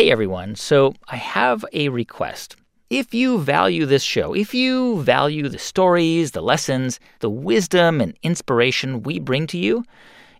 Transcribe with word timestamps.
Hey 0.00 0.10
everyone, 0.10 0.56
so 0.56 0.94
I 1.08 1.16
have 1.16 1.62
a 1.74 1.90
request. 1.90 2.56
If 2.88 3.12
you 3.12 3.38
value 3.38 3.84
this 3.84 4.02
show, 4.02 4.32
if 4.32 4.54
you 4.54 5.02
value 5.02 5.46
the 5.46 5.58
stories, 5.58 6.30
the 6.30 6.40
lessons, 6.40 6.98
the 7.18 7.28
wisdom 7.28 8.00
and 8.00 8.16
inspiration 8.22 9.02
we 9.02 9.18
bring 9.18 9.46
to 9.48 9.58
you, 9.58 9.84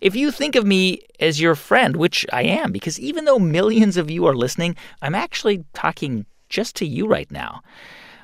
if 0.00 0.16
you 0.16 0.30
think 0.30 0.56
of 0.56 0.64
me 0.64 1.02
as 1.20 1.42
your 1.42 1.54
friend, 1.54 1.96
which 1.96 2.24
I 2.32 2.44
am, 2.44 2.72
because 2.72 2.98
even 2.98 3.26
though 3.26 3.38
millions 3.38 3.98
of 3.98 4.10
you 4.10 4.24
are 4.24 4.34
listening, 4.34 4.76
I'm 5.02 5.14
actually 5.14 5.62
talking 5.74 6.24
just 6.48 6.74
to 6.76 6.86
you 6.86 7.06
right 7.06 7.30
now. 7.30 7.60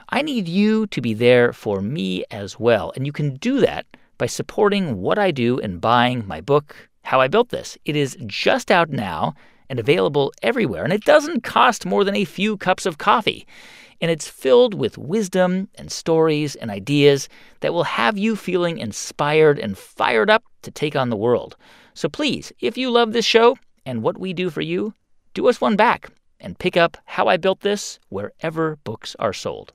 I 0.09 0.23
need 0.23 0.49
you 0.49 0.87
to 0.87 1.03
be 1.03 1.13
there 1.13 1.53
for 1.53 1.83
me 1.83 2.25
as 2.31 2.59
well. 2.59 2.95
And 2.97 3.05
you 3.05 3.13
can 3.13 3.35
do 3.35 3.61
that 3.61 3.85
by 4.17 4.25
supporting 4.25 5.03
what 5.03 5.19
I 5.19 5.33
do 5.33 5.61
and 5.61 5.83
buying 5.83 6.27
my 6.27 6.41
book, 6.41 6.89
How 7.03 7.21
I 7.21 7.29
Built 7.29 7.51
This. 7.51 7.77
It 7.85 7.95
is 7.95 8.17
just 8.27 8.71
out 8.71 8.89
now 8.89 9.35
and 9.69 9.79
available 9.79 10.33
everywhere, 10.43 10.85
and 10.85 10.93
it 10.93 11.05
doesn't 11.05 11.43
cost 11.43 11.87
more 11.87 12.05
than 12.05 12.17
a 12.17 12.25
few 12.25 12.57
cups 12.57 12.87
of 12.87 12.99
coffee. 12.99 13.47
And 14.01 14.11
it's 14.11 14.29
filled 14.29 14.75
with 14.75 14.99
wisdom 14.99 15.69
and 15.77 15.91
stories 15.91 16.55
and 16.55 16.71
ideas 16.71 17.29
that 17.61 17.73
will 17.73 17.85
have 17.85 18.19
you 18.19 18.37
feeling 18.37 18.79
inspired 18.79 19.59
and 19.59 19.77
fired 19.77 20.29
up 20.29 20.45
to 20.63 20.71
take 20.71 20.95
on 20.95 21.09
the 21.09 21.17
world. 21.17 21.57
So 21.95 22.09
please, 22.09 22.53
if 22.61 22.77
you 22.77 22.91
love 22.91 23.13
this 23.13 23.25
show 23.25 23.57
and 23.87 24.03
what 24.03 24.19
we 24.19 24.35
do 24.35 24.51
for 24.51 24.61
you, 24.61 24.93
do 25.33 25.49
us 25.49 25.61
one 25.61 25.77
back 25.77 26.11
and 26.41 26.59
pick 26.59 26.77
up 26.77 26.99
How 27.07 27.29
I 27.29 27.39
Built 27.39 27.61
This 27.61 27.99
wherever 28.11 28.77
books 28.85 29.17
are 29.19 29.33
sold. 29.33 29.73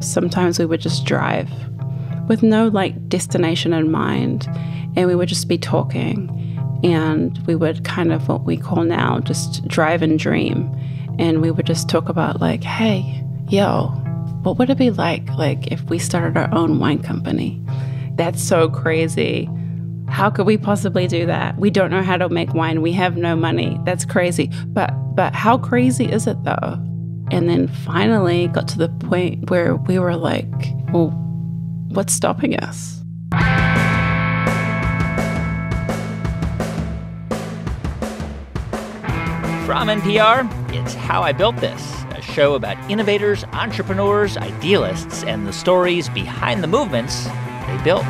Sometimes 0.00 0.60
we 0.60 0.66
would 0.66 0.80
just 0.80 1.04
drive 1.04 1.50
with 2.28 2.42
no 2.42 2.68
like 2.68 3.08
destination 3.08 3.72
in 3.72 3.90
mind, 3.90 4.46
and 4.96 5.06
we 5.06 5.14
would 5.14 5.28
just 5.28 5.48
be 5.48 5.58
talking. 5.58 6.34
And 6.84 7.38
we 7.46 7.56
would 7.56 7.84
kind 7.84 8.12
of 8.12 8.28
what 8.28 8.44
we 8.44 8.56
call 8.56 8.84
now 8.84 9.18
just 9.20 9.66
drive 9.66 10.02
and 10.02 10.18
dream. 10.18 10.72
And 11.18 11.42
we 11.42 11.50
would 11.50 11.66
just 11.66 11.88
talk 11.88 12.08
about, 12.08 12.40
like, 12.40 12.62
hey, 12.62 13.24
yo, 13.48 13.88
what 14.42 14.58
would 14.58 14.70
it 14.70 14.78
be 14.78 14.90
like 14.90 15.28
like 15.34 15.66
if 15.72 15.82
we 15.90 15.98
started 15.98 16.36
our 16.36 16.52
own 16.54 16.78
wine 16.78 17.02
company? 17.02 17.62
That's 18.14 18.42
so 18.42 18.68
crazy. 18.68 19.48
How 20.08 20.30
could 20.30 20.46
we 20.46 20.56
possibly 20.56 21.06
do 21.06 21.26
that? 21.26 21.58
We 21.58 21.70
don't 21.70 21.90
know 21.90 22.02
how 22.02 22.16
to 22.16 22.28
make 22.28 22.54
wine. 22.54 22.80
We 22.80 22.92
have 22.92 23.16
no 23.16 23.36
money. 23.36 23.78
That's 23.84 24.04
crazy. 24.04 24.50
But 24.68 24.90
but 25.14 25.34
how 25.34 25.58
crazy 25.58 26.06
is 26.06 26.26
it 26.26 26.42
though? 26.44 26.78
And 27.30 27.48
then 27.48 27.68
finally 27.68 28.48
got 28.48 28.68
to 28.68 28.78
the 28.78 28.88
point 28.88 29.50
where 29.50 29.76
we 29.76 29.98
were 29.98 30.16
like, 30.16 30.46
well, 30.92 31.10
what's 31.88 32.14
stopping 32.14 32.56
us? 32.56 33.02
From 39.68 39.88
NPR, 39.88 40.48
it's 40.72 40.94
How 40.94 41.20
I 41.20 41.32
Built 41.32 41.58
This, 41.58 42.02
a 42.12 42.22
show 42.22 42.54
about 42.54 42.78
innovators, 42.90 43.44
entrepreneurs, 43.52 44.38
idealists, 44.38 45.24
and 45.24 45.46
the 45.46 45.52
stories 45.52 46.08
behind 46.08 46.62
the 46.62 46.66
movements 46.66 47.26
they 47.26 47.78
built. 47.84 48.06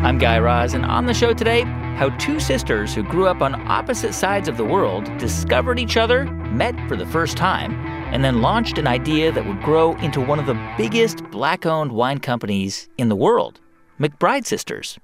I'm 0.00 0.16
Guy 0.16 0.38
Raz, 0.38 0.72
and 0.72 0.86
on 0.86 1.04
the 1.04 1.12
show 1.12 1.34
today, 1.34 1.64
how 1.98 2.16
two 2.16 2.40
sisters 2.40 2.94
who 2.94 3.02
grew 3.02 3.26
up 3.26 3.42
on 3.42 3.54
opposite 3.68 4.14
sides 4.14 4.48
of 4.48 4.56
the 4.56 4.64
world 4.64 5.04
discovered 5.18 5.78
each 5.78 5.98
other, 5.98 6.24
met 6.24 6.74
for 6.88 6.96
the 6.96 7.04
first 7.04 7.36
time, 7.36 7.74
and 8.14 8.24
then 8.24 8.40
launched 8.40 8.78
an 8.78 8.86
idea 8.86 9.30
that 9.32 9.44
would 9.44 9.62
grow 9.62 9.94
into 9.96 10.18
one 10.18 10.38
of 10.38 10.46
the 10.46 10.74
biggest 10.78 11.22
black 11.24 11.66
owned 11.66 11.92
wine 11.92 12.20
companies 12.20 12.88
in 12.96 13.10
the 13.10 13.16
world 13.16 13.60
McBride 14.00 14.46
Sisters. 14.46 14.98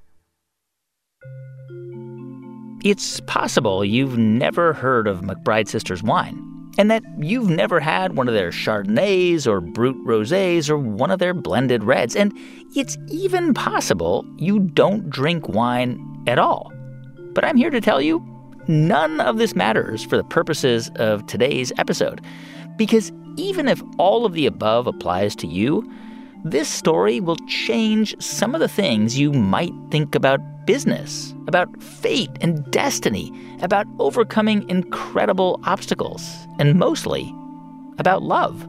It's 2.85 3.19
possible 3.21 3.85
you've 3.85 4.17
never 4.17 4.73
heard 4.73 5.09
of 5.09 5.23
McBride 5.23 5.67
Sisters 5.67 6.01
wine, 6.01 6.41
and 6.79 6.89
that 6.93 7.03
you've 7.19 7.51
never 7.51 7.81
had 7.81 8.17
one 8.17 8.29
of 8.29 8.35
their 8.35 8.51
Chardonnays 8.51 9.49
or 9.49 9.61
Brut 9.61 9.97
Rosés 10.07 10.71
or 10.71 10.79
one 10.79 11.11
of 11.11 11.19
their 11.19 11.35
blended 11.35 11.83
reds. 11.83 12.15
And 12.15 12.33
it's 12.77 12.97
even 13.09 13.53
possible 13.53 14.25
you 14.37 14.61
don't 14.61 15.11
drink 15.11 15.49
wine 15.49 16.23
at 16.29 16.39
all. 16.39 16.73
But 17.35 17.45
I'm 17.45 17.57
here 17.57 17.71
to 17.71 17.81
tell 17.81 18.01
you 18.01 18.25
none 18.69 19.21
of 19.21 19.39
this 19.39 19.57
matters 19.57 20.05
for 20.05 20.17
the 20.17 20.25
purposes 20.25 20.89
of 20.97 21.27
today's 21.27 21.73
episode. 21.79 22.21
Because 22.77 23.11
even 23.37 23.67
if 23.67 23.83
all 23.99 24.25
of 24.25 24.35
the 24.35 24.47
above 24.47 24.87
applies 24.87 25.35
to 25.37 25.49
you, 25.49 25.83
this 26.45 26.69
story 26.69 27.21
will 27.21 27.37
change 27.47 28.15
some 28.23 28.55
of 28.55 28.61
the 28.61 28.69
things 28.69 29.19
you 29.19 29.33
might 29.33 29.73
think 29.91 30.15
about 30.15 30.41
business, 30.67 31.35
about 31.47 31.83
fate 31.83 32.31
and 32.41 32.71
destiny, 32.71 33.33
about 33.61 33.87
overcoming 33.99 34.69
incredible 34.69 35.61
obstacles, 35.65 36.47
and 36.59 36.79
mostly 36.79 37.35
about 37.99 38.23
love. 38.23 38.69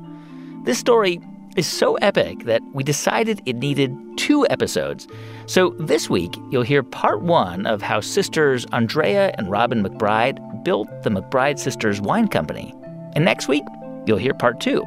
This 0.64 0.80
story 0.80 1.22
is 1.56 1.68
so 1.68 1.96
epic 1.96 2.46
that 2.46 2.62
we 2.74 2.84
decided 2.84 3.42
it 3.46 3.58
needed 3.58 3.96
two 4.18 4.48
episodes. 4.50 5.08
So 5.46 5.76
this 5.80 6.10
week, 6.10 6.36
you'll 6.52 6.64
hear 6.64 6.84
part 6.84 7.22
one 7.22 7.66
of 7.66 7.82
how 7.82 8.02
sisters 8.02 8.66
Andrea 8.72 9.34
and 9.38 9.50
Robin 9.52 9.84
McBride 9.84 10.64
built 10.64 10.88
the 11.04 11.10
McBride 11.10 11.60
Sisters 11.60 12.02
Wine 12.02 12.28
Company. 12.28 12.74
And 13.14 13.26
next 13.26 13.48
week, 13.48 13.64
you'll 14.06 14.18
hear 14.18 14.34
part 14.34 14.60
two. 14.60 14.84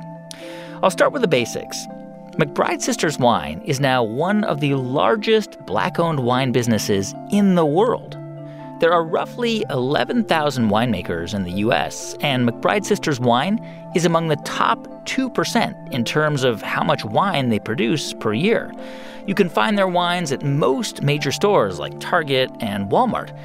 I'll 0.82 0.90
start 0.90 1.12
with 1.12 1.22
the 1.22 1.28
basics. 1.28 1.86
McBride 2.38 2.80
Sisters 2.80 3.18
Wine 3.18 3.60
is 3.66 3.78
now 3.78 4.02
one 4.02 4.42
of 4.44 4.60
the 4.60 4.74
largest 4.74 5.58
black 5.66 5.98
owned 5.98 6.20
wine 6.20 6.50
businesses 6.50 7.14
in 7.30 7.56
the 7.56 7.66
world. 7.66 8.16
There 8.80 8.90
are 8.90 9.04
roughly 9.04 9.66
11,000 9.68 10.70
winemakers 10.70 11.34
in 11.34 11.42
the 11.42 11.52
US, 11.66 12.16
and 12.22 12.48
McBride 12.48 12.86
Sisters 12.86 13.20
Wine 13.20 13.58
is 13.94 14.06
among 14.06 14.28
the 14.28 14.36
top 14.36 14.78
2% 15.04 15.92
in 15.92 16.04
terms 16.04 16.42
of 16.42 16.62
how 16.62 16.82
much 16.82 17.04
wine 17.04 17.50
they 17.50 17.58
produce 17.58 18.14
per 18.14 18.32
year. 18.32 18.72
You 19.26 19.34
can 19.34 19.50
find 19.50 19.76
their 19.76 19.86
wines 19.86 20.32
at 20.32 20.42
most 20.42 21.02
major 21.02 21.32
stores 21.32 21.78
like 21.78 22.00
Target 22.00 22.50
and 22.60 22.90
Walmart. 22.90 23.38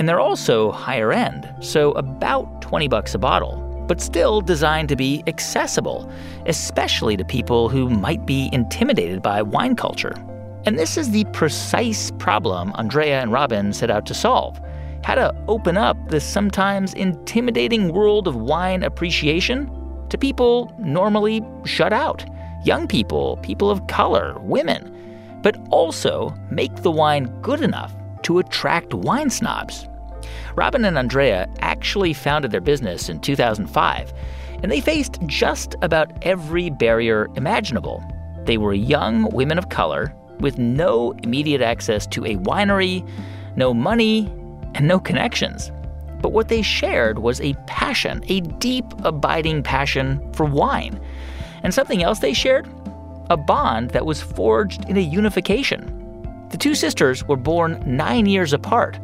And 0.00 0.08
they're 0.08 0.18
also 0.18 0.72
higher 0.72 1.12
end, 1.12 1.48
so 1.60 1.92
about 1.92 2.60
20 2.62 2.88
bucks 2.88 3.14
a 3.14 3.18
bottle 3.18 3.63
but 3.86 4.00
still 4.00 4.40
designed 4.40 4.88
to 4.88 4.96
be 4.96 5.22
accessible, 5.26 6.10
especially 6.46 7.16
to 7.16 7.24
people 7.24 7.68
who 7.68 7.88
might 7.88 8.26
be 8.26 8.48
intimidated 8.52 9.22
by 9.22 9.42
wine 9.42 9.76
culture. 9.76 10.14
And 10.66 10.78
this 10.78 10.96
is 10.96 11.10
the 11.10 11.24
precise 11.32 12.10
problem 12.12 12.72
Andrea 12.76 13.20
and 13.20 13.32
Robin 13.32 13.72
set 13.72 13.90
out 13.90 14.06
to 14.06 14.14
solve 14.14 14.60
how 15.04 15.14
to 15.14 15.34
open 15.48 15.76
up 15.76 15.98
this 16.08 16.24
sometimes 16.24 16.94
intimidating 16.94 17.92
world 17.92 18.26
of 18.26 18.36
wine 18.36 18.82
appreciation 18.82 19.70
to 20.08 20.16
people 20.16 20.74
normally 20.78 21.42
shut 21.64 21.92
out 21.92 22.24
young 22.64 22.88
people, 22.88 23.38
people 23.42 23.70
of 23.70 23.86
color, 23.86 24.38
women, 24.40 24.90
but 25.42 25.56
also 25.70 26.34
make 26.50 26.74
the 26.76 26.90
wine 26.90 27.26
good 27.42 27.60
enough 27.60 27.94
to 28.22 28.38
attract 28.38 28.94
wine 28.94 29.28
snobs. 29.28 29.86
Robin 30.56 30.84
and 30.84 30.96
Andrea 30.96 31.48
actually 31.60 32.12
founded 32.12 32.50
their 32.50 32.60
business 32.60 33.08
in 33.08 33.20
2005, 33.20 34.12
and 34.62 34.70
they 34.70 34.80
faced 34.80 35.18
just 35.26 35.74
about 35.82 36.12
every 36.22 36.70
barrier 36.70 37.28
imaginable. 37.34 38.02
They 38.44 38.58
were 38.58 38.74
young 38.74 39.28
women 39.30 39.58
of 39.58 39.68
color 39.68 40.14
with 40.40 40.58
no 40.58 41.12
immediate 41.22 41.60
access 41.60 42.06
to 42.08 42.24
a 42.24 42.36
winery, 42.36 43.08
no 43.56 43.74
money, 43.74 44.26
and 44.74 44.86
no 44.86 44.98
connections. 44.98 45.70
But 46.20 46.32
what 46.32 46.48
they 46.48 46.62
shared 46.62 47.18
was 47.18 47.40
a 47.40 47.54
passion, 47.66 48.24
a 48.28 48.40
deep, 48.40 48.86
abiding 49.04 49.62
passion 49.62 50.32
for 50.32 50.46
wine. 50.46 51.00
And 51.62 51.74
something 51.74 52.02
else 52.02 52.20
they 52.20 52.32
shared? 52.32 52.68
A 53.30 53.36
bond 53.36 53.90
that 53.90 54.06
was 54.06 54.20
forged 54.22 54.88
in 54.88 54.96
a 54.96 55.00
unification. 55.00 56.46
The 56.50 56.58
two 56.58 56.74
sisters 56.74 57.24
were 57.24 57.36
born 57.36 57.82
nine 57.84 58.26
years 58.26 58.52
apart, 58.52 58.98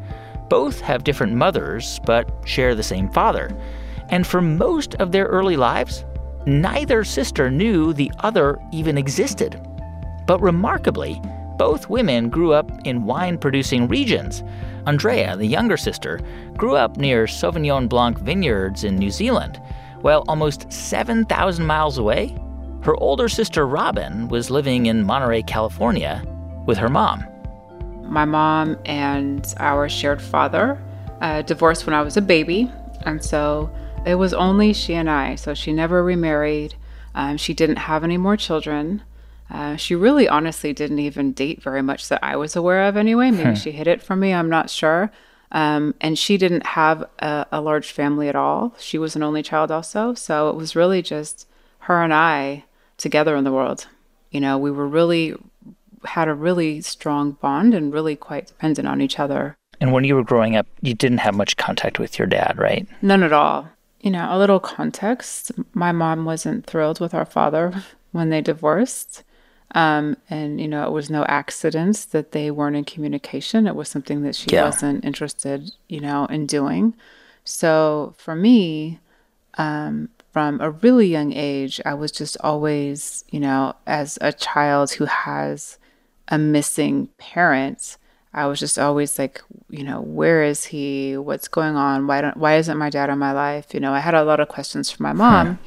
both 0.50 0.80
have 0.80 1.04
different 1.04 1.32
mothers, 1.32 1.98
but 2.04 2.28
share 2.44 2.74
the 2.74 2.82
same 2.82 3.08
father. 3.08 3.56
And 4.10 4.26
for 4.26 4.42
most 4.42 4.96
of 4.96 5.12
their 5.12 5.26
early 5.26 5.56
lives, 5.56 6.04
neither 6.44 7.04
sister 7.04 7.50
knew 7.50 7.94
the 7.94 8.12
other 8.18 8.58
even 8.72 8.98
existed. 8.98 9.58
But 10.26 10.42
remarkably, 10.42 11.22
both 11.56 11.88
women 11.88 12.28
grew 12.28 12.52
up 12.52 12.70
in 12.84 13.04
wine 13.04 13.38
producing 13.38 13.86
regions. 13.86 14.42
Andrea, 14.86 15.36
the 15.36 15.46
younger 15.46 15.76
sister, 15.76 16.20
grew 16.56 16.74
up 16.74 16.96
near 16.96 17.26
Sauvignon 17.26 17.88
Blanc 17.88 18.18
vineyards 18.18 18.82
in 18.82 18.96
New 18.96 19.10
Zealand, 19.10 19.60
while 20.00 20.24
almost 20.26 20.72
7,000 20.72 21.64
miles 21.64 21.98
away, 21.98 22.36
her 22.82 22.96
older 22.96 23.28
sister 23.28 23.66
Robin 23.66 24.26
was 24.28 24.50
living 24.50 24.86
in 24.86 25.04
Monterey, 25.04 25.42
California, 25.42 26.24
with 26.66 26.78
her 26.78 26.88
mom 26.88 27.29
my 28.10 28.24
mom 28.24 28.76
and 28.84 29.46
our 29.58 29.88
shared 29.88 30.20
father 30.20 30.82
uh, 31.20 31.42
divorced 31.42 31.86
when 31.86 31.94
I 31.94 32.02
was 32.02 32.16
a 32.16 32.22
baby. 32.22 32.70
And 33.06 33.24
so 33.24 33.70
it 34.04 34.16
was 34.16 34.34
only 34.34 34.72
she 34.72 34.94
and 34.94 35.08
I. 35.08 35.36
So 35.36 35.54
she 35.54 35.72
never 35.72 36.02
remarried. 36.02 36.74
Um, 37.14 37.36
she 37.36 37.54
didn't 37.54 37.76
have 37.76 38.04
any 38.04 38.16
more 38.16 38.36
children. 38.36 39.02
Uh, 39.50 39.76
she 39.76 39.94
really 39.94 40.28
honestly 40.28 40.72
didn't 40.72 41.00
even 41.00 41.32
date 41.32 41.62
very 41.62 41.82
much 41.82 42.08
that 42.08 42.22
I 42.22 42.36
was 42.36 42.54
aware 42.54 42.86
of 42.86 42.96
anyway. 42.96 43.30
Maybe 43.30 43.56
she 43.56 43.72
hid 43.72 43.88
it 43.88 44.02
from 44.02 44.20
me, 44.20 44.32
I'm 44.32 44.48
not 44.48 44.70
sure. 44.70 45.10
Um, 45.52 45.94
and 46.00 46.16
she 46.16 46.36
didn't 46.36 46.64
have 46.64 47.04
a, 47.18 47.46
a 47.50 47.60
large 47.60 47.90
family 47.90 48.28
at 48.28 48.36
all. 48.36 48.76
She 48.78 48.96
was 48.96 49.16
an 49.16 49.24
only 49.24 49.42
child 49.42 49.72
also. 49.72 50.14
So 50.14 50.50
it 50.50 50.56
was 50.56 50.76
really 50.76 51.02
just 51.02 51.48
her 51.80 52.02
and 52.02 52.14
I 52.14 52.64
together 52.96 53.34
in 53.34 53.42
the 53.42 53.52
world. 53.52 53.88
You 54.30 54.40
know, 54.40 54.56
we 54.56 54.70
were 54.70 54.86
really, 54.86 55.34
had 56.04 56.28
a 56.28 56.34
really 56.34 56.80
strong 56.80 57.32
bond 57.32 57.74
and 57.74 57.92
really 57.92 58.16
quite 58.16 58.46
dependent 58.46 58.88
on 58.88 59.00
each 59.00 59.18
other. 59.18 59.56
And 59.80 59.92
when 59.92 60.04
you 60.04 60.14
were 60.14 60.24
growing 60.24 60.56
up, 60.56 60.66
you 60.82 60.94
didn't 60.94 61.18
have 61.18 61.34
much 61.34 61.56
contact 61.56 61.98
with 61.98 62.18
your 62.18 62.26
dad, 62.26 62.56
right? 62.58 62.86
None 63.02 63.22
at 63.22 63.32
all. 63.32 63.68
You 64.00 64.10
know, 64.10 64.28
a 64.30 64.38
little 64.38 64.60
context 64.60 65.52
my 65.74 65.92
mom 65.92 66.24
wasn't 66.24 66.66
thrilled 66.66 67.00
with 67.00 67.14
our 67.14 67.24
father 67.26 67.72
when 68.12 68.30
they 68.30 68.40
divorced. 68.40 69.22
Um, 69.74 70.16
and, 70.28 70.60
you 70.60 70.66
know, 70.66 70.84
it 70.86 70.90
was 70.90 71.10
no 71.10 71.24
accident 71.26 72.08
that 72.10 72.32
they 72.32 72.50
weren't 72.50 72.76
in 72.76 72.84
communication. 72.84 73.66
It 73.68 73.76
was 73.76 73.88
something 73.88 74.22
that 74.22 74.34
she 74.34 74.50
Yeah. 74.50 74.64
wasn't 74.64 75.04
interested, 75.04 75.70
you 75.88 76.00
know, 76.00 76.26
in 76.26 76.46
doing. 76.46 76.94
So 77.44 78.14
for 78.18 78.34
me, 78.34 78.98
um, 79.58 80.08
from 80.32 80.60
a 80.60 80.70
really 80.70 81.06
young 81.06 81.32
age, 81.32 81.80
I 81.84 81.94
was 81.94 82.10
just 82.12 82.36
always, 82.40 83.24
you 83.30 83.40
know, 83.40 83.74
as 83.86 84.18
a 84.20 84.32
child 84.32 84.92
who 84.92 85.04
has 85.06 85.78
a 86.30 86.38
missing 86.38 87.08
parent, 87.18 87.96
I 88.32 88.46
was 88.46 88.60
just 88.60 88.78
always 88.78 89.18
like, 89.18 89.42
you 89.68 89.82
know, 89.82 90.00
where 90.00 90.42
is 90.44 90.66
he? 90.66 91.16
What's 91.16 91.48
going 91.48 91.74
on? 91.76 92.06
Why 92.06 92.20
don't 92.20 92.36
why 92.36 92.56
isn't 92.56 92.78
my 92.78 92.90
dad 92.90 93.10
in 93.10 93.18
my 93.18 93.32
life? 93.32 93.74
You 93.74 93.80
know, 93.80 93.92
I 93.92 94.00
had 94.00 94.14
a 94.14 94.24
lot 94.24 94.40
of 94.40 94.48
questions 94.48 94.90
for 94.90 95.02
my 95.02 95.12
mom. 95.12 95.58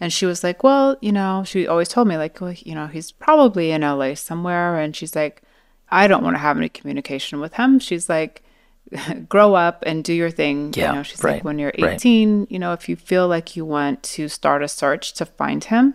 And 0.00 0.12
she 0.12 0.26
was 0.26 0.44
like, 0.44 0.62
Well, 0.62 0.96
you 1.00 1.10
know, 1.10 1.42
she 1.44 1.66
always 1.66 1.88
told 1.88 2.06
me, 2.06 2.16
like, 2.16 2.40
well, 2.40 2.52
you 2.52 2.74
know, 2.74 2.86
he's 2.86 3.10
probably 3.10 3.72
in 3.72 3.82
LA 3.82 4.14
somewhere. 4.14 4.78
And 4.78 4.94
she's 4.94 5.16
like, 5.16 5.42
I 5.90 6.06
don't 6.06 6.22
want 6.22 6.34
to 6.34 6.40
have 6.40 6.56
any 6.56 6.68
communication 6.68 7.40
with 7.40 7.54
him. 7.54 7.80
She's 7.80 8.08
like, 8.08 8.44
grow 9.28 9.54
up 9.54 9.82
and 9.86 10.04
do 10.04 10.12
your 10.12 10.30
thing. 10.30 10.72
Yeah, 10.76 10.90
you 10.90 10.96
know, 10.96 11.02
she's 11.02 11.22
right, 11.24 11.34
like, 11.34 11.44
when 11.44 11.58
you're 11.58 11.72
right. 11.80 11.94
18, 11.94 12.46
you 12.48 12.58
know, 12.58 12.72
if 12.72 12.88
you 12.88 12.96
feel 12.96 13.26
like 13.26 13.56
you 13.56 13.64
want 13.64 14.02
to 14.04 14.28
start 14.28 14.62
a 14.62 14.68
search 14.68 15.14
to 15.14 15.26
find 15.26 15.64
him, 15.64 15.94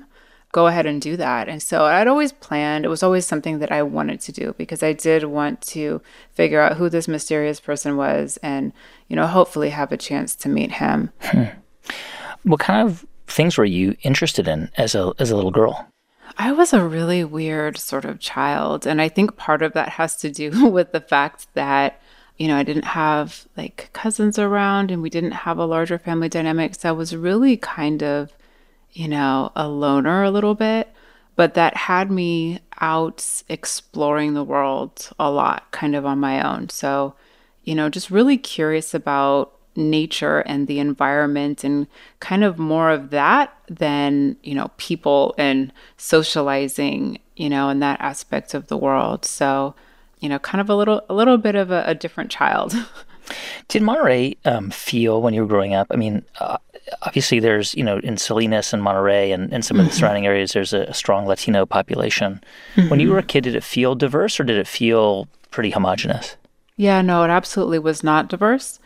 go 0.53 0.67
ahead 0.67 0.85
and 0.85 1.01
do 1.01 1.17
that. 1.17 1.49
And 1.49 1.61
so 1.61 1.85
I'd 1.85 2.07
always 2.07 2.31
planned, 2.31 2.85
it 2.85 2.87
was 2.87 3.03
always 3.03 3.25
something 3.25 3.59
that 3.59 3.71
I 3.71 3.81
wanted 3.81 4.21
to 4.21 4.31
do 4.31 4.53
because 4.57 4.83
I 4.83 4.93
did 4.93 5.25
want 5.25 5.61
to 5.63 5.99
figure 6.31 6.61
out 6.61 6.77
who 6.77 6.89
this 6.89 7.07
mysterious 7.07 7.59
person 7.59 7.97
was 7.97 8.37
and, 8.37 8.71
you 9.09 9.15
know, 9.15 9.27
hopefully 9.27 9.71
have 9.71 9.91
a 9.91 9.97
chance 9.97 10.35
to 10.37 10.49
meet 10.49 10.73
him. 10.73 11.11
Hmm. 11.21 11.45
What 12.43 12.59
kind 12.59 12.87
of 12.87 13.03
things 13.27 13.57
were 13.57 13.65
you 13.65 13.97
interested 14.03 14.47
in 14.47 14.69
as 14.77 14.93
a 14.95 15.11
as 15.17 15.31
a 15.31 15.35
little 15.35 15.51
girl? 15.51 15.87
I 16.37 16.51
was 16.51 16.71
a 16.71 16.85
really 16.85 17.23
weird 17.23 17.77
sort 17.77 18.05
of 18.05 18.19
child. 18.19 18.85
And 18.85 19.01
I 19.01 19.09
think 19.09 19.35
part 19.35 19.63
of 19.63 19.73
that 19.73 19.89
has 19.89 20.15
to 20.17 20.29
do 20.29 20.67
with 20.69 20.91
the 20.91 21.01
fact 21.01 21.47
that, 21.55 21.99
you 22.37 22.47
know, 22.47 22.57
I 22.57 22.63
didn't 22.63 22.85
have 22.85 23.47
like 23.57 23.89
cousins 23.93 24.37
around 24.37 24.91
and 24.91 25.01
we 25.01 25.09
didn't 25.09 25.31
have 25.31 25.57
a 25.57 25.65
larger 25.65 25.97
family 25.97 26.29
dynamic. 26.29 26.75
So 26.75 26.89
I 26.89 26.91
was 26.91 27.15
really 27.15 27.57
kind 27.57 28.03
of, 28.03 28.31
you 28.93 29.07
know, 29.07 29.51
a 29.55 29.67
loner 29.67 30.23
a 30.23 30.31
little 30.31 30.55
bit. 30.55 30.89
But 31.35 31.55
that 31.55 31.75
had 31.75 32.11
me 32.11 32.59
out 32.79 33.43
exploring 33.49 34.33
the 34.33 34.43
world 34.43 35.09
a 35.19 35.31
lot, 35.31 35.71
kind 35.71 35.95
of 35.95 36.05
on 36.05 36.19
my 36.19 36.41
own. 36.47 36.69
So, 36.69 37.15
you 37.63 37.73
know, 37.73 37.89
just 37.89 38.11
really 38.11 38.37
curious 38.37 38.93
about 38.93 39.53
nature 39.75 40.41
and 40.41 40.67
the 40.67 40.77
environment 40.79 41.63
and 41.63 41.87
kind 42.19 42.43
of 42.43 42.59
more 42.59 42.91
of 42.91 43.09
that 43.09 43.55
than, 43.67 44.37
you 44.43 44.53
know, 44.53 44.69
people 44.77 45.33
and 45.37 45.73
socializing, 45.97 47.17
you 47.35 47.49
know, 47.49 47.69
and 47.69 47.81
that 47.81 47.99
aspect 47.99 48.53
of 48.53 48.67
the 48.67 48.77
world. 48.77 49.25
So, 49.25 49.73
you 50.19 50.29
know, 50.29 50.37
kind 50.37 50.61
of 50.61 50.69
a 50.69 50.75
little 50.75 51.01
a 51.09 51.13
little 51.15 51.37
bit 51.37 51.55
of 51.55 51.71
a, 51.71 51.83
a 51.87 51.95
different 51.95 52.29
child. 52.29 52.75
Did 53.67 53.81
Monterey 53.81 54.37
um, 54.45 54.69
feel 54.69 55.21
when 55.21 55.33
you 55.33 55.41
were 55.41 55.47
growing 55.47 55.73
up? 55.73 55.87
I 55.91 55.95
mean, 55.95 56.23
uh, 56.39 56.57
obviously 57.01 57.39
there's 57.39 57.73
you 57.75 57.83
know 57.83 57.99
in 57.99 58.17
Salinas 58.17 58.73
and 58.73 58.83
Monterey 58.83 59.31
and, 59.31 59.51
and 59.53 59.63
some 59.63 59.79
of 59.79 59.85
the 59.85 59.91
surrounding 59.91 60.25
areas 60.25 60.53
there's 60.53 60.73
a, 60.73 60.81
a 60.81 60.93
strong 60.93 61.25
Latino 61.25 61.65
population. 61.65 62.41
When 62.87 62.99
you 62.99 63.11
were 63.11 63.19
a 63.19 63.23
kid, 63.23 63.45
did 63.45 63.55
it 63.55 63.63
feel 63.63 63.95
diverse 63.95 64.39
or 64.39 64.43
did 64.43 64.57
it 64.57 64.67
feel 64.67 65.27
pretty 65.51 65.71
homogenous? 65.71 66.35
Yeah, 66.75 67.01
no, 67.01 67.23
it 67.23 67.29
absolutely 67.29 67.79
was 67.79 68.03
not 68.03 68.29
diverse. 68.29 68.79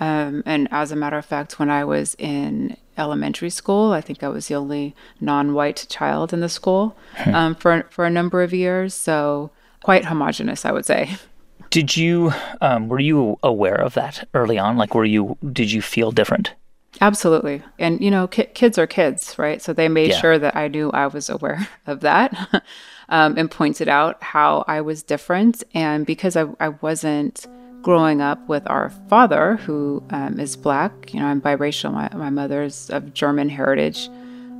Um, 0.00 0.42
and 0.46 0.68
as 0.70 0.92
a 0.92 0.96
matter 0.96 1.18
of 1.18 1.24
fact, 1.24 1.58
when 1.58 1.70
I 1.70 1.84
was 1.84 2.14
in 2.18 2.76
elementary 2.96 3.50
school, 3.50 3.92
I 3.92 4.00
think 4.00 4.22
I 4.22 4.28
was 4.28 4.48
the 4.48 4.54
only 4.54 4.94
non-white 5.20 5.86
child 5.88 6.32
in 6.32 6.40
the 6.40 6.48
school 6.48 6.96
um, 7.26 7.54
for 7.54 7.86
for 7.90 8.04
a 8.04 8.10
number 8.10 8.42
of 8.42 8.52
years. 8.52 8.94
So 8.94 9.50
quite 9.82 10.06
homogenous, 10.06 10.64
I 10.64 10.72
would 10.72 10.86
say. 10.86 11.16
Did 11.70 11.96
you 11.96 12.32
um, 12.60 12.88
were 12.88 13.00
you 13.00 13.38
aware 13.42 13.74
of 13.74 13.94
that 13.94 14.26
early 14.34 14.58
on? 14.58 14.76
Like, 14.76 14.94
were 14.94 15.04
you 15.04 15.36
did 15.52 15.70
you 15.72 15.82
feel 15.82 16.10
different? 16.10 16.54
Absolutely. 17.00 17.62
And, 17.78 18.00
you 18.00 18.10
know, 18.10 18.26
ki- 18.26 18.48
kids 18.54 18.78
are 18.78 18.86
kids, 18.86 19.38
right? 19.38 19.62
So 19.62 19.72
they 19.72 19.88
made 19.88 20.10
Yeah. 20.10 20.20
sure 20.20 20.38
that 20.38 20.56
I 20.56 20.68
knew 20.68 20.90
I 20.90 21.06
was 21.06 21.28
aware 21.28 21.68
of 21.86 22.00
that 22.00 22.34
um, 23.08 23.36
and 23.36 23.50
pointed 23.50 23.88
out 23.88 24.22
how 24.22 24.64
I 24.66 24.80
was 24.80 25.02
different. 25.02 25.62
And 25.74 26.06
because 26.06 26.36
I, 26.36 26.46
I 26.58 26.70
wasn't 26.70 27.46
growing 27.82 28.20
up 28.20 28.48
with 28.48 28.68
our 28.68 28.90
father, 29.08 29.56
who 29.56 30.02
um, 30.10 30.40
is 30.40 30.56
Black, 30.56 31.14
you 31.14 31.20
know, 31.20 31.26
I'm 31.26 31.40
biracial, 31.40 31.92
my, 31.92 32.08
my 32.14 32.30
mother's 32.30 32.90
of 32.90 33.14
German 33.14 33.48
heritage. 33.48 34.08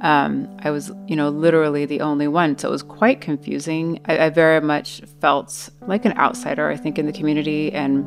Um, 0.00 0.56
I 0.60 0.70
was, 0.70 0.92
you 1.06 1.16
know, 1.16 1.28
literally 1.28 1.84
the 1.84 2.00
only 2.00 2.28
one. 2.28 2.56
So 2.56 2.68
it 2.68 2.70
was 2.70 2.82
quite 2.82 3.20
confusing. 3.20 4.00
I, 4.04 4.26
I 4.26 4.30
very 4.30 4.60
much 4.60 5.02
felt 5.20 5.70
like 5.82 6.04
an 6.04 6.16
outsider, 6.16 6.68
I 6.68 6.76
think, 6.76 6.98
in 6.98 7.06
the 7.06 7.12
community 7.12 7.72
and 7.72 8.04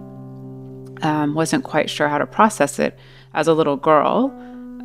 um, 1.03 1.35
wasn't 1.35 1.63
quite 1.63 1.89
sure 1.89 2.07
how 2.07 2.17
to 2.17 2.25
process 2.25 2.79
it 2.79 2.97
as 3.33 3.47
a 3.47 3.53
little 3.53 3.77
girl, 3.77 4.33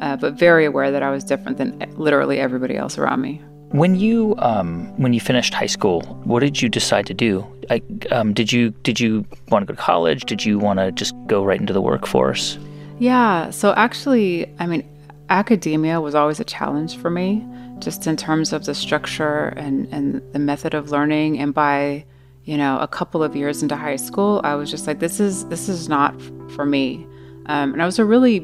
uh, 0.00 0.16
but 0.16 0.34
very 0.34 0.64
aware 0.64 0.90
that 0.90 1.02
I 1.02 1.10
was 1.10 1.24
different 1.24 1.58
than 1.58 1.78
literally 1.96 2.38
everybody 2.38 2.76
else 2.76 2.98
around 2.98 3.20
me. 3.20 3.42
When 3.70 3.96
you 3.96 4.36
um, 4.38 4.96
when 4.96 5.12
you 5.12 5.20
finished 5.20 5.52
high 5.52 5.66
school, 5.66 6.02
what 6.24 6.40
did 6.40 6.62
you 6.62 6.68
decide 6.68 7.04
to 7.06 7.14
do? 7.14 7.44
I, 7.68 7.82
um, 8.12 8.32
did 8.32 8.52
you 8.52 8.70
did 8.82 9.00
you 9.00 9.26
want 9.48 9.66
to 9.66 9.66
go 9.66 9.76
to 9.76 9.82
college? 9.82 10.24
Did 10.24 10.44
you 10.44 10.58
want 10.58 10.78
to 10.78 10.92
just 10.92 11.14
go 11.26 11.44
right 11.44 11.60
into 11.60 11.72
the 11.72 11.82
workforce? 11.82 12.58
Yeah, 12.98 13.50
so 13.50 13.74
actually, 13.74 14.50
I 14.60 14.66
mean, 14.66 14.88
academia 15.28 16.00
was 16.00 16.14
always 16.14 16.40
a 16.40 16.44
challenge 16.44 16.96
for 16.96 17.10
me, 17.10 17.46
just 17.78 18.06
in 18.06 18.16
terms 18.16 18.52
of 18.52 18.64
the 18.64 18.74
structure 18.74 19.48
and, 19.56 19.86
and 19.92 20.22
the 20.32 20.38
method 20.38 20.74
of 20.74 20.90
learning. 20.90 21.38
And 21.38 21.52
by, 21.52 22.04
you 22.44 22.56
know, 22.56 22.78
a 22.78 22.88
couple 22.88 23.22
of 23.22 23.36
years 23.36 23.62
into 23.62 23.76
high 23.76 23.96
school, 23.96 24.40
I 24.44 24.54
was 24.54 24.70
just 24.70 24.86
like, 24.86 24.98
this 25.00 25.20
is 25.20 25.46
this 25.46 25.68
is 25.68 25.88
not 25.88 26.14
for 26.50 26.64
me. 26.64 27.06
Um, 27.46 27.72
and 27.72 27.82
I 27.82 27.86
was 27.86 27.98
a 27.98 28.04
really 28.04 28.40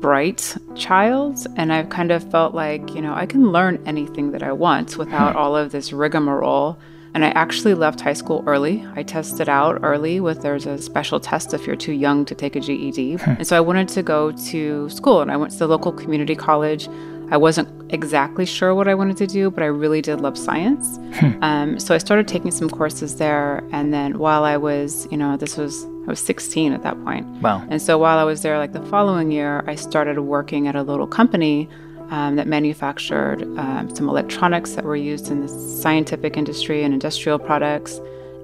bright 0.00 0.56
child, 0.76 1.44
and 1.56 1.72
I 1.72 1.82
kind 1.84 2.12
of 2.12 2.30
felt 2.30 2.54
like, 2.54 2.94
you 2.94 3.02
know, 3.02 3.14
I 3.14 3.26
can 3.26 3.50
learn 3.50 3.82
anything 3.84 4.30
that 4.32 4.42
I 4.42 4.52
want 4.52 4.96
without 4.96 5.34
all 5.34 5.56
of 5.56 5.72
this 5.72 5.92
rigmarole. 5.92 6.78
And 7.18 7.24
I 7.24 7.30
actually 7.30 7.74
left 7.74 8.00
high 8.00 8.12
school 8.12 8.44
early. 8.46 8.86
I 8.94 9.02
tested 9.02 9.48
out 9.48 9.80
early 9.82 10.20
with 10.20 10.40
there's 10.42 10.66
a 10.66 10.78
special 10.78 11.18
test 11.18 11.52
if 11.52 11.66
you're 11.66 11.74
too 11.74 11.90
young 11.90 12.24
to 12.26 12.32
take 12.32 12.54
a 12.54 12.60
GED. 12.60 13.16
And 13.26 13.44
so 13.44 13.56
I 13.56 13.60
wanted 13.60 13.88
to 13.88 14.04
go 14.04 14.30
to 14.30 14.88
school 14.88 15.20
and 15.20 15.28
I 15.28 15.36
went 15.36 15.50
to 15.50 15.58
the 15.58 15.66
local 15.66 15.90
community 15.90 16.36
college. 16.36 16.88
I 17.32 17.36
wasn't 17.36 17.92
exactly 17.92 18.46
sure 18.46 18.72
what 18.72 18.86
I 18.86 18.94
wanted 18.94 19.16
to 19.16 19.26
do, 19.26 19.50
but 19.50 19.64
I 19.64 19.66
really 19.66 20.00
did 20.00 20.20
love 20.20 20.38
science. 20.38 21.00
Um, 21.42 21.80
so 21.80 21.92
I 21.92 21.98
started 21.98 22.28
taking 22.28 22.52
some 22.52 22.70
courses 22.70 23.16
there. 23.16 23.64
And 23.72 23.92
then 23.92 24.20
while 24.20 24.44
I 24.44 24.56
was, 24.56 25.08
you 25.10 25.16
know, 25.16 25.36
this 25.36 25.56
was, 25.56 25.84
I 26.06 26.10
was 26.10 26.20
16 26.20 26.72
at 26.72 26.84
that 26.84 27.02
point. 27.02 27.26
Wow. 27.42 27.66
And 27.68 27.82
so 27.82 27.98
while 27.98 28.18
I 28.18 28.24
was 28.24 28.42
there, 28.42 28.58
like 28.58 28.72
the 28.72 28.86
following 28.86 29.32
year, 29.32 29.64
I 29.66 29.74
started 29.74 30.20
working 30.20 30.68
at 30.68 30.76
a 30.76 30.84
little 30.84 31.08
company 31.08 31.68
um, 32.10 32.36
that 32.36 32.46
manufactured 32.46 33.42
um, 33.58 33.94
some 33.94 34.08
electronics 34.08 34.72
that 34.72 34.84
were 34.84 34.96
used 34.96 35.30
in 35.30 35.42
the 35.42 35.48
scientific 35.48 36.36
industry 36.36 36.82
and 36.82 36.94
industrial 36.94 37.38
products. 37.38 38.00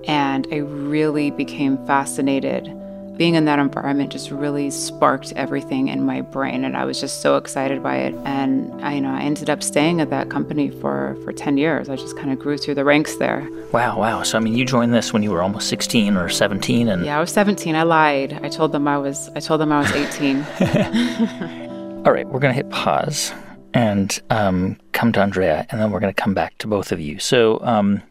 And 0.07 0.47
I 0.53 0.57
really 0.57 1.31
became 1.31 1.85
fascinated. 1.87 2.71
Being 3.17 3.37
in 3.37 3.45
that 3.45 3.61
environment 3.61 4.11
just 4.11 4.31
really 4.31 4.71
sparked 4.71 5.33
everything 5.37 5.87
in 5.87 6.05
my 6.05 6.21
brain, 6.21 6.65
and 6.65 6.77
I 6.77 6.85
was 6.85 7.01
just 7.01 7.23
so 7.23 7.37
excited 7.37 7.81
by 7.81 7.99
it. 7.99 8.15
And 8.25 8.85
I, 8.85 8.95
you 8.95 9.01
know, 9.01 9.15
I 9.15 9.21
ended 9.21 9.49
up 9.49 9.63
staying 9.63 10.01
at 10.01 10.11
that 10.11 10.31
company 10.31 10.69
for 10.69 11.17
for 11.23 11.33
ten 11.33 11.57
years. 11.57 11.89
I 11.89 11.95
just 11.95 12.17
kind 12.17 12.33
of 12.33 12.41
grew 12.41 12.59
through 12.59 12.75
the 12.75 12.85
ranks 12.85 13.15
there. 13.15 13.49
Wow, 13.73 14.01
wow. 14.01 14.25
So 14.25 14.37
I 14.37 14.41
mean, 14.41 14.57
you 14.57 14.65
joined 14.65 14.93
this 14.93 15.13
when 15.13 15.23
you 15.23 15.31
were 15.31 15.43
almost 15.43 15.69
16 15.69 16.17
or 16.17 16.29
17, 16.29 16.89
and 16.89 17.05
Yeah, 17.05 17.17
I 17.17 17.21
was 17.21 17.31
17. 17.31 17.77
I 17.77 17.85
lied. 17.85 18.41
I 18.43 18.49
told 18.49 18.73
them 18.73 18.89
I 18.89 18.99
was. 18.99 19.31
I 19.37 19.41
told 19.41 19.61
them 19.61 19.71
I 19.71 19.79
was 19.79 19.93
18. 19.93 20.39
all 22.05 22.13
right, 22.13 22.27
we're 22.27 22.41
gonna 22.41 22.53
hit 22.53 22.69
pause 22.71 23.33
and 23.75 24.23
um, 24.31 24.79
come 24.93 25.13
to 25.13 25.21
Andrea, 25.21 25.67
and 25.69 25.81
then 25.81 25.91
we're 25.91 26.01
gonna 26.01 26.15
come 26.15 26.33
back 26.33 26.57
to 26.59 26.67
both 26.67 26.93
of 26.93 27.01
you. 27.01 27.19
So 27.19 27.61
um, 27.63 28.03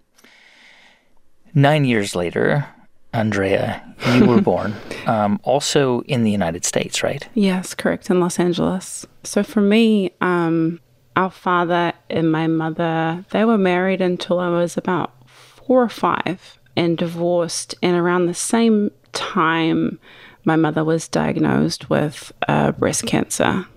nine 1.56 1.86
years 1.86 2.16
later, 2.16 2.68
Andrea, 3.14 3.82
you 4.14 4.26
were 4.26 4.42
born, 4.52 4.76
um, 5.08 5.40
also 5.44 6.02
in 6.02 6.24
the 6.24 6.32
United 6.32 6.66
States, 6.66 7.02
right? 7.02 7.28
Yes, 7.34 7.74
correct, 7.74 8.10
in 8.10 8.20
Los 8.20 8.40
Angeles. 8.40 9.06
So 9.24 9.42
for 9.42 9.62
me, 9.62 10.12
um, 10.20 10.80
our 11.16 11.32
father 11.32 11.94
and 12.10 12.32
my 12.32 12.48
mother, 12.48 13.24
they 13.32 13.46
were 13.46 13.58
married 13.58 14.02
until 14.02 14.40
I 14.40 14.50
was 14.50 14.78
about 14.78 15.14
four 15.28 15.84
or 15.84 15.90
five 15.90 16.60
and 16.76 16.98
divorced. 16.98 17.76
And 17.82 17.96
around 17.96 18.26
the 18.26 18.34
same 18.34 18.92
time, 19.14 20.00
my 20.44 20.56
mother 20.56 20.84
was 20.84 21.08
diagnosed 21.08 21.90
with 21.90 22.32
uh, 22.48 22.72
breast 22.74 23.06
cancer. 23.06 23.68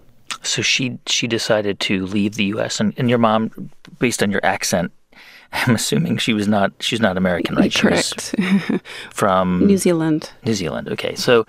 So 0.46 0.62
she 0.62 0.98
she 1.06 1.26
decided 1.26 1.80
to 1.80 2.06
leave 2.06 2.34
the 2.34 2.44
U.S. 2.46 2.80
and, 2.80 2.94
and 2.96 3.08
your 3.08 3.18
mom, 3.18 3.70
based 3.98 4.22
on 4.22 4.30
your 4.30 4.44
accent, 4.44 4.92
I'm 5.52 5.74
assuming 5.74 6.18
she 6.18 6.32
was 6.32 6.48
not 6.48 6.72
she's 6.80 7.00
not 7.00 7.16
American, 7.16 7.56
right? 7.56 7.74
Correct. 7.74 8.34
from 9.10 9.66
New 9.66 9.78
Zealand. 9.78 10.30
New 10.44 10.54
Zealand. 10.54 10.88
Okay, 10.88 11.14
so 11.14 11.44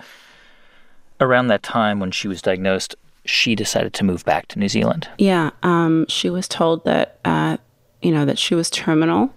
around 1.20 1.48
that 1.48 1.62
time 1.62 2.00
when 2.00 2.10
she 2.10 2.28
was 2.28 2.42
diagnosed, 2.42 2.94
she 3.24 3.54
decided 3.54 3.92
to 3.94 4.04
move 4.04 4.24
back 4.24 4.48
to 4.48 4.58
New 4.58 4.68
Zealand. 4.68 5.08
Yeah, 5.18 5.50
um, 5.62 6.06
she 6.08 6.30
was 6.30 6.48
told 6.48 6.84
that 6.84 7.18
uh, 7.24 7.56
you 8.02 8.12
know 8.12 8.24
that 8.24 8.38
she 8.38 8.54
was 8.54 8.70
terminal, 8.70 9.32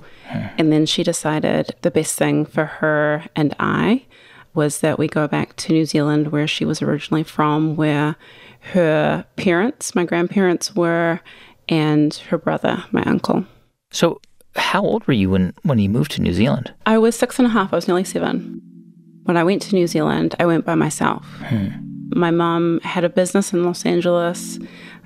and 0.58 0.72
then 0.72 0.86
she 0.86 1.03
decided 1.03 1.75
the 1.82 1.91
best 1.91 2.18
thing 2.18 2.46
for 2.46 2.65
her 2.65 3.25
and 3.36 3.56
I 3.60 4.06
was 4.53 4.79
that 4.79 5.00
we 5.00 5.08
go 5.08 5.27
back 5.27 5.55
to 5.58 5.74
New 5.74 5.86
Zealand, 5.86 6.31
where 6.31 6.48
she 6.48 6.65
was 6.65 6.81
originally 6.81 7.24
from, 7.24 7.75
where 7.75 8.15
her 8.74 9.25
parents, 9.36 9.96
my 9.96 10.05
grandparents, 10.05 10.75
were, 10.75 11.22
and 11.70 12.13
her 12.29 12.38
brother, 12.38 12.84
my 12.91 13.03
uncle. 13.03 13.46
So, 13.91 14.22
how 14.55 14.81
old 14.81 15.08
were 15.08 15.13
you 15.13 15.29
when 15.29 15.53
when 15.63 15.79
you 15.79 15.89
moved 15.89 16.12
to 16.12 16.22
New 16.22 16.34
Zealand? 16.34 16.74
I 16.86 16.98
was 16.98 17.17
six 17.17 17.39
and 17.39 17.48
a 17.48 17.51
half. 17.51 17.72
I 17.74 17.77
was 17.77 17.88
nearly 17.88 18.03
seven. 18.03 18.62
When 19.24 19.38
I 19.38 19.43
went 19.43 19.62
to 19.63 19.75
New 19.75 19.88
Zealand, 19.88 20.36
I 20.39 20.46
went 20.46 20.65
by 20.65 20.75
myself. 20.75 21.25
My 22.13 22.31
mom 22.31 22.81
had 22.81 23.03
a 23.03 23.10
business 23.10 23.53
in 23.53 23.63
Los 23.63 23.86
Angeles. 23.86 24.60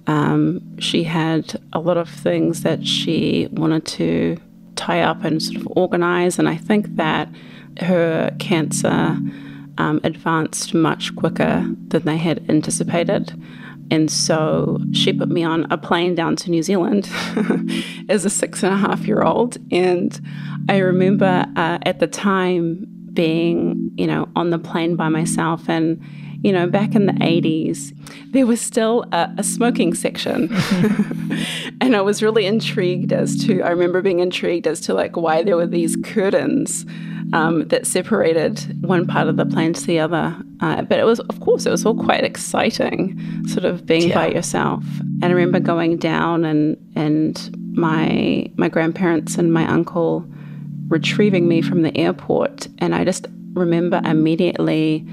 Um, 0.07 0.79
she 0.79 1.03
had 1.03 1.61
a 1.73 1.79
lot 1.79 1.97
of 1.97 2.09
things 2.09 2.63
that 2.63 2.85
she 2.85 3.47
wanted 3.51 3.85
to 3.87 4.37
tie 4.75 5.01
up 5.01 5.23
and 5.23 5.41
sort 5.41 5.57
of 5.57 5.67
organize. 5.75 6.39
And 6.39 6.47
I 6.47 6.55
think 6.55 6.95
that 6.95 7.29
her 7.79 8.35
cancer 8.39 9.17
um, 9.77 9.99
advanced 10.03 10.73
much 10.73 11.15
quicker 11.15 11.67
than 11.87 12.03
they 12.03 12.17
had 12.17 12.49
anticipated. 12.49 13.33
And 13.91 14.09
so 14.09 14.79
she 14.93 15.13
put 15.13 15.29
me 15.29 15.43
on 15.43 15.71
a 15.71 15.77
plane 15.77 16.15
down 16.15 16.35
to 16.37 16.49
New 16.49 16.63
Zealand 16.63 17.09
as 18.09 18.25
a 18.25 18.29
six 18.29 18.63
and 18.63 18.73
a 18.73 18.77
half 18.77 19.05
year 19.05 19.21
old. 19.21 19.57
And 19.71 20.19
I 20.69 20.77
remember 20.77 21.45
uh, 21.55 21.79
at 21.83 21.99
the 21.99 22.07
time 22.07 22.87
being, 23.13 23.91
you 23.95 24.07
know, 24.07 24.27
on 24.35 24.49
the 24.49 24.59
plane 24.59 24.95
by 24.95 25.09
myself. 25.09 25.69
And, 25.69 26.01
you 26.41 26.51
know, 26.51 26.67
back 26.67 26.95
in 26.95 27.05
the 27.05 27.13
80s, 27.13 27.93
there 28.31 28.45
was 28.45 28.61
still 28.61 29.05
a, 29.11 29.29
a 29.37 29.43
smoking 29.43 29.93
section. 29.93 30.49
and 31.81 31.95
I 31.95 32.01
was 32.01 32.21
really 32.21 32.45
intrigued 32.45 33.13
as 33.13 33.35
to, 33.45 33.61
I 33.61 33.69
remember 33.69 34.01
being 34.01 34.19
intrigued 34.19 34.67
as 34.67 34.79
to 34.81 34.93
like 34.93 35.15
why 35.15 35.43
there 35.43 35.55
were 35.55 35.67
these 35.67 35.95
curtains 35.97 36.85
um, 37.33 37.67
that 37.67 37.87
separated 37.87 38.83
one 38.85 39.07
part 39.07 39.27
of 39.27 39.37
the 39.37 39.45
plane 39.45 39.73
to 39.73 39.85
the 39.85 39.99
other. 39.99 40.35
Uh, 40.61 40.83
but 40.83 40.99
it 40.99 41.05
was, 41.05 41.19
of 41.21 41.39
course, 41.39 41.65
it 41.65 41.71
was 41.71 41.85
all 41.85 41.95
quite 41.95 42.23
exciting, 42.23 43.19
sort 43.47 43.65
of 43.65 43.85
being 43.85 44.13
by 44.13 44.27
yourself. 44.27 44.83
And 45.21 45.25
I 45.25 45.29
remember 45.29 45.59
going 45.59 45.97
down 45.97 46.45
and 46.45 46.77
and 46.95 47.75
my 47.75 48.49
my 48.57 48.69
grandparents 48.69 49.37
and 49.37 49.51
my 49.51 49.67
uncle 49.67 50.25
retrieving 50.87 51.47
me 51.47 51.61
from 51.61 51.81
the 51.81 51.95
airport, 51.97 52.67
and 52.79 52.93
I 52.93 53.03
just 53.03 53.27
remember 53.53 54.01
immediately 54.05 55.05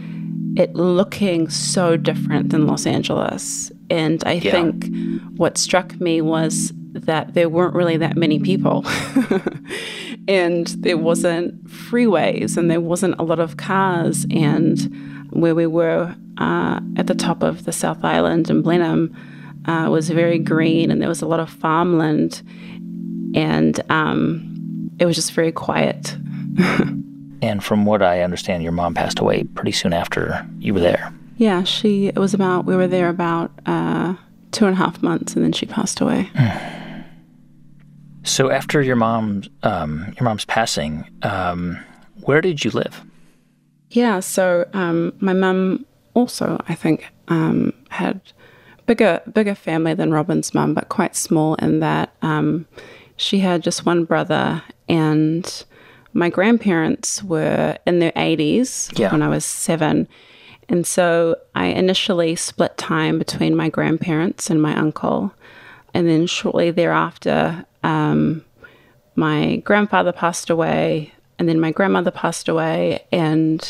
it 0.56 0.74
looking 0.74 1.48
so 1.48 1.96
different 1.96 2.50
than 2.50 2.66
Los 2.66 2.86
Angeles. 2.86 3.72
And 3.90 4.22
I 4.24 4.38
think 4.38 4.90
what 5.36 5.56
struck 5.56 5.98
me 6.00 6.20
was 6.20 6.72
that 6.92 7.34
there 7.34 7.48
weren't 7.48 7.74
really 7.74 7.96
that 7.96 8.16
many 8.16 8.38
people. 8.38 8.84
and 10.28 10.66
there 10.68 10.98
wasn't 10.98 11.64
freeways 11.66 12.56
and 12.56 12.70
there 12.70 12.80
wasn't 12.80 13.14
a 13.18 13.22
lot 13.22 13.40
of 13.40 13.56
cars. 13.56 14.26
And 14.30 15.28
where 15.30 15.54
we 15.54 15.66
were 15.66 16.14
uh, 16.38 16.80
at 16.96 17.06
the 17.06 17.14
top 17.14 17.42
of 17.42 17.64
the 17.64 17.72
South 17.72 18.04
Island 18.04 18.50
in 18.50 18.62
Blenheim 18.62 19.16
uh, 19.64 19.88
was 19.90 20.10
very 20.10 20.38
green 20.38 20.90
and 20.90 21.00
there 21.00 21.08
was 21.08 21.22
a 21.22 21.26
lot 21.26 21.40
of 21.40 21.48
farmland. 21.48 22.42
And 23.34 23.80
um, 23.90 24.90
it 24.98 25.06
was 25.06 25.16
just 25.16 25.32
very 25.32 25.52
quiet. 25.52 26.16
And 27.42 27.62
from 27.62 27.84
what 27.84 28.02
I 28.02 28.22
understand, 28.22 28.62
your 28.62 28.72
mom 28.72 28.94
passed 28.94 29.18
away 29.18 29.44
pretty 29.44 29.72
soon 29.72 29.92
after 29.92 30.46
you 30.58 30.72
were 30.72 30.80
there. 30.80 31.12
Yeah, 31.36 31.64
she, 31.64 32.06
it 32.06 32.16
was 32.16 32.32
about, 32.32 32.64
we 32.64 32.76
were 32.76 32.86
there 32.86 33.08
about 33.08 33.50
uh, 33.66 34.14
two 34.52 34.66
and 34.66 34.74
a 34.74 34.76
half 34.76 35.02
months 35.02 35.34
and 35.34 35.44
then 35.44 35.52
she 35.52 35.66
passed 35.66 36.00
away. 36.00 36.30
So 38.24 38.50
after 38.50 38.80
your 38.80 38.96
mom's 38.96 39.48
um, 39.64 40.14
your 40.18 40.24
mom's 40.24 40.44
passing, 40.44 41.10
um, 41.22 41.78
where 42.20 42.40
did 42.40 42.64
you 42.64 42.70
live? 42.70 43.02
Yeah, 43.90 44.20
so 44.20 44.68
um, 44.72 45.12
my 45.18 45.32
mum 45.32 45.84
also, 46.14 46.62
I 46.68 46.74
think, 46.74 47.08
um, 47.28 47.72
had 47.90 48.20
bigger 48.86 49.20
bigger 49.32 49.56
family 49.56 49.94
than 49.94 50.12
Robin's 50.12 50.54
mum, 50.54 50.72
but 50.74 50.88
quite 50.88 51.16
small 51.16 51.56
in 51.56 51.80
that 51.80 52.14
um, 52.22 52.66
she 53.16 53.40
had 53.40 53.62
just 53.62 53.84
one 53.84 54.04
brother, 54.04 54.62
and 54.88 55.64
my 56.12 56.28
grandparents 56.28 57.22
were 57.22 57.76
in 57.86 57.98
their 57.98 58.12
eighties 58.16 58.90
Yeah. 58.96 59.12
when 59.12 59.22
I 59.22 59.28
was 59.28 59.44
seven, 59.44 60.08
and 60.68 60.86
so 60.86 61.36
I 61.54 61.66
initially 61.66 62.36
split 62.36 62.76
time 62.76 63.18
between 63.18 63.54
my 63.56 63.68
grandparents 63.68 64.50
and 64.50 64.60
my 64.60 64.74
uncle, 64.76 65.32
and 65.94 66.08
then 66.08 66.26
shortly 66.26 66.70
thereafter, 66.70 67.64
um, 67.82 68.44
my 69.16 69.56
grandfather 69.56 70.12
passed 70.12 70.48
away, 70.50 71.12
and 71.38 71.48
then 71.48 71.60
my 71.60 71.70
grandmother 71.72 72.10
passed 72.10 72.48
away, 72.48 73.04
and 73.12 73.60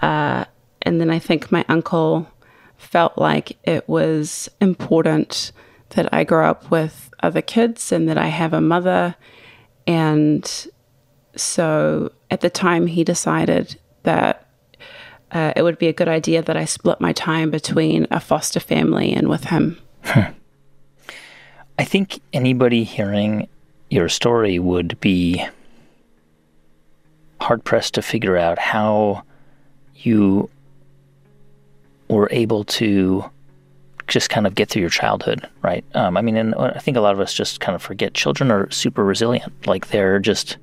uh, 0.00 0.44
and 0.82 1.00
then 1.00 1.10
I 1.10 1.18
think 1.18 1.50
my 1.52 1.64
uncle 1.68 2.26
felt 2.76 3.18
like 3.18 3.58
it 3.64 3.86
was 3.88 4.48
important 4.60 5.52
that 5.90 6.12
I 6.14 6.24
grow 6.24 6.48
up 6.48 6.70
with 6.70 7.10
other 7.22 7.42
kids 7.42 7.92
and 7.92 8.08
that 8.08 8.16
I 8.16 8.28
have 8.28 8.52
a 8.54 8.60
mother, 8.60 9.14
and 9.86 10.66
so 11.36 12.12
at 12.30 12.40
the 12.40 12.50
time 12.50 12.86
he 12.86 13.04
decided 13.04 13.78
that. 14.02 14.46
Uh, 15.32 15.52
it 15.54 15.62
would 15.62 15.78
be 15.78 15.86
a 15.86 15.92
good 15.92 16.08
idea 16.08 16.42
that 16.42 16.56
I 16.56 16.64
split 16.64 17.00
my 17.00 17.12
time 17.12 17.52
between 17.52 18.04
a 18.10 18.18
foster 18.18 18.58
family 18.58 19.12
and 19.12 19.28
with 19.28 19.44
him. 19.44 19.78
I 20.04 21.84
think 21.84 22.20
anybody 22.32 22.82
hearing 22.82 23.46
your 23.90 24.08
story 24.08 24.58
would 24.58 24.98
be 25.00 25.46
hard 27.40 27.64
pressed 27.64 27.94
to 27.94 28.02
figure 28.02 28.36
out 28.36 28.58
how 28.58 29.22
you 29.94 30.50
were 32.08 32.28
able 32.30 32.64
to 32.64 33.24
just 34.08 34.28
kind 34.28 34.46
of 34.46 34.54
get 34.54 34.68
through 34.68 34.80
your 34.80 34.90
childhood, 34.90 35.48
right? 35.62 35.84
Um, 35.94 36.16
I 36.16 36.20
mean, 36.20 36.36
and 36.36 36.54
I 36.54 36.80
think 36.80 36.96
a 36.96 37.00
lot 37.00 37.14
of 37.14 37.20
us 37.20 37.32
just 37.32 37.60
kind 37.60 37.74
of 37.74 37.82
forget 37.82 38.12
children 38.12 38.50
are 38.50 38.70
super 38.70 39.04
resilient. 39.04 39.66
Like 39.66 39.88
they're 39.88 40.18
just, 40.18 40.58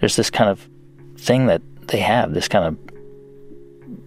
there's 0.00 0.16
this 0.16 0.30
kind 0.30 0.50
of 0.50 0.68
thing 1.16 1.46
that 1.46 1.62
they 1.88 1.98
have, 2.00 2.34
this 2.34 2.48
kind 2.48 2.64
of 2.66 2.78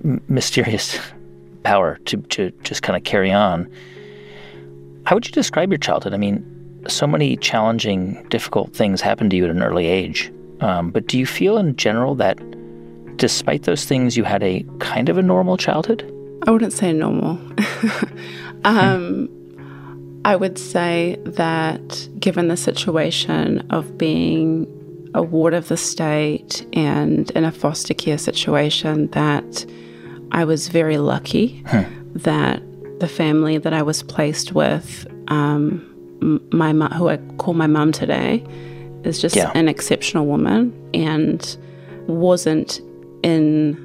m- 0.03 0.21
mysterious 0.27 0.99
power 1.63 1.97
to, 2.05 2.17
to 2.17 2.51
just 2.63 2.83
kind 2.83 2.97
of 2.97 3.03
carry 3.03 3.31
on. 3.31 3.71
How 5.05 5.15
would 5.15 5.25
you 5.25 5.31
describe 5.31 5.71
your 5.71 5.79
childhood? 5.79 6.13
I 6.13 6.17
mean, 6.17 6.45
so 6.87 7.07
many 7.07 7.35
challenging, 7.37 8.25
difficult 8.29 8.73
things 8.73 9.01
happened 9.01 9.31
to 9.31 9.37
you 9.37 9.45
at 9.45 9.49
an 9.49 9.63
early 9.63 9.87
age. 9.87 10.31
Um, 10.61 10.91
but 10.91 11.07
do 11.07 11.17
you 11.17 11.25
feel 11.25 11.57
in 11.57 11.75
general 11.75 12.15
that 12.15 12.37
despite 13.17 13.63
those 13.63 13.85
things, 13.85 14.15
you 14.17 14.23
had 14.23 14.43
a 14.43 14.65
kind 14.79 15.09
of 15.09 15.17
a 15.17 15.21
normal 15.21 15.57
childhood? 15.57 16.03
I 16.47 16.51
wouldn't 16.51 16.73
say 16.73 16.93
normal. 16.93 17.39
um, 18.63 19.29
I 20.25 20.35
would 20.35 20.57
say 20.57 21.17
that 21.25 22.09
given 22.19 22.47
the 22.47 22.57
situation 22.57 23.65
of 23.69 23.97
being 23.97 24.67
a 25.13 25.23
ward 25.23 25.53
of 25.53 25.67
the 25.67 25.77
state 25.77 26.65
and 26.73 27.29
in 27.31 27.43
a 27.43 27.51
foster 27.51 27.93
care 27.93 28.17
situation, 28.17 29.07
that 29.11 29.65
I 30.31 30.45
was 30.45 30.67
very 30.67 30.97
lucky 30.97 31.63
that 32.13 32.61
the 32.99 33.07
family 33.07 33.57
that 33.57 33.73
I 33.73 33.81
was 33.81 34.03
placed 34.03 34.53
with, 34.53 35.07
um, 35.29 35.85
my 36.51 36.73
mu- 36.73 36.87
who 36.89 37.09
I 37.09 37.17
call 37.37 37.53
my 37.53 37.67
mum 37.67 37.91
today, 37.91 38.43
is 39.03 39.19
just 39.21 39.35
Yeah. 39.35 39.51
an 39.55 39.67
exceptional 39.67 40.25
woman 40.25 40.73
and 40.93 41.57
wasn't 42.07 42.81
in 43.23 43.77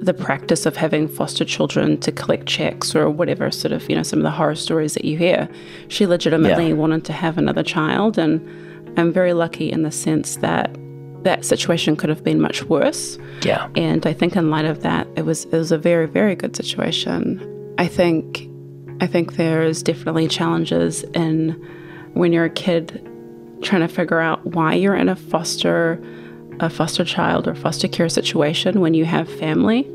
the 0.00 0.14
practice 0.14 0.64
of 0.64 0.76
having 0.76 1.08
foster 1.08 1.44
children 1.44 1.98
to 1.98 2.10
collect 2.12 2.46
checks 2.46 2.94
or 2.94 3.10
whatever 3.10 3.50
sort 3.50 3.72
of 3.72 3.88
you 3.90 3.94
know 3.96 4.02
some 4.02 4.18
of 4.18 4.22
the 4.22 4.30
horror 4.30 4.54
stories 4.54 4.94
that 4.94 5.04
you 5.04 5.18
hear 5.18 5.46
she 5.88 6.06
legitimately 6.06 6.68
Yeah. 6.68 6.74
wanted 6.74 7.04
to 7.04 7.12
have 7.12 7.36
another 7.36 7.62
child 7.62 8.16
and 8.16 8.40
i'm 8.96 9.12
very 9.12 9.32
lucky 9.32 9.70
in 9.70 9.82
the 9.82 9.90
sense 9.90 10.36
that 10.36 10.70
that 11.22 11.44
situation 11.44 11.96
could 11.96 12.08
have 12.08 12.24
been 12.24 12.40
much 12.40 12.64
worse 12.64 13.18
Yeah. 13.42 13.68
and 13.76 14.06
i 14.06 14.12
think 14.12 14.36
in 14.36 14.50
light 14.50 14.64
of 14.64 14.82
that 14.82 15.06
it 15.16 15.24
was 15.24 15.44
it 15.46 15.52
was 15.52 15.72
a 15.72 15.78
very 15.78 16.06
very 16.06 16.34
good 16.34 16.56
situation 16.56 17.74
i 17.78 17.86
think 17.86 18.48
i 19.00 19.06
think 19.06 19.34
there's 19.36 19.82
definitely 19.82 20.28
challenges 20.28 21.02
in 21.14 21.50
when 22.14 22.32
you're 22.32 22.46
a 22.46 22.50
kid 22.50 23.06
trying 23.62 23.82
to 23.82 23.88
figure 23.88 24.20
out 24.20 24.44
why 24.46 24.74
you're 24.74 24.94
in 24.96 25.08
a 25.08 25.16
foster 25.16 26.02
a 26.60 26.68
foster 26.70 27.04
child 27.04 27.46
or 27.48 27.54
foster 27.54 27.88
care 27.88 28.08
situation 28.08 28.80
when 28.80 28.92
you 28.94 29.04
have 29.04 29.28
family 29.38 29.86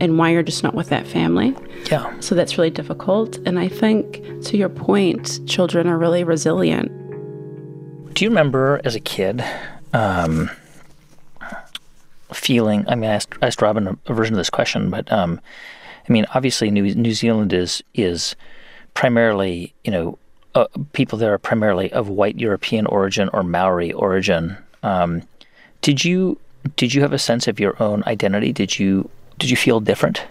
and 0.00 0.18
why 0.18 0.30
you're 0.30 0.42
just 0.42 0.62
not 0.64 0.74
with 0.74 0.88
that 0.88 1.06
family. 1.06 1.54
Yeah. 1.90 2.18
So 2.20 2.34
that's 2.34 2.56
really 2.56 2.70
difficult. 2.70 3.36
And 3.46 3.58
I 3.58 3.68
think, 3.68 4.22
to 4.46 4.56
your 4.56 4.70
point, 4.70 5.46
children 5.46 5.86
are 5.86 5.98
really 5.98 6.24
resilient. 6.24 6.90
Do 8.22 8.26
you 8.26 8.30
remember 8.30 8.80
as 8.84 8.94
a 8.94 9.00
kid 9.00 9.44
um, 9.92 10.48
feeling? 12.32 12.84
I 12.86 12.94
mean, 12.94 13.10
I 13.10 13.14
asked, 13.14 13.34
I 13.42 13.48
asked 13.48 13.60
Robin 13.60 13.88
a, 13.88 13.98
a, 14.06 14.14
version 14.14 14.34
of 14.34 14.38
this 14.38 14.48
question, 14.48 14.90
but 14.90 15.10
um, 15.10 15.40
I 16.08 16.12
mean, 16.12 16.24
obviously, 16.32 16.70
New, 16.70 16.94
New 16.94 17.14
Zealand 17.14 17.52
is 17.52 17.82
is 17.94 18.36
primarily, 18.94 19.74
you 19.82 19.90
know, 19.90 20.18
uh, 20.54 20.66
people 20.92 21.18
there 21.18 21.34
are 21.34 21.38
primarily 21.38 21.92
of 21.92 22.08
white 22.08 22.38
European 22.38 22.86
origin 22.86 23.28
or 23.32 23.42
Maori 23.42 23.92
origin. 23.92 24.56
Um, 24.84 25.22
did 25.80 26.04
you 26.04 26.38
did 26.76 26.94
you 26.94 27.02
have 27.02 27.12
a 27.12 27.18
sense 27.18 27.48
of 27.48 27.58
your 27.58 27.74
own 27.82 28.04
identity? 28.06 28.52
Did 28.52 28.78
you 28.78 29.10
did 29.40 29.50
you 29.50 29.56
feel 29.56 29.80
different? 29.80 30.24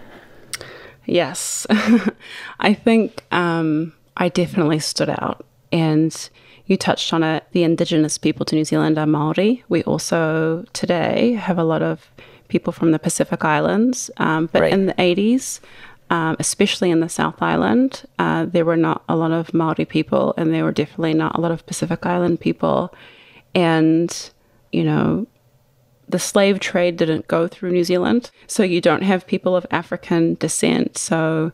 Yes, 1.04 1.66
I 2.58 2.72
think 2.72 3.22
um, 3.32 3.92
I 4.16 4.30
definitely 4.30 4.78
stood 4.78 5.10
out. 5.10 5.44
And 5.70 6.30
you 6.72 6.76
touched 6.76 7.12
on 7.12 7.22
it. 7.22 7.44
The 7.52 7.62
indigenous 7.62 8.18
people 8.18 8.44
to 8.46 8.56
New 8.56 8.64
Zealand 8.64 8.98
are 8.98 9.06
Maori. 9.06 9.62
We 9.68 9.84
also 9.84 10.64
today 10.72 11.34
have 11.34 11.58
a 11.58 11.64
lot 11.64 11.82
of 11.82 12.10
people 12.48 12.72
from 12.72 12.90
the 12.90 12.98
Pacific 12.98 13.44
Islands, 13.44 14.10
um, 14.16 14.48
but 14.52 14.62
right. 14.62 14.72
in 14.72 14.86
the 14.86 15.00
eighties. 15.00 15.60
Um, 16.10 16.36
especially 16.38 16.90
in 16.90 17.00
the 17.00 17.08
South 17.08 17.40
Island, 17.40 18.02
uh, 18.18 18.44
there 18.44 18.66
were 18.66 18.76
not 18.76 19.02
a 19.08 19.16
lot 19.16 19.32
of 19.32 19.54
Maori 19.54 19.86
people, 19.86 20.34
and 20.36 20.52
there 20.52 20.62
were 20.62 20.72
definitely 20.72 21.14
not 21.14 21.38
a 21.38 21.40
lot 21.40 21.52
of 21.52 21.64
Pacific 21.64 22.04
Island 22.04 22.38
people. 22.38 22.94
And 23.54 24.30
you 24.72 24.84
know, 24.84 25.26
the 26.06 26.18
slave 26.18 26.60
trade 26.60 26.98
didn't 26.98 27.28
go 27.28 27.48
through 27.48 27.72
New 27.72 27.84
Zealand, 27.84 28.30
so 28.46 28.62
you 28.62 28.82
don't 28.82 29.04
have 29.04 29.26
people 29.26 29.56
of 29.56 29.66
African 29.70 30.34
descent. 30.34 30.98
So 30.98 31.52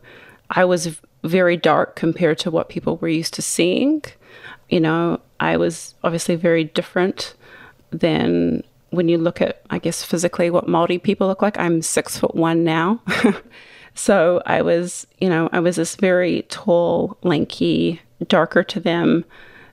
I 0.49 0.65
was 0.65 0.99
very 1.23 1.55
dark 1.55 1.95
compared 1.95 2.37
to 2.39 2.51
what 2.51 2.67
people 2.67 2.97
were 2.97 3.07
used 3.07 3.33
to 3.35 3.41
seeing. 3.41 4.03
You 4.69 4.79
know, 4.79 5.19
I 5.39 5.57
was 5.57 5.95
obviously 6.03 6.35
very 6.35 6.63
different 6.63 7.33
than 7.91 8.63
when 8.91 9.07
you 9.07 9.17
look 9.17 9.41
at, 9.41 9.61
I 9.69 9.79
guess, 9.79 10.03
physically 10.03 10.49
what 10.49 10.67
Maori 10.67 10.97
people 10.97 11.27
look 11.27 11.41
like. 11.41 11.57
I'm 11.59 11.81
six 11.81 12.17
foot 12.17 12.35
one 12.35 12.63
now. 12.63 13.01
so 13.93 14.41
I 14.45 14.61
was, 14.61 15.07
you 15.19 15.29
know, 15.29 15.49
I 15.51 15.59
was 15.59 15.75
this 15.75 15.95
very 15.95 16.43
tall, 16.49 17.17
lanky, 17.23 18.01
darker 18.27 18.63
to 18.63 18.79
them 18.79 19.25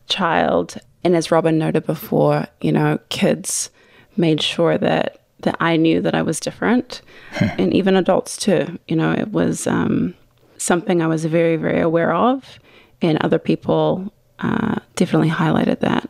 child. 0.09 0.79
And 1.05 1.17
as 1.17 1.31
Robin 1.31 1.59
noted 1.59 1.87
before, 1.87 2.47
you 2.61 2.73
know, 2.73 2.99
kids 3.09 3.71
made 4.17 4.43
sure 4.43 4.79
that 4.79 5.21
that 5.41 5.57
I 5.61 5.77
knew 5.77 6.01
that 6.01 6.15
I 6.15 6.23
was 6.23 6.41
different, 6.41 7.03
and 7.41 7.73
even 7.73 7.95
adults 7.95 8.37
too. 8.37 8.79
You 8.89 8.97
know, 8.97 9.13
it 9.13 9.33
was 9.33 9.67
um, 9.67 10.15
something 10.57 11.03
I 11.03 11.07
was 11.07 11.25
very, 11.27 11.57
very 11.57 11.81
aware 11.81 12.13
of, 12.15 12.59
and 13.03 13.19
other 13.19 13.39
people 13.39 14.13
uh, 14.39 14.77
definitely 14.95 15.31
highlighted 15.31 15.81
that. 15.81 16.09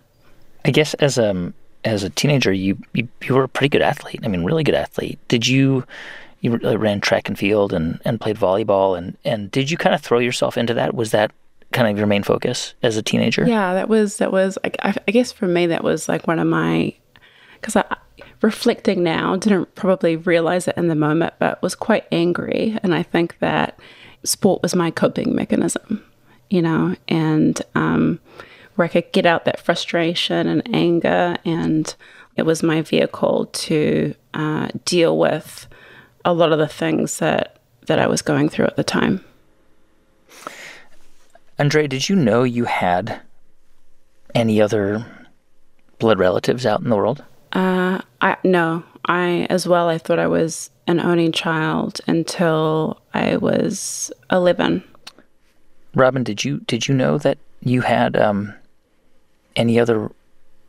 I 0.65 0.71
guess 0.71 0.95
as 0.95 1.19
a 1.19 1.31
um, 1.31 1.55
as 1.85 2.03
a 2.03 2.11
teenager, 2.11 2.53
you, 2.53 2.79
you 2.93 3.09
you 3.23 3.35
were 3.35 3.45
a 3.45 3.49
pretty 3.49 3.69
good 3.69 3.83
athlete. 3.83 4.21
I 4.25 4.29
mean, 4.29 4.45
really 4.45 4.65
good 4.65 4.75
athlete. 4.75 5.19
Did 5.29 5.47
you 5.47 5.85
you 6.41 6.57
ran 6.57 7.01
track 7.01 7.29
and 7.29 7.39
field 7.39 7.73
and, 7.73 8.01
and 8.05 8.21
played 8.21 8.37
volleyball 8.37 8.97
and, 8.97 9.17
and 9.25 9.51
did 9.51 9.71
you 9.71 9.77
kind 9.77 9.95
of 9.95 10.03
throw 10.03 10.19
yourself 10.19 10.59
into 10.59 10.75
that? 10.75 10.95
Was 10.95 11.11
that 11.11 11.33
kind 11.73 11.89
of 11.89 11.97
your 11.97 12.07
main 12.07 12.23
focus 12.23 12.75
as 12.83 12.97
a 12.97 13.03
teenager? 13.03 13.47
Yeah, 13.47 13.75
that 13.75 13.89
was 13.89 14.19
that 14.19 14.33
was 14.33 14.59
I, 14.65 14.95
I 15.07 15.11
guess 15.11 15.33
for 15.33 15.47
me 15.47 15.67
that 15.67 15.83
was 15.83 16.09
like 16.09 16.27
one 16.27 16.39
of 16.39 16.47
my 16.47 16.95
because 17.55 17.77
I 17.77 17.85
reflecting 18.43 19.03
now 19.03 19.37
didn't 19.37 19.75
probably 19.75 20.17
realize 20.17 20.69
it 20.69 20.77
in 20.77 20.89
the 20.89 20.95
moment, 20.95 21.35
but 21.39 21.61
was 21.63 21.75
quite 21.75 22.07
angry, 22.13 22.79
and 22.83 22.95
I 22.95 23.03
think 23.03 23.39
that 23.41 23.79
sport 24.25 24.63
was 24.63 24.75
my 24.75 24.91
coping 24.91 25.35
mechanism, 25.35 26.05
you 26.51 26.63
know, 26.63 26.97
and 27.09 27.61
um, 27.75 28.21
where 28.77 28.87
I 28.87 28.89
could 28.89 29.13
get 29.13 29.27
out 29.27 29.45
that 29.45 29.61
frustration 29.61 30.47
and 30.47 30.63
anger, 30.75 31.37
and 31.45 31.95
it 32.37 32.43
was 32.43 32.63
my 32.63 32.83
vehicle 32.83 33.47
to 33.47 34.15
uh, 34.35 34.69
deal 34.85 35.19
with 35.19 35.67
a 36.25 36.33
lot 36.33 36.53
of 36.53 36.59
the 36.59 36.69
things 36.69 37.19
that 37.19 37.61
that 37.87 37.99
I 37.99 38.07
was 38.07 38.21
going 38.21 38.49
through 38.49 38.67
at 38.67 38.77
the 38.77 38.85
time. 38.85 39.25
Andre, 41.59 41.87
did 41.87 42.09
you 42.09 42.17
know 42.17 42.43
you 42.43 42.65
had 42.65 43.21
any 44.35 44.61
other 44.61 45.07
blood 45.99 46.19
relatives 46.19 46.67
out 46.67 46.83
in 46.83 46.91
the 46.91 46.97
world? 46.97 47.25
Uh, 47.53 48.01
I 48.21 48.37
no, 48.45 48.83
I 49.07 49.47
as 49.49 49.67
well. 49.67 49.89
I 49.89 49.99
thought 49.99 50.19
I 50.19 50.27
was 50.27 50.71
an 50.87 51.01
only 51.01 51.31
child 51.31 52.01
until 52.07 53.01
I 53.15 53.37
was 53.37 54.13
eleven. 54.31 54.85
Robin, 55.97 56.23
did 56.23 56.45
you 56.45 56.59
did 56.67 56.87
you 56.87 56.95
know 56.95 57.19
that 57.19 57.39
you 57.61 57.81
had 57.81 58.17
um, 58.17 58.55
any 59.57 59.81
other 59.81 60.13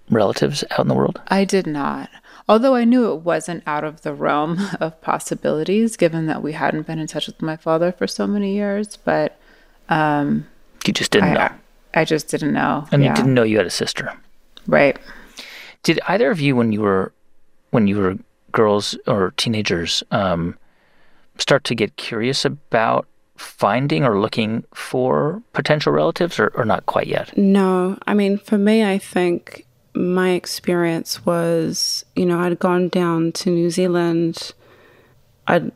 relatives 0.09 0.63
out 0.71 0.79
in 0.79 0.87
the 0.87 0.95
world? 0.95 1.21
I 1.27 1.43
did 1.43 1.67
not. 1.67 2.09
Although 2.49 2.75
I 2.75 2.85
knew 2.85 3.11
it 3.11 3.23
wasn't 3.23 3.61
out 3.67 3.83
of 3.83 4.01
the 4.01 4.13
realm 4.13 4.57
of 4.79 4.99
possibilities, 5.01 5.97
given 5.97 6.27
that 6.27 6.41
we 6.41 6.53
hadn't 6.53 6.87
been 6.87 6.97
in 6.97 7.07
touch 7.07 7.27
with 7.27 7.41
my 7.41 7.57
father 7.57 7.91
for 7.91 8.07
so 8.07 8.25
many 8.25 8.55
years. 8.55 8.97
But 8.97 9.37
um, 9.89 10.47
you 10.85 10.93
just 10.93 11.11
didn't 11.11 11.31
I, 11.31 11.33
know. 11.33 11.49
I 11.93 12.05
just 12.05 12.29
didn't 12.29 12.53
know. 12.53 12.87
And 12.93 13.03
yeah. 13.03 13.09
you 13.09 13.15
didn't 13.15 13.33
know 13.33 13.43
you 13.43 13.57
had 13.57 13.65
a 13.65 13.69
sister. 13.69 14.13
Right. 14.65 14.97
Did 15.83 15.99
either 16.07 16.31
of 16.31 16.39
you, 16.39 16.55
when 16.55 16.71
you 16.71 16.81
were 16.81 17.11
when 17.71 17.87
you 17.87 17.97
were 17.97 18.15
girls 18.53 18.97
or 19.07 19.31
teenagers, 19.35 20.03
um, 20.11 20.57
start 21.37 21.65
to 21.65 21.75
get 21.75 21.97
curious 21.97 22.45
about 22.45 23.07
finding 23.37 24.03
or 24.03 24.19
looking 24.19 24.63
for 24.73 25.41
potential 25.53 25.93
relatives, 25.93 26.39
or, 26.39 26.49
or 26.55 26.65
not 26.65 26.85
quite 26.85 27.07
yet? 27.07 27.37
No, 27.37 27.97
I 28.05 28.13
mean, 28.13 28.37
for 28.37 28.57
me, 28.57 28.83
I 28.83 28.97
think 28.97 29.65
my 29.93 30.31
experience 30.31 31.25
was, 31.25 32.05
you 32.15 32.25
know, 32.25 32.39
I'd 32.39 32.59
gone 32.59 32.89
down 32.89 33.31
to 33.33 33.49
New 33.49 33.69
Zealand. 33.69 34.53
I'd 35.47 35.71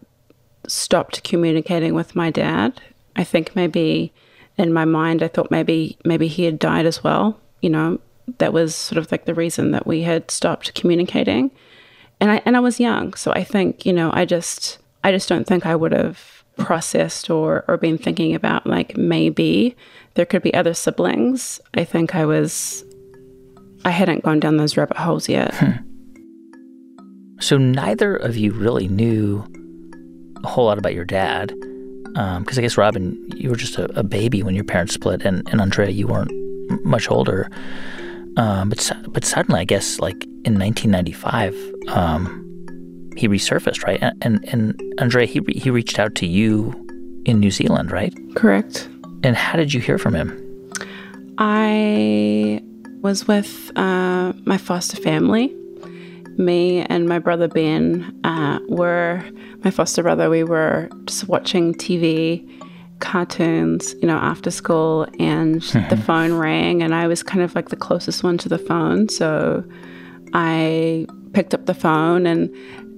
stopped 0.68 1.24
communicating 1.24 1.94
with 1.94 2.16
my 2.16 2.30
dad. 2.30 2.82
I 3.16 3.24
think 3.24 3.56
maybe 3.56 4.14
in 4.58 4.74
my 4.74 4.86
mind, 4.86 5.24
I 5.24 5.28
thought 5.28 5.52
maybe 5.52 5.98
maybe 6.06 6.28
he 6.28 6.44
had 6.44 6.60
died 6.60 6.86
as 6.86 7.04
well. 7.04 7.40
You 7.62 7.70
know, 7.70 8.00
that 8.38 8.54
was 8.54 8.76
sort 8.76 8.98
of 8.98 9.12
like 9.12 9.26
the 9.26 9.34
reason 9.34 9.72
that 9.72 9.88
we 9.88 10.04
had 10.04 10.30
stopped 10.30 10.74
communicating. 10.76 11.52
And 12.20 12.32
I 12.32 12.42
and 12.46 12.56
I 12.56 12.60
was 12.60 12.80
young, 12.80 13.14
so 13.16 13.32
I 13.32 13.44
think, 13.44 13.86
you 13.86 13.94
know, 13.94 14.12
I 14.14 14.26
just 14.26 14.78
I 15.04 15.12
just 15.12 15.28
don't 15.28 15.48
think 15.48 15.66
I 15.66 15.76
would 15.76 15.92
have 15.92 16.41
processed 16.66 17.30
or 17.30 17.64
or 17.68 17.78
been 17.78 17.98
thinking 17.98 18.36
about 18.36 18.66
like 18.66 18.98
maybe 18.98 19.76
there 20.16 20.26
could 20.26 20.42
be 20.42 20.54
other 20.54 20.74
siblings. 20.74 21.60
I 21.74 21.84
think 21.84 22.16
I 22.16 22.26
was 22.26 22.84
I 23.86 23.92
hadn't 23.92 24.24
gone 24.24 24.40
down 24.40 24.58
those 24.58 24.78
rabbit 24.78 24.98
holes 24.98 25.28
yet. 25.30 25.54
Hmm. 25.54 25.72
So 27.40 27.58
neither 27.58 28.16
of 28.16 28.38
you 28.38 28.52
really 28.52 28.88
knew 28.88 29.44
a 30.44 30.48
whole 30.48 30.66
lot 30.66 30.78
about 30.78 30.94
your 30.94 31.06
dad, 31.06 31.54
because 32.14 32.18
um, 32.38 32.46
I 32.58 32.62
guess 32.62 32.78
Robin, 32.78 33.18
you 33.36 33.50
were 33.50 33.56
just 33.56 33.78
a, 33.78 33.86
a, 34.00 34.04
baby 34.04 34.44
when 34.44 34.54
your 34.54 34.64
parents 34.64 34.94
split, 34.94 35.24
and, 35.24 35.48
and 35.50 35.60
Andrea, 35.60 35.90
you 35.90 36.08
weren't 36.08 36.32
much 36.86 37.10
older. 37.10 37.50
Um, 38.38 38.70
but 38.70 38.92
but 39.10 39.26
suddenly, 39.26 39.62
I 39.62 39.66
guess, 39.66 40.00
like 40.00 40.24
in 40.46 40.58
1995, 40.60 41.56
um, 41.90 42.51
he 43.18 43.28
resurfaced, 43.28 43.84
right? 43.86 44.00
And 44.02 44.16
and, 44.22 44.46
and 44.50 44.94
Andre, 45.00 45.26
he 45.26 45.42
he 45.56 45.70
reached 45.70 46.00
out 46.00 46.16
to 46.16 46.28
you 46.28 46.74
in 47.26 47.40
New 47.40 47.52
Zealand, 47.52 47.92
right? 47.92 48.14
Correct. 48.36 48.88
And 49.24 49.36
how 49.36 49.58
did 49.58 49.74
you 49.74 49.80
hear 49.80 49.98
from 49.98 50.16
him? 50.16 50.38
I 51.38 52.62
was 53.02 53.28
with 53.28 53.72
uh, 53.76 54.34
my 54.46 54.58
foster 54.58 54.98
family. 54.98 55.56
Me 56.38 56.82
and 56.82 57.08
my 57.08 57.20
brother 57.20 57.48
Ben 57.48 58.20
uh, 58.24 58.60
were 58.70 59.24
my 59.64 59.72
foster 59.72 60.02
brother. 60.02 60.30
We 60.30 60.44
were 60.44 60.90
just 61.06 61.28
watching 61.28 61.74
TV 61.74 62.48
cartoons, 63.00 63.96
you 64.02 64.08
know, 64.08 64.18
after 64.18 64.50
school, 64.50 65.08
and 65.20 65.56
the 65.62 65.80
mm-hmm. 65.80 66.02
phone 66.02 66.34
rang, 66.34 66.82
and 66.82 66.96
I 66.96 67.08
was 67.08 67.22
kind 67.24 67.42
of 67.42 67.54
like 67.56 67.70
the 67.70 67.76
closest 67.76 68.24
one 68.24 68.38
to 68.40 68.50
the 68.50 68.60
phone. 68.60 69.10
So 69.10 69.64
I 70.34 71.06
picked 71.34 71.54
up 71.54 71.66
the 71.66 71.74
phone, 71.74 72.26
and 72.26 72.50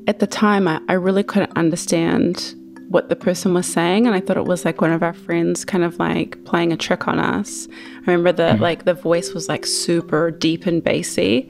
at 0.08 0.20
the 0.20 0.28
time, 0.28 0.68
I, 0.68 0.82
I 0.90 0.94
really 0.94 1.24
couldn't 1.24 1.56
understand 1.58 2.56
what 2.90 3.10
the 3.10 3.16
person 3.16 3.56
was 3.56 3.66
saying 3.66 4.06
and 4.06 4.14
i 4.14 4.20
thought 4.20 4.38
it 4.38 4.46
was 4.46 4.66
like 4.66 4.80
one 4.80 4.92
of 4.92 5.02
our 5.02 5.14
friends 5.14 5.66
kind 5.66 5.84
of 5.84 5.98
like 5.98 6.38
playing 6.44 6.72
a 6.72 6.78
trick 6.78 7.08
on 7.08 7.18
us 7.18 7.68
i 7.72 8.12
remember 8.12 8.32
that 8.32 8.58
mm. 8.58 8.60
like 8.60 8.84
the 8.84 8.94
voice 8.94 9.34
was 9.34 9.50
like 9.50 9.66
super 9.66 10.30
deep 10.30 10.68
and 10.68 10.84
bassy 10.84 11.50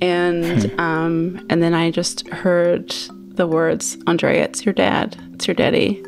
and 0.00 0.70
hmm. 0.70 0.80
um 0.80 1.44
and 1.50 1.62
then 1.64 1.74
i 1.74 1.90
just 1.90 2.28
heard 2.28 2.94
the 3.34 3.46
words 3.46 3.96
andrea 4.06 4.44
it's 4.44 4.64
your 4.64 4.74
dad 4.74 5.16
it's 5.32 5.48
your 5.48 5.54
daddy 5.54 6.00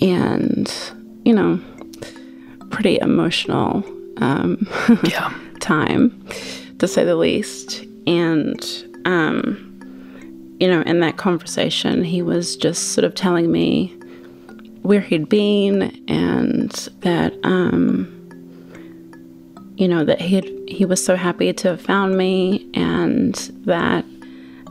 and, 0.00 0.72
you 1.24 1.32
know, 1.32 1.60
pretty 2.70 2.98
emotional 3.00 3.84
um, 4.18 4.66
Yeah. 5.04 5.32
time, 5.60 6.26
to 6.78 6.86
say 6.86 7.04
the 7.04 7.16
least. 7.16 7.84
And, 8.06 8.62
um, 9.04 9.75
you 10.58 10.68
know, 10.68 10.82
in 10.82 11.00
that 11.00 11.16
conversation, 11.16 12.04
he 12.04 12.22
was 12.22 12.56
just 12.56 12.92
sort 12.92 13.04
of 13.04 13.14
telling 13.14 13.50
me 13.50 13.88
where 14.82 15.00
he'd 15.00 15.28
been 15.28 16.04
and 16.08 16.70
that, 17.00 17.34
um, 17.42 18.12
you 19.76 19.88
know, 19.88 20.04
that 20.04 20.20
he 20.20 20.40
he 20.68 20.84
was 20.84 21.04
so 21.04 21.16
happy 21.16 21.52
to 21.52 21.68
have 21.68 21.80
found 21.80 22.16
me 22.16 22.68
and 22.74 23.34
that 23.64 24.04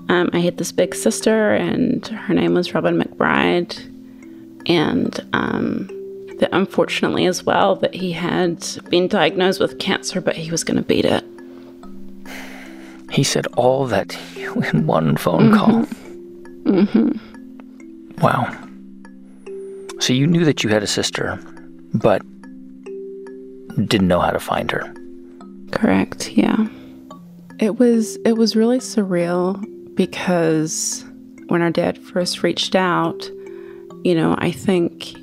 um, 0.10 0.30
I 0.34 0.40
had 0.40 0.58
this 0.58 0.72
big 0.72 0.96
sister 0.96 1.54
and 1.54 2.06
her 2.08 2.34
name 2.34 2.54
was 2.54 2.74
Robin 2.74 3.02
McBride. 3.02 3.92
And 4.68 5.20
um, 5.34 5.88
that 6.40 6.50
unfortunately, 6.52 7.26
as 7.26 7.44
well, 7.44 7.76
that 7.78 7.94
he 7.94 8.12
had 8.12 8.66
been 8.90 9.08
diagnosed 9.08 9.60
with 9.60 9.80
cancer, 9.80 10.22
but 10.22 10.36
he 10.36 10.52
was 10.52 10.64
going 10.64 10.78
to 10.78 10.84
beat 10.84 11.06
it. 11.06 11.24
He 13.16 13.24
said 13.24 13.48
all 13.56 13.86
that 13.86 14.10
to 14.10 14.40
you 14.40 14.54
in 14.74 14.88
one 14.88 15.16
phone 15.16 15.54
call. 15.54 15.86
Mm-hmm. 16.66 18.22
Wow. 18.22 18.54
So 20.02 20.12
you 20.12 20.28
knew 20.28 20.44
that 20.44 20.66
you 20.66 20.70
had 20.70 20.84
a 20.84 20.88
sister, 20.88 21.40
but 21.94 22.22
didn't 23.88 24.10
know 24.10 24.20
how 24.20 24.32
to 24.32 24.40
find 24.40 24.70
her. 24.70 24.94
Correct. 25.72 26.32
Yeah. 26.32 26.68
It 27.58 27.80
was 27.80 28.18
it 28.26 28.34
was 28.34 28.54
really 28.54 28.80
surreal 28.80 29.64
because 29.96 31.06
when 31.48 31.62
our 31.62 31.72
dad 31.72 31.98
first 31.98 32.44
reached 32.44 32.76
out, 32.76 33.30
you 34.04 34.14
know, 34.14 34.36
I 34.40 34.52
think 34.52 35.16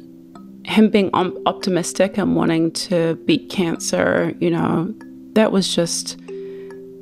him 0.64 0.88
being 0.88 1.10
optimistic 1.12 2.16
and 2.16 2.36
wanting 2.36 2.70
to 2.72 3.16
beat 3.26 3.50
cancer, 3.50 4.32
you 4.40 4.50
know, 4.50 4.94
that 5.34 5.52
was 5.52 5.74
just 5.74 6.18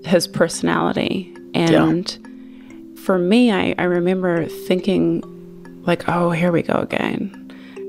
his 0.05 0.27
personality. 0.27 1.35
And 1.55 2.99
for 3.05 3.19
me, 3.19 3.51
I, 3.51 3.75
I 3.79 3.85
remember 3.85 4.47
thinking, 4.47 5.23
like, 5.87 6.09
oh, 6.09 6.31
here 6.31 6.53
we 6.53 6.63
go 6.63 6.75
again. 6.75 7.37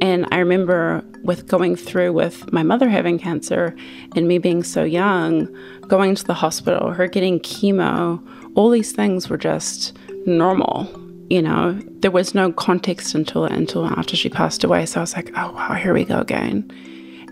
And 0.01 0.27
I 0.31 0.39
remember 0.39 1.03
with 1.23 1.47
going 1.47 1.75
through 1.75 2.13
with 2.13 2.51
my 2.51 2.63
mother 2.63 2.89
having 2.89 3.19
cancer 3.19 3.75
and 4.15 4.27
me 4.27 4.39
being 4.39 4.63
so 4.63 4.83
young, 4.83 5.47
going 5.87 6.15
to 6.15 6.23
the 6.23 6.33
hospital, 6.33 6.91
her 6.91 7.07
getting 7.07 7.39
chemo, 7.39 8.19
all 8.55 8.71
these 8.71 8.91
things 8.91 9.29
were 9.29 9.37
just 9.37 9.95
normal. 10.25 10.89
You 11.29 11.41
know, 11.41 11.79
there 11.99 12.11
was 12.11 12.33
no 12.33 12.51
context 12.51 13.13
until 13.13 13.45
until 13.45 13.85
after 13.85 14.15
she 14.15 14.27
passed 14.27 14.63
away. 14.63 14.85
So 14.87 14.99
I 14.99 15.03
was 15.03 15.15
like, 15.15 15.31
oh 15.37 15.51
wow, 15.51 15.75
here 15.75 15.93
we 15.93 16.03
go 16.03 16.19
again. 16.19 16.69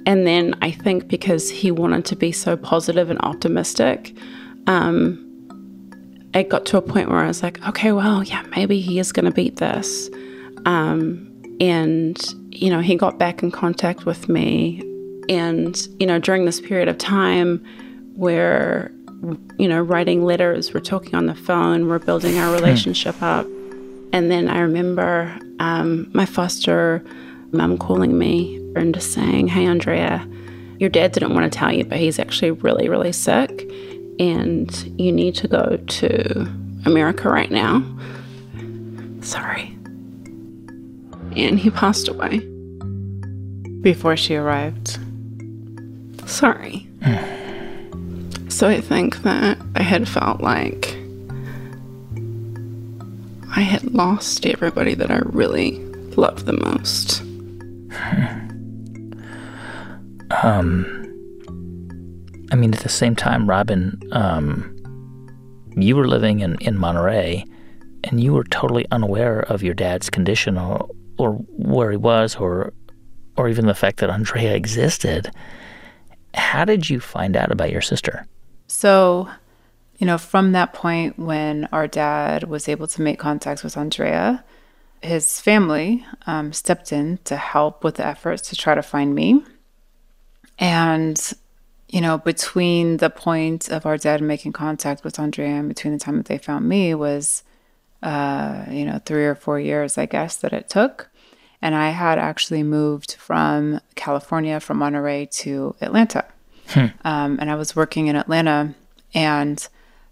And 0.05 0.25
then 0.25 0.55
I 0.61 0.71
think 0.71 1.07
because 1.07 1.49
he 1.49 1.71
wanted 1.71 2.05
to 2.05 2.15
be 2.15 2.31
so 2.31 2.55
positive 2.55 3.09
and 3.09 3.19
optimistic, 3.21 4.15
um, 4.69 5.25
it 6.34 6.47
got 6.47 6.65
to 6.67 6.77
a 6.77 6.82
point 6.82 7.10
where 7.10 7.19
I 7.19 7.27
was 7.27 7.41
like, 7.41 7.67
okay, 7.67 7.91
well, 7.91 8.23
yeah, 8.23 8.43
maybe 8.55 8.79
he 8.79 8.99
is 8.99 9.12
going 9.12 9.25
to 9.25 9.32
beat 9.32 9.55
this. 9.58 10.10
Um, 10.65 11.25
and, 11.60 12.17
you 12.51 12.69
know, 12.69 12.79
he 12.79 12.95
got 12.95 13.17
back 13.17 13.41
in 13.41 13.49
contact 13.49 14.05
with 14.05 14.29
me. 14.29 14.84
And, 15.27 15.75
you 15.99 16.05
know, 16.05 16.19
during 16.19 16.45
this 16.45 16.62
period 16.62 16.88
of 16.88 16.99
time 16.99 17.65
where, 18.15 18.91
you 19.58 19.67
know, 19.67 19.82
writing 19.82 20.23
letters, 20.23 20.71
we're 20.71 20.82
talking 20.82 21.15
on 21.15 21.25
the 21.25 21.36
phone, 21.36 21.88
we're 21.88 21.99
building 21.99 22.38
our 22.38 22.53
relationship 22.53 23.19
up. 23.23 23.47
And 24.13 24.29
then 24.29 24.49
I 24.49 24.60
remember 24.60 25.36
um, 25.60 26.12
my 26.13 26.27
foster 26.27 27.03
mum 27.51 27.77
calling 27.79 28.19
me 28.19 28.58
and 28.75 28.93
just 28.93 29.13
saying, 29.13 29.47
hey, 29.47 29.65
Andrea, 29.65 30.27
your 30.77 30.89
dad 30.89 31.12
didn't 31.12 31.34
want 31.34 31.51
to 31.51 31.58
tell 31.58 31.71
you, 31.71 31.86
but 31.86 31.97
he's 31.97 32.19
actually 32.19 32.51
really, 32.51 32.88
really 32.88 33.12
sick. 33.12 33.67
And 34.19 34.99
you 34.99 35.12
need 35.12 35.36
to 35.36 35.47
go 35.47 35.77
to 35.77 36.41
America 36.86 37.29
right 37.29 37.51
now. 37.51 37.84
Sorry. 39.21 39.77
And 41.36 41.60
he 41.60 41.69
passed 41.69 42.08
away. 42.08 42.39
Before 43.82 44.17
she 44.17 44.36
arrived. 44.36 44.99
Sorry. 46.25 46.88
so 48.49 48.67
I 48.67 48.82
think 48.82 49.23
that 49.23 49.58
I 49.75 49.84
had 49.84 50.08
felt 50.08 50.41
like 50.41 50.95
I 53.55 53.62
had 53.62 53.84
lost 53.93 54.45
everybody 54.45 54.95
that 54.95 55.12
I 55.12 55.19
really 55.25 55.79
loved 56.15 56.45
the 56.45 56.53
most. 56.53 57.23
Um, 60.43 60.98
I 62.51 62.55
mean, 62.55 62.73
at 62.73 62.81
the 62.81 62.89
same 62.89 63.15
time, 63.15 63.47
Robin, 63.47 64.01
um, 64.12 64.75
you 65.75 65.95
were 65.95 66.07
living 66.07 66.39
in, 66.39 66.55
in 66.62 66.77
Monterey 66.77 67.45
and 68.05 68.21
you 68.21 68.33
were 68.33 68.45
totally 68.45 68.85
unaware 68.91 69.41
of 69.41 69.62
your 69.62 69.73
dad's 69.73 70.09
condition 70.09 70.57
or, 70.57 70.89
or 71.17 71.33
where 71.33 71.91
he 71.91 71.97
was 71.97 72.35
or, 72.35 72.73
or 73.38 73.49
even 73.49 73.67
the 73.67 73.75
fact 73.75 73.97
that 73.97 74.09
Andrea 74.09 74.55
existed. 74.55 75.31
How 76.33 76.65
did 76.65 76.89
you 76.89 76.99
find 76.99 77.35
out 77.35 77.51
about 77.51 77.71
your 77.71 77.81
sister? 77.81 78.25
So, 78.67 79.29
you 79.97 80.07
know, 80.07 80.17
from 80.17 80.53
that 80.53 80.73
point 80.73 81.19
when 81.19 81.67
our 81.71 81.88
dad 81.88 82.45
was 82.45 82.67
able 82.67 82.88
to 82.88 83.01
make 83.01 83.19
contacts 83.19 83.63
with 83.63 83.77
Andrea, 83.77 84.43
his 85.01 85.39
family 85.39 86.05
um, 86.27 86.51
stepped 86.51 86.91
in 86.91 87.19
to 87.25 87.35
help 87.35 87.83
with 87.83 87.95
the 87.95 88.05
efforts 88.05 88.49
to 88.49 88.55
try 88.55 88.75
to 88.75 88.81
find 88.81 89.13
me. 89.13 89.43
And, 90.57 91.33
you 91.89 92.02
know, 92.02 92.19
between 92.19 92.97
the 92.97 93.10
point 93.10 93.69
of 93.69 93.86
our 93.86 93.97
dad 93.97 94.21
making 94.21 94.54
contact 94.54 95.04
with 95.04 95.19
Andrea 95.19 95.49
and 95.49 95.67
between 95.67 95.93
the 95.93 95.99
time 95.99 96.17
that 96.17 96.28
they 96.28 96.38
found 96.38 96.69
me 96.69 96.93
was, 96.93 97.43
uh, 98.04 98.65
you 98.69 98.86
know, 98.86 99.02
three 99.06 99.25
or 99.25 99.36
four 99.36 99.60
years, 99.60 99.97
I 99.97 100.06
guess, 100.06 100.38
that 100.38 100.54
it 100.54 100.69
took. 100.69 101.10
And 101.62 101.75
I 101.75 101.89
had 101.89 102.19
actually 102.19 102.63
moved 102.63 103.15
from 103.15 103.82
California, 103.95 104.60
from 104.60 104.78
Monterey 104.78 105.25
to 105.25 105.75
Atlanta. 105.82 106.25
Um, 107.04 107.39
and 107.41 107.49
I 107.49 107.56
was 107.56 107.75
working 107.75 108.08
in 108.08 108.15
Atlanta, 108.15 108.75
and 109.15 109.67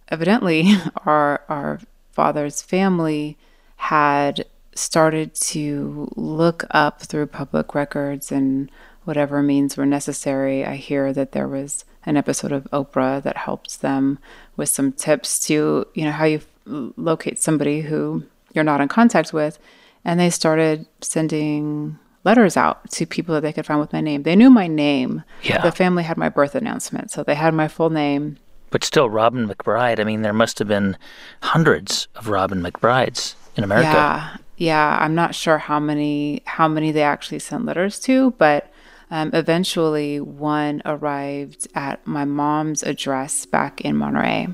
evidently, 0.10 0.74
our 1.06 1.44
our 1.48 1.80
father's 2.12 2.64
family 2.64 3.38
had 3.76 4.44
started 4.78 5.34
to 5.36 6.10
look 6.16 6.66
up 6.72 7.02
through 7.02 7.28
public 7.28 7.74
records 7.74 8.32
and 8.32 8.70
whatever 9.04 9.42
means 9.42 9.78
were 9.78 9.86
necessary. 9.86 10.66
I 10.66 10.76
hear 10.76 11.14
that 11.14 11.32
there 11.32 11.48
was 11.48 11.86
an 12.06 12.18
episode 12.18 12.52
of 12.52 12.66
Oprah 12.72 13.22
that 13.24 13.38
helped 13.38 13.82
them 13.82 14.20
with 14.56 14.70
some 14.70 14.92
tips 14.92 15.40
to, 15.48 15.86
you 15.94 16.06
know, 16.06 16.12
how 16.12 16.26
you 16.26 16.42
locate 16.66 17.40
somebody 17.40 17.82
who 17.82 18.24
you're 18.54 18.64
not 18.64 18.82
in 18.82 18.88
contact 18.88 19.34
with. 19.34 19.60
And 20.06 20.20
they 20.20 20.30
started 20.30 20.86
sending 21.02 21.98
letters 22.24 22.58
out 22.58 22.90
to 22.92 23.06
people 23.06 23.36
that 23.36 23.42
they 23.42 23.54
could 23.54 23.66
find 23.66 23.80
with 23.80 23.94
my 23.94 24.02
name. 24.02 24.24
They 24.24 24.36
knew 24.36 24.50
my 24.50 24.68
name. 24.68 25.24
Yeah. 25.44 25.62
The 25.62 25.72
family 25.72 26.04
had 26.04 26.18
my 26.18 26.30
birth 26.30 26.56
announcement, 26.56 27.12
so 27.12 27.24
they 27.24 27.36
had 27.36 27.54
my 27.54 27.68
full 27.68 27.90
name. 27.90 28.38
But 28.70 28.84
still, 28.84 29.10
Robin 29.10 29.48
McBride, 29.48 30.00
I 30.00 30.04
mean, 30.04 30.22
there 30.22 30.34
must 30.34 30.60
have 30.60 30.68
been 30.68 30.98
hundreds 31.42 32.08
of 32.16 32.28
Robin 32.28 32.62
McBrides 32.62 33.36
in 33.56 33.64
America. 33.64 33.88
Yeah, 33.88 34.38
yeah. 34.58 34.98
I'm 35.00 35.16
not 35.16 35.36
sure 35.36 35.58
how 35.58 35.80
many 35.80 36.42
how 36.46 36.68
many 36.68 36.92
they 36.92 37.04
actually 37.04 37.40
sent 37.40 37.66
letters 37.66 38.00
to, 38.02 38.32
but 38.32 38.72
um, 39.10 39.32
eventually 39.34 40.20
one 40.20 40.82
arrived 40.86 41.68
at 41.76 42.06
my 42.06 42.26
mom's 42.26 42.84
address 42.84 43.46
back 43.46 43.82
in 43.82 43.96
Monterey. 43.96 44.48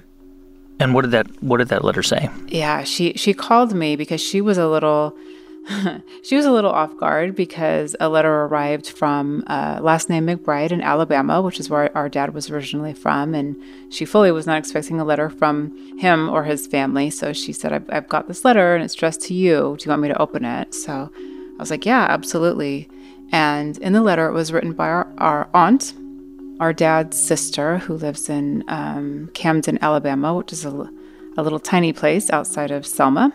And 0.80 0.94
what 0.94 1.02
did 1.02 1.12
that 1.12 1.42
what 1.42 1.58
did 1.58 1.70
that 1.70 1.84
letter 1.84 2.04
say? 2.04 2.30
Yeah, 2.48 2.84
she 2.84 3.14
she 3.14 3.34
called 3.34 3.74
me 3.74 3.96
because 3.96 4.22
she 4.22 4.42
was 4.42 4.58
a 4.58 4.68
little 4.68 5.16
she 6.24 6.36
was 6.36 6.46
a 6.46 6.52
little 6.52 6.72
off 6.72 6.98
guard 6.98 7.36
because 7.36 7.96
a 8.00 8.10
letter 8.10 8.44
arrived 8.44 8.90
from 8.90 9.44
uh, 9.48 9.80
last 9.82 10.10
name 10.10 10.28
McBride 10.28 10.72
in 10.72 10.82
Alabama, 10.82 11.42
which 11.42 11.60
is 11.60 11.70
where 11.70 11.96
our 11.96 12.10
dad 12.10 12.34
was 12.34 12.50
originally 12.50 12.94
from, 12.94 13.34
and 13.34 13.62
she 13.90 14.04
fully 14.04 14.32
was 14.32 14.46
not 14.46 14.58
expecting 14.58 15.00
a 15.00 15.06
letter 15.06 15.30
from 15.30 15.98
him 15.98 16.30
or 16.30 16.44
his 16.44 16.68
family. 16.68 17.10
So 17.10 17.32
she 17.32 17.54
said, 17.54 17.72
"I've, 17.72 17.90
I've 17.90 18.10
got 18.10 18.28
this 18.28 18.44
letter 18.44 18.76
and 18.76 18.84
it's 18.84 18.94
addressed 18.94 19.22
to 19.22 19.34
you. 19.34 19.76
Do 19.78 19.86
you 19.86 19.90
want 19.90 20.02
me 20.02 20.10
to 20.10 20.22
open 20.22 20.44
it?" 20.44 20.74
So 20.74 21.10
I 21.14 21.60
was 21.60 21.72
like, 21.72 21.86
"Yeah, 21.86 22.08
absolutely." 22.10 22.90
And 23.32 23.78
in 23.80 23.94
the 23.94 24.02
letter, 24.02 24.28
it 24.28 24.34
was 24.34 24.52
written 24.52 24.74
by 24.74 24.88
our, 24.88 25.08
our 25.18 25.50
aunt, 25.54 25.94
our 26.60 26.74
dad's 26.74 27.20
sister, 27.20 27.80
who 27.80 27.96
lives 27.96 28.30
in 28.30 28.64
um, 28.68 29.32
Camden, 29.34 29.80
Alabama, 29.82 30.36
which 30.36 30.54
is 30.54 30.66
a, 30.66 30.90
a 31.38 31.42
little 31.42 31.60
tiny 31.60 31.94
place 31.94 32.30
outside 32.30 32.70
of 32.70 32.86
Selma. 32.86 33.34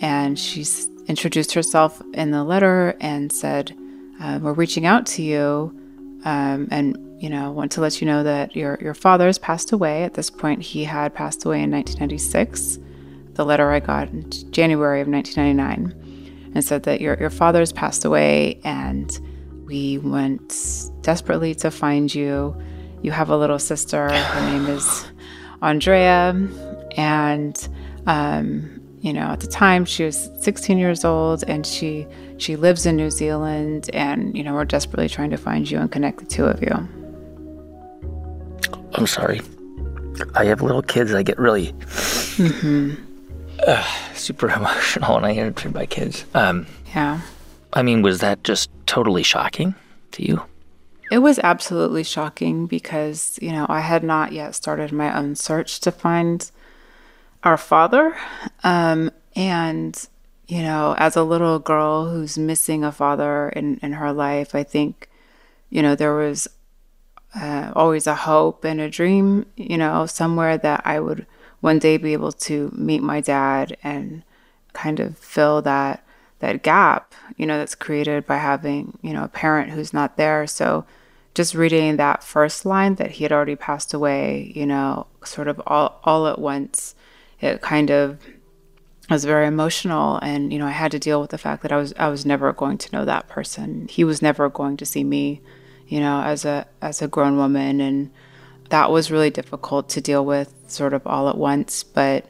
And 0.00 0.38
she's 0.38 0.88
introduced 1.08 1.52
herself 1.52 2.02
in 2.14 2.30
the 2.30 2.44
letter 2.44 2.94
and 3.00 3.32
said, 3.32 3.74
uh, 4.20 4.38
"We're 4.40 4.52
reaching 4.52 4.86
out 4.86 5.06
to 5.06 5.22
you, 5.22 5.72
um, 6.24 6.68
and 6.70 6.96
you 7.20 7.28
know, 7.28 7.50
want 7.50 7.72
to 7.72 7.80
let 7.80 8.00
you 8.00 8.06
know 8.06 8.22
that 8.22 8.54
your 8.54 8.78
your 8.80 8.94
father's 8.94 9.38
passed 9.38 9.72
away. 9.72 10.04
At 10.04 10.14
this 10.14 10.30
point, 10.30 10.62
he 10.62 10.84
had 10.84 11.14
passed 11.14 11.44
away 11.44 11.62
in 11.62 11.70
1996. 11.70 12.78
The 13.34 13.44
letter 13.44 13.70
I 13.70 13.80
got 13.80 14.08
in 14.10 14.30
January 14.50 15.00
of 15.00 15.08
1999, 15.08 16.52
and 16.54 16.64
said 16.64 16.84
that 16.84 17.00
your 17.00 17.18
your 17.18 17.30
father's 17.30 17.72
passed 17.72 18.04
away, 18.04 18.60
and 18.64 19.18
we 19.64 19.98
went 19.98 20.54
desperately 21.02 21.54
to 21.56 21.70
find 21.70 22.14
you." 22.14 22.56
you 23.02 23.10
have 23.12 23.30
a 23.30 23.36
little 23.36 23.58
sister. 23.58 24.08
Her 24.10 24.50
name 24.50 24.66
is 24.66 25.06
Andrea. 25.62 26.34
And, 26.96 27.68
um, 28.06 28.77
you 29.00 29.12
know, 29.12 29.26
at 29.26 29.40
the 29.40 29.46
time 29.46 29.84
she 29.84 30.04
was 30.04 30.30
16 30.40 30.78
years 30.78 31.04
old 31.04 31.44
and 31.46 31.66
she 31.66 32.06
she 32.38 32.56
lives 32.56 32.86
in 32.86 32.96
New 32.96 33.10
Zealand 33.10 33.90
and, 33.92 34.36
you 34.36 34.42
know, 34.42 34.54
we're 34.54 34.64
desperately 34.64 35.08
trying 35.08 35.30
to 35.30 35.36
find 35.36 35.70
you 35.70 35.78
and 35.78 35.90
connect 35.90 36.18
the 36.18 36.26
two 36.26 36.44
of 36.44 36.62
you. 36.62 36.88
I'm 38.94 39.06
sorry. 39.06 39.40
I 40.34 40.44
have 40.46 40.62
little 40.62 40.82
kids. 40.82 41.12
I 41.14 41.22
get 41.22 41.38
really 41.38 41.72
mm-hmm. 41.72 42.94
uh, 43.66 43.82
super 44.14 44.50
emotional 44.56 45.14
when 45.14 45.24
I 45.24 45.32
hear 45.32 45.52
from 45.52 45.72
my 45.72 45.86
kids. 45.86 46.24
Um, 46.34 46.66
yeah. 46.94 47.20
I 47.72 47.82
mean, 47.82 48.02
was 48.02 48.20
that 48.20 48.42
just 48.44 48.70
totally 48.86 49.22
shocking 49.22 49.74
to 50.12 50.26
you? 50.26 50.42
It 51.10 51.18
was 51.18 51.38
absolutely 51.38 52.04
shocking 52.04 52.66
because, 52.66 53.38
you 53.40 53.52
know, 53.52 53.66
I 53.68 53.80
had 53.80 54.04
not 54.04 54.32
yet 54.32 54.54
started 54.54 54.92
my 54.92 55.16
own 55.16 55.36
search 55.36 55.80
to 55.80 55.90
find 55.92 56.50
our 57.44 57.56
father. 57.56 58.16
Um, 58.64 59.10
and, 59.36 60.08
you 60.46 60.62
know, 60.62 60.94
as 60.98 61.16
a 61.16 61.22
little 61.22 61.58
girl 61.58 62.10
who's 62.10 62.38
missing 62.38 62.84
a 62.84 62.92
father 62.92 63.48
in, 63.50 63.78
in 63.82 63.92
her 63.92 64.12
life, 64.12 64.54
I 64.54 64.62
think, 64.62 65.08
you 65.70 65.82
know, 65.82 65.94
there 65.94 66.14
was 66.14 66.48
uh, 67.34 67.72
always 67.76 68.06
a 68.06 68.14
hope 68.14 68.64
and 68.64 68.80
a 68.80 68.88
dream, 68.88 69.46
you 69.56 69.76
know, 69.76 70.06
somewhere 70.06 70.58
that 70.58 70.82
I 70.84 71.00
would 71.00 71.26
one 71.60 71.78
day 71.78 71.96
be 71.96 72.12
able 72.12 72.32
to 72.32 72.72
meet 72.74 73.02
my 73.02 73.20
dad 73.20 73.76
and 73.82 74.22
kind 74.72 75.00
of 75.00 75.18
fill 75.18 75.62
that 75.62 76.04
that 76.40 76.62
gap, 76.62 77.14
you 77.36 77.44
know, 77.46 77.58
that's 77.58 77.74
created 77.74 78.24
by 78.24 78.36
having, 78.36 78.96
you 79.02 79.12
know, 79.12 79.24
a 79.24 79.28
parent 79.28 79.70
who's 79.70 79.92
not 79.92 80.16
there. 80.16 80.46
So 80.46 80.84
just 81.34 81.52
reading 81.52 81.96
that 81.96 82.22
first 82.22 82.64
line 82.64 82.94
that 82.94 83.10
he 83.12 83.24
had 83.24 83.32
already 83.32 83.56
passed 83.56 83.92
away, 83.92 84.52
you 84.54 84.64
know, 84.64 85.08
sort 85.24 85.48
of 85.48 85.60
all 85.66 86.00
all 86.04 86.28
at 86.28 86.38
once, 86.38 86.94
it 87.40 87.60
kind 87.60 87.90
of 87.90 88.18
was 89.10 89.24
very 89.24 89.46
emotional 89.46 90.18
and 90.18 90.52
you 90.52 90.58
know, 90.58 90.66
I 90.66 90.72
had 90.72 90.90
to 90.92 90.98
deal 90.98 91.20
with 91.20 91.30
the 91.30 91.38
fact 91.38 91.62
that 91.62 91.72
I 91.72 91.76
was 91.76 91.94
I 91.98 92.08
was 92.08 92.26
never 92.26 92.52
going 92.52 92.78
to 92.78 92.92
know 92.92 93.04
that 93.04 93.28
person. 93.28 93.88
He 93.88 94.04
was 94.04 94.20
never 94.20 94.48
going 94.48 94.76
to 94.78 94.86
see 94.86 95.04
me, 95.04 95.40
you 95.86 96.00
know, 96.00 96.22
as 96.22 96.44
a 96.44 96.66
as 96.82 97.00
a 97.00 97.08
grown 97.08 97.36
woman 97.36 97.80
and 97.80 98.10
that 98.70 98.90
was 98.90 99.10
really 99.10 99.30
difficult 99.30 99.88
to 99.90 100.00
deal 100.00 100.24
with 100.24 100.54
sort 100.66 100.92
of 100.92 101.06
all 101.06 101.28
at 101.28 101.38
once, 101.38 101.82
but 101.82 102.26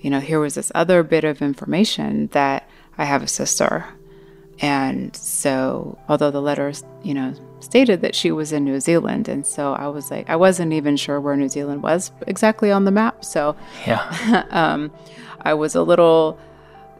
you 0.00 0.10
know, 0.10 0.20
here 0.20 0.40
was 0.40 0.54
this 0.54 0.72
other 0.74 1.02
bit 1.02 1.24
of 1.24 1.40
information 1.40 2.28
that 2.28 2.68
I 2.98 3.04
have 3.04 3.22
a 3.22 3.28
sister. 3.28 3.86
And 4.60 5.16
so, 5.16 5.98
although 6.08 6.30
the 6.30 6.42
letters, 6.42 6.84
you 7.02 7.14
know, 7.14 7.34
stated 7.64 8.00
that 8.02 8.14
she 8.14 8.30
was 8.30 8.52
in 8.52 8.64
New 8.64 8.80
Zealand, 8.80 9.28
and 9.28 9.46
so 9.46 9.72
I 9.72 9.88
was 9.88 10.10
like, 10.10 10.28
I 10.28 10.36
wasn't 10.36 10.72
even 10.72 10.96
sure 10.96 11.20
where 11.20 11.36
New 11.36 11.48
Zealand 11.48 11.82
was 11.82 12.12
exactly 12.26 12.70
on 12.70 12.84
the 12.84 12.90
map. 12.90 13.24
So, 13.24 13.56
yeah, 13.86 14.46
um, 14.50 14.92
I 15.40 15.54
was 15.54 15.74
a 15.74 15.82
little 15.82 16.38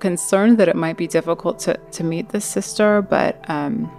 concerned 0.00 0.58
that 0.58 0.68
it 0.68 0.76
might 0.76 0.96
be 0.96 1.06
difficult 1.06 1.58
to 1.60 1.78
to 1.92 2.04
meet 2.04 2.30
this 2.30 2.44
sister, 2.44 3.02
but 3.02 3.38
um, 3.48 3.90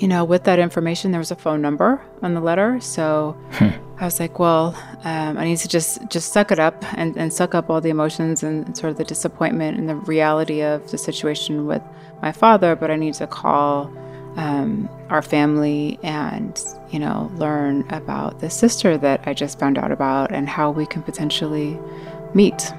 you 0.00 0.08
know, 0.08 0.24
with 0.24 0.44
that 0.44 0.58
information, 0.58 1.10
there 1.10 1.18
was 1.18 1.30
a 1.30 1.36
phone 1.36 1.60
number 1.60 2.02
on 2.22 2.32
the 2.34 2.40
letter. 2.40 2.80
So 2.80 3.36
hmm. 3.52 3.68
I 3.98 4.06
was 4.06 4.18
like, 4.18 4.38
well, 4.38 4.74
um, 5.04 5.36
I 5.36 5.44
need 5.44 5.58
to 5.58 5.68
just 5.68 6.08
just 6.08 6.32
suck 6.32 6.50
it 6.50 6.58
up 6.58 6.82
and, 6.94 7.16
and 7.18 7.32
suck 7.32 7.54
up 7.54 7.68
all 7.68 7.82
the 7.82 7.90
emotions 7.90 8.42
and, 8.42 8.66
and, 8.66 8.76
sort 8.76 8.92
of 8.92 8.96
the 8.96 9.04
disappointment 9.04 9.78
and 9.78 9.88
the 9.88 9.96
reality 9.96 10.62
of 10.62 10.90
the 10.90 10.96
situation 10.96 11.66
with 11.66 11.82
my 12.22 12.32
father. 12.32 12.74
But 12.74 12.90
I 12.90 12.96
need 12.96 13.14
to 13.14 13.26
call 13.26 13.92
um, 14.36 14.88
our 15.08 15.22
family 15.22 15.98
and 16.02 16.62
you 16.90 16.98
know 16.98 17.30
learn 17.36 17.84
about 17.90 18.40
the 18.40 18.50
sister 18.50 18.96
that 18.98 19.20
I 19.26 19.34
just 19.34 19.58
found 19.58 19.78
out 19.78 19.92
about 19.92 20.32
and 20.32 20.48
how 20.48 20.70
we 20.70 20.86
can 20.86 21.02
potentially 21.02 21.78
meet. 22.34 22.72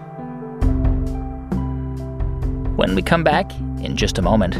When 2.78 2.96
we 2.96 3.02
come 3.02 3.24
back 3.24 3.52
in 3.84 3.96
just 3.96 4.18
a 4.18 4.22
moment, 4.22 4.56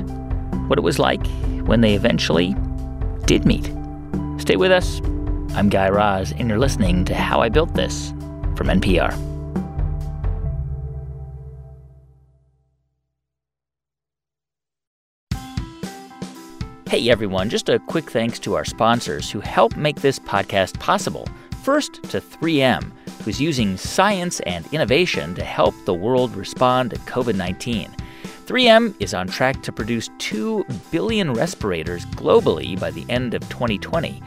what 0.68 0.78
it 0.78 0.84
was 0.84 1.00
like 1.00 1.26
when 1.66 1.82
they 1.82 1.96
eventually 1.96 2.56
did 3.26 3.46
meet. 3.46 3.72
Stay 4.38 4.56
with 4.56 4.72
us. 4.72 5.02
I'm 5.56 5.70
Guy 5.70 5.90
Raz, 5.90 6.32
and 6.34 6.50
you're 6.50 6.60
listening 6.60 7.06
to 7.06 7.16
How 7.16 7.42
I 7.42 7.50
Built 7.50 7.74
This 7.74 8.10
from 8.56 8.68
NPR. 8.68 9.31
Hey 16.92 17.10
everyone, 17.10 17.50
just 17.50 17.70
a 17.70 17.80
quick 17.80 18.12
thanks 18.12 18.38
to 18.40 18.56
our 18.56 18.66
sponsors 18.66 19.32
who 19.32 19.40
help 19.40 19.78
make 19.78 20.02
this 20.02 20.20
podcast 20.20 20.78
possible. 20.78 21.26
First, 21.64 22.04
to 22.12 22.20
3M, 22.20 22.92
who's 23.24 23.40
using 23.40 23.78
science 23.78 24.42
and 24.42 24.68
innovation 24.74 25.34
to 25.36 25.44
help 25.46 25.74
the 25.86 25.94
world 25.94 26.36
respond 26.36 26.90
to 26.90 26.98
COVID 26.98 27.36
19. 27.36 27.96
3M 28.46 28.94
is 29.00 29.14
on 29.14 29.28
track 29.28 29.64
to 29.64 29.72
produce 29.72 30.10
2 30.18 30.66
billion 30.92 31.34
respirators 31.34 32.06
globally 32.08 32.78
by 32.78 32.92
the 32.92 33.06
end 33.08 33.36
of 33.36 33.42
2020. 33.48 34.22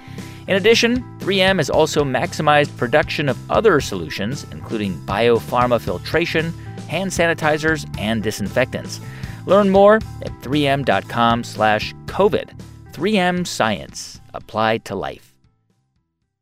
In 0.47 0.57
addition, 0.57 1.03
3M 1.19 1.59
has 1.59 1.69
also 1.69 2.03
maximized 2.03 2.75
production 2.79 3.29
of 3.29 3.51
other 3.51 3.79
solutions, 3.83 4.47
including 4.53 4.95
biopharma 5.01 5.79
filtration, 5.79 6.51
hand 6.89 7.11
sanitizers, 7.11 7.87
and 7.99 8.23
disinfectants. 8.23 9.01
Learn 9.47 9.71
more 9.71 9.97
at 10.23 10.33
3m.com 10.43 11.45
slash 11.45 11.95
COVID. 12.07 12.59
3M 12.93 13.47
Science 13.47 14.21
applied 14.35 14.85
to 14.85 14.95
life. 14.95 15.35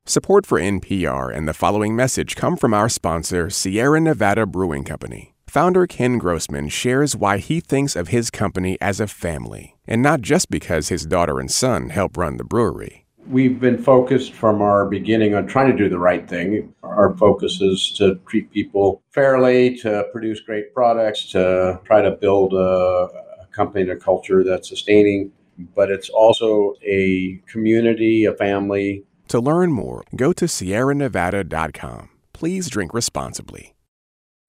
Support 0.05 0.47
for 0.47 0.61
NPR 0.61 1.35
and 1.35 1.47
the 1.47 1.55
following 1.55 1.95
message 1.95 2.35
come 2.35 2.57
from 2.57 2.75
our 2.75 2.89
sponsor, 2.89 3.51
Sierra 3.51 4.01
Nevada 4.01 4.47
Brewing 4.47 4.85
Company. 4.85 5.35
Founder 5.47 5.87
Ken 5.87 6.19
Grossman 6.19 6.69
shares 6.71 7.15
why 7.15 7.39
he 7.39 7.61
thinks 7.61 7.95
of 7.95 8.09
his 8.09 8.31
company 8.31 8.79
as 8.81 9.01
a 9.01 9.07
family, 9.07 9.77
and 9.87 10.03
not 10.03 10.23
just 10.23 10.51
because 10.51 10.89
his 10.89 11.07
daughter 11.07 11.39
and 11.39 11.51
son 11.51 11.91
help 11.91 12.17
run 12.17 12.37
the 12.37 12.45
brewery. 12.45 13.02
We've 13.27 13.59
been 13.59 13.79
focused 13.79 14.33
from 14.33 14.61
our 14.61 14.87
beginning 14.87 15.35
on 15.35 15.47
trying 15.47 15.71
to 15.71 15.77
do 15.77 15.89
the 15.89 15.99
right 15.99 16.29
thing. 16.29 16.75
Our 16.83 17.17
focus 17.17 17.61
is 17.61 17.93
to 17.99 18.17
treat 18.27 18.51
people 18.53 19.03
fairly, 19.13 19.77
to 19.79 20.07
produce 20.13 20.41
great 20.41 20.75
products, 20.75 21.31
to 21.33 21.81
try 21.85 22.03
to 22.03 22.11
build 22.11 22.53
a, 22.53 23.09
a 23.43 23.47
company 23.53 23.83
and 23.83 23.93
a 23.93 23.97
culture 23.97 24.43
that's 24.45 24.69
sustaining. 24.69 25.33
But 25.75 25.91
it's 25.91 26.09
also 26.09 26.75
a 26.83 27.41
community, 27.47 28.25
a 28.25 28.35
family. 28.35 29.05
To 29.29 29.41
learn 29.41 29.73
more, 29.73 30.05
go 30.17 30.33
to 30.33 30.47
sierranevada.com. 30.47 32.11
Please 32.33 32.69
drink 32.69 32.93
responsibly. 32.93 33.75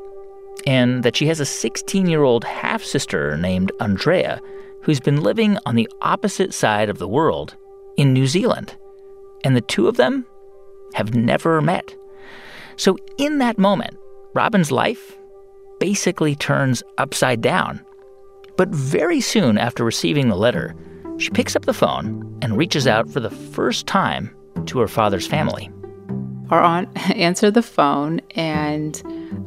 and 0.66 1.04
that 1.04 1.16
she 1.16 1.26
has 1.28 1.40
a 1.40 1.46
16 1.46 2.08
year 2.08 2.24
old 2.24 2.44
half 2.44 2.84
sister 2.84 3.36
named 3.38 3.72
Andréa 3.80 4.40
who's 4.82 5.00
been 5.00 5.22
living 5.22 5.58
on 5.66 5.76
the 5.76 5.90
opposite 6.02 6.54
side 6.54 6.90
of 6.90 6.98
the 6.98 7.08
world 7.08 7.56
in 7.98 8.14
New 8.14 8.28
Zealand. 8.28 8.76
And 9.44 9.56
the 9.56 9.62
two 9.62 9.88
of 9.88 9.98
them 9.98 10.26
have 10.94 11.14
never 11.14 11.62
met. 11.62 11.96
So, 12.76 12.98
in 13.18 13.40
that 13.40 13.58
moment, 13.58 13.98
Robin's 14.34 14.72
life 14.72 15.18
basically 15.80 16.36
turns 16.36 16.84
upside 16.98 17.42
down. 17.42 17.86
But 18.58 18.70
very 18.70 19.22
soon 19.22 19.58
after 19.58 19.84
receiving 19.84 20.28
the 20.30 20.36
letter, 20.36 20.76
she 21.20 21.30
picks 21.30 21.56
up 21.56 21.66
the 21.66 21.74
phone 21.74 22.38
and 22.42 22.58
reaches 22.58 22.88
out 22.88 23.10
for 23.10 23.20
the 23.20 23.30
first 23.30 23.86
time 23.86 24.34
to 24.66 24.80
her 24.80 24.88
father's 24.88 25.28
family. 25.28 25.70
Our 26.50 26.62
aunt 26.62 26.90
answered 27.16 27.54
the 27.54 27.62
phone, 27.62 28.22
and 28.36 29.02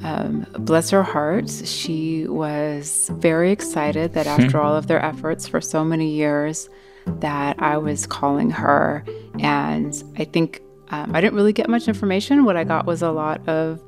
um, 0.05 0.47
bless 0.59 0.91
her 0.91 1.03
heart, 1.03 1.51
she 1.51 2.27
was 2.29 3.11
very 3.15 3.51
excited 3.51 4.13
that 4.15 4.27
after 4.27 4.61
all 4.61 4.77
of 4.77 4.87
their 4.87 5.05
efforts 5.05 5.49
for 5.49 5.61
so 5.61 5.85
many 5.85 6.15
years, 6.15 6.69
that 7.07 7.61
I 7.61 7.79
was 7.79 8.07
calling 8.07 8.51
her. 8.51 9.05
And 9.41 9.93
I 10.19 10.25
think 10.25 10.63
um, 10.91 11.15
I 11.15 11.21
didn't 11.21 11.35
really 11.35 11.53
get 11.53 11.69
much 11.69 11.89
information. 11.89 12.45
What 12.45 12.57
I 12.57 12.65
got 12.65 12.87
was 12.87 13.03
a 13.03 13.11
lot 13.11 13.47
of 13.49 13.83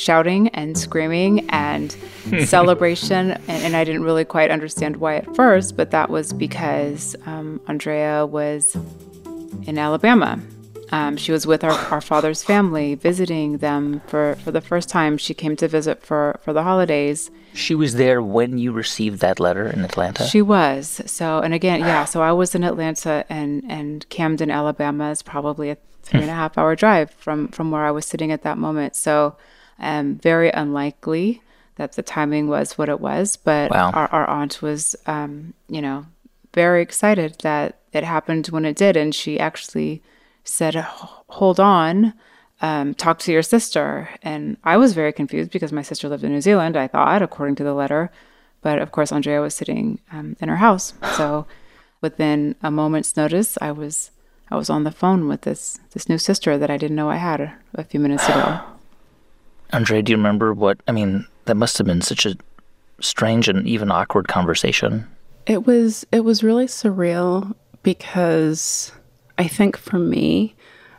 shouting 0.00 0.48
and 0.48 0.76
screaming 0.78 1.48
and 1.50 1.92
celebration. 2.44 3.32
And, 3.32 3.64
and, 3.64 3.76
I 3.76 3.84
didn't 3.84 4.02
really 4.02 4.24
quite 4.24 4.50
understand 4.50 4.96
why 4.96 5.16
at 5.16 5.36
first, 5.36 5.76
but 5.76 5.90
that 5.90 6.10
was 6.10 6.32
because 6.32 7.14
um, 7.26 7.60
Andréa 7.66 8.28
was 8.28 8.76
in 9.66 9.78
Alabama. 9.78 10.40
Um, 10.92 11.16
she 11.16 11.32
was 11.32 11.46
with 11.46 11.62
our, 11.62 11.72
our 11.92 12.00
father's 12.00 12.42
family, 12.42 12.94
visiting 12.94 13.58
them 13.58 14.00
for, 14.06 14.36
for 14.42 14.50
the 14.50 14.60
first 14.60 14.88
time. 14.88 15.18
She 15.18 15.34
came 15.34 15.54
to 15.56 15.68
visit 15.68 16.02
for, 16.02 16.40
for 16.42 16.52
the 16.52 16.62
holidays. 16.62 17.30
She 17.52 17.74
was 17.74 17.94
there 17.94 18.22
when 18.22 18.58
you 18.58 18.72
received 18.72 19.20
that 19.20 19.38
letter 19.38 19.66
in 19.66 19.84
Atlanta? 19.84 20.26
She 20.26 20.40
was. 20.40 21.02
So, 21.06 21.40
and 21.40 21.52
again, 21.52 21.80
yeah, 21.80 22.04
so 22.04 22.22
I 22.22 22.32
was 22.32 22.54
in 22.54 22.64
Atlanta 22.64 23.24
and, 23.28 23.64
and 23.68 24.08
Camden, 24.08 24.50
Alabama 24.50 25.10
is 25.10 25.22
probably 25.22 25.70
a 25.70 25.76
three 26.02 26.20
and 26.20 26.30
a 26.30 26.34
half 26.34 26.56
hour 26.56 26.74
drive 26.74 27.10
from, 27.10 27.48
from 27.48 27.70
where 27.70 27.84
I 27.84 27.90
was 27.90 28.06
sitting 28.06 28.32
at 28.32 28.42
that 28.42 28.56
moment. 28.56 28.96
So, 28.96 29.36
um, 29.80 30.16
very 30.16 30.50
unlikely 30.50 31.42
that 31.76 31.92
the 31.92 32.02
timing 32.02 32.46
was 32.46 32.76
what 32.76 32.88
it 32.90 33.00
was, 33.00 33.36
but 33.36 33.70
wow. 33.70 33.90
our, 33.92 34.06
our 34.08 34.28
aunt 34.28 34.60
was, 34.60 34.94
um, 35.06 35.54
you 35.68 35.80
know, 35.80 36.04
very 36.52 36.82
excited 36.82 37.36
that 37.42 37.78
it 37.92 38.04
happened 38.04 38.46
when 38.48 38.64
it 38.64 38.76
did. 38.76 38.96
And 38.96 39.14
she 39.14 39.40
actually 39.40 40.02
said, 40.44 40.74
Hold 40.74 41.58
on, 41.58 42.12
um, 42.60 42.94
talk 42.94 43.18
to 43.20 43.32
your 43.32 43.42
sister. 43.42 44.10
And 44.22 44.58
I 44.62 44.76
was 44.76 44.92
very 44.92 45.12
confused 45.12 45.50
because 45.50 45.72
my 45.72 45.82
sister 45.82 46.08
lived 46.08 46.22
in 46.24 46.32
New 46.32 46.42
Zealand, 46.42 46.76
I 46.76 46.86
thought, 46.86 47.22
according 47.22 47.54
to 47.56 47.64
the 47.64 47.74
letter. 47.74 48.10
But 48.60 48.78
of 48.78 48.92
course, 48.92 49.10
Andréa 49.10 49.40
was 49.40 49.54
sitting 49.54 50.00
um, 50.12 50.36
in 50.38 50.50
her 50.50 50.56
house. 50.56 50.92
So 51.16 51.46
within 52.02 52.56
a 52.62 52.70
moment's 52.70 53.16
notice, 53.16 53.56
I 53.60 53.72
was. 53.72 54.10
I 54.52 54.56
was 54.56 54.68
on 54.68 54.82
the 54.82 54.90
phone 54.90 55.28
with 55.28 55.42
this 55.42 55.78
this 55.92 56.08
new 56.08 56.18
sister 56.18 56.58
that 56.58 56.72
I 56.72 56.76
didn't 56.76 56.96
know 56.96 57.08
I 57.08 57.18
had 57.18 57.40
a, 57.40 57.56
a 57.74 57.84
few 57.84 58.00
minutes 58.00 58.28
ago. 58.28 58.60
Andre, 59.72 60.02
do 60.02 60.12
you 60.12 60.16
remember 60.16 60.52
what? 60.52 60.80
I 60.88 60.92
mean, 60.92 61.26
that 61.44 61.54
must 61.54 61.78
have 61.78 61.86
been 61.86 62.02
such 62.02 62.26
a 62.26 62.36
strange 63.00 63.48
and 63.48 63.66
even 63.66 63.90
awkward 63.90 64.28
conversation. 64.28 65.06
It 65.46 65.66
was. 65.66 66.06
It 66.12 66.24
was 66.24 66.42
really 66.42 66.66
surreal 66.66 67.54
because 67.82 68.92
I 69.38 69.48
think 69.48 69.76
for 69.76 69.98
me, 69.98 70.54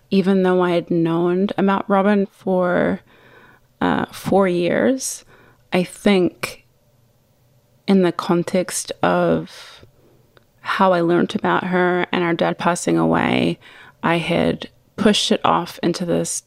even 0.10 0.43
though 0.43 0.62
I 0.62 0.71
had 0.71 0.89
known 0.89 1.47
about 1.57 1.89
Robin 1.89 2.25
for 2.25 3.01
uh, 3.79 4.05
four 4.07 4.47
years, 4.47 5.25
I 5.73 5.84
think 5.84 6.65
in 7.88 8.03
the 8.03 8.12
context 8.12 8.91
of 9.03 9.86
how 10.62 10.93
I 10.93 11.01
learned 11.01 11.36
about 11.36 11.65
her 11.65 12.05
and 12.12 12.23
our 12.23 12.34
dad 12.34 12.57
passing 12.57 12.97
away, 12.97 13.60
I 14.03 14.17
had 14.17 14.69
pushed 14.95 15.31
it 15.31 15.41
off 15.43 15.79
into 15.81 16.05
this 16.05 16.43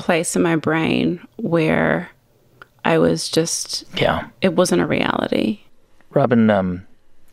place 0.00 0.34
in 0.34 0.42
my 0.42 0.56
brain 0.56 1.20
where 1.36 2.10
I 2.84 2.98
was 2.98 3.28
just 3.28 3.84
yeah, 3.96 4.28
it 4.40 4.54
wasn't 4.54 4.82
a 4.82 4.86
reality. 4.86 5.60
Robin, 6.10 6.50
um, 6.50 6.86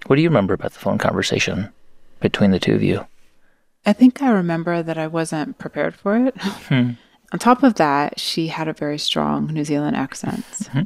what 0.06 0.18
do 0.18 0.22
you 0.22 0.30
remember 0.30 0.54
about 0.54 0.74
the 0.74 0.80
phone 0.80 0.98
conversation 0.98 1.72
between 2.20 2.52
the 2.52 2.60
two 2.60 2.76
of 2.76 2.84
you? 2.84 3.06
I 3.86 3.94
think 3.94 4.22
I 4.22 4.30
remember 4.30 4.84
that 4.84 4.98
I 4.98 5.08
wasn't 5.08 5.58
prepared 5.58 5.96
for 5.96 6.18
it. 6.18 6.38
Hmm. 6.38 6.92
On 7.34 7.40
top 7.40 7.64
of 7.64 7.76
that, 7.76 8.20
she 8.20 8.48
had 8.48 8.70
a 8.70 8.74
very 8.74 8.98
strong 8.98 9.48
New 9.48 9.66
Zealand 9.66 9.98
accent. 9.98 10.46
Mm-hmm. 10.46 10.82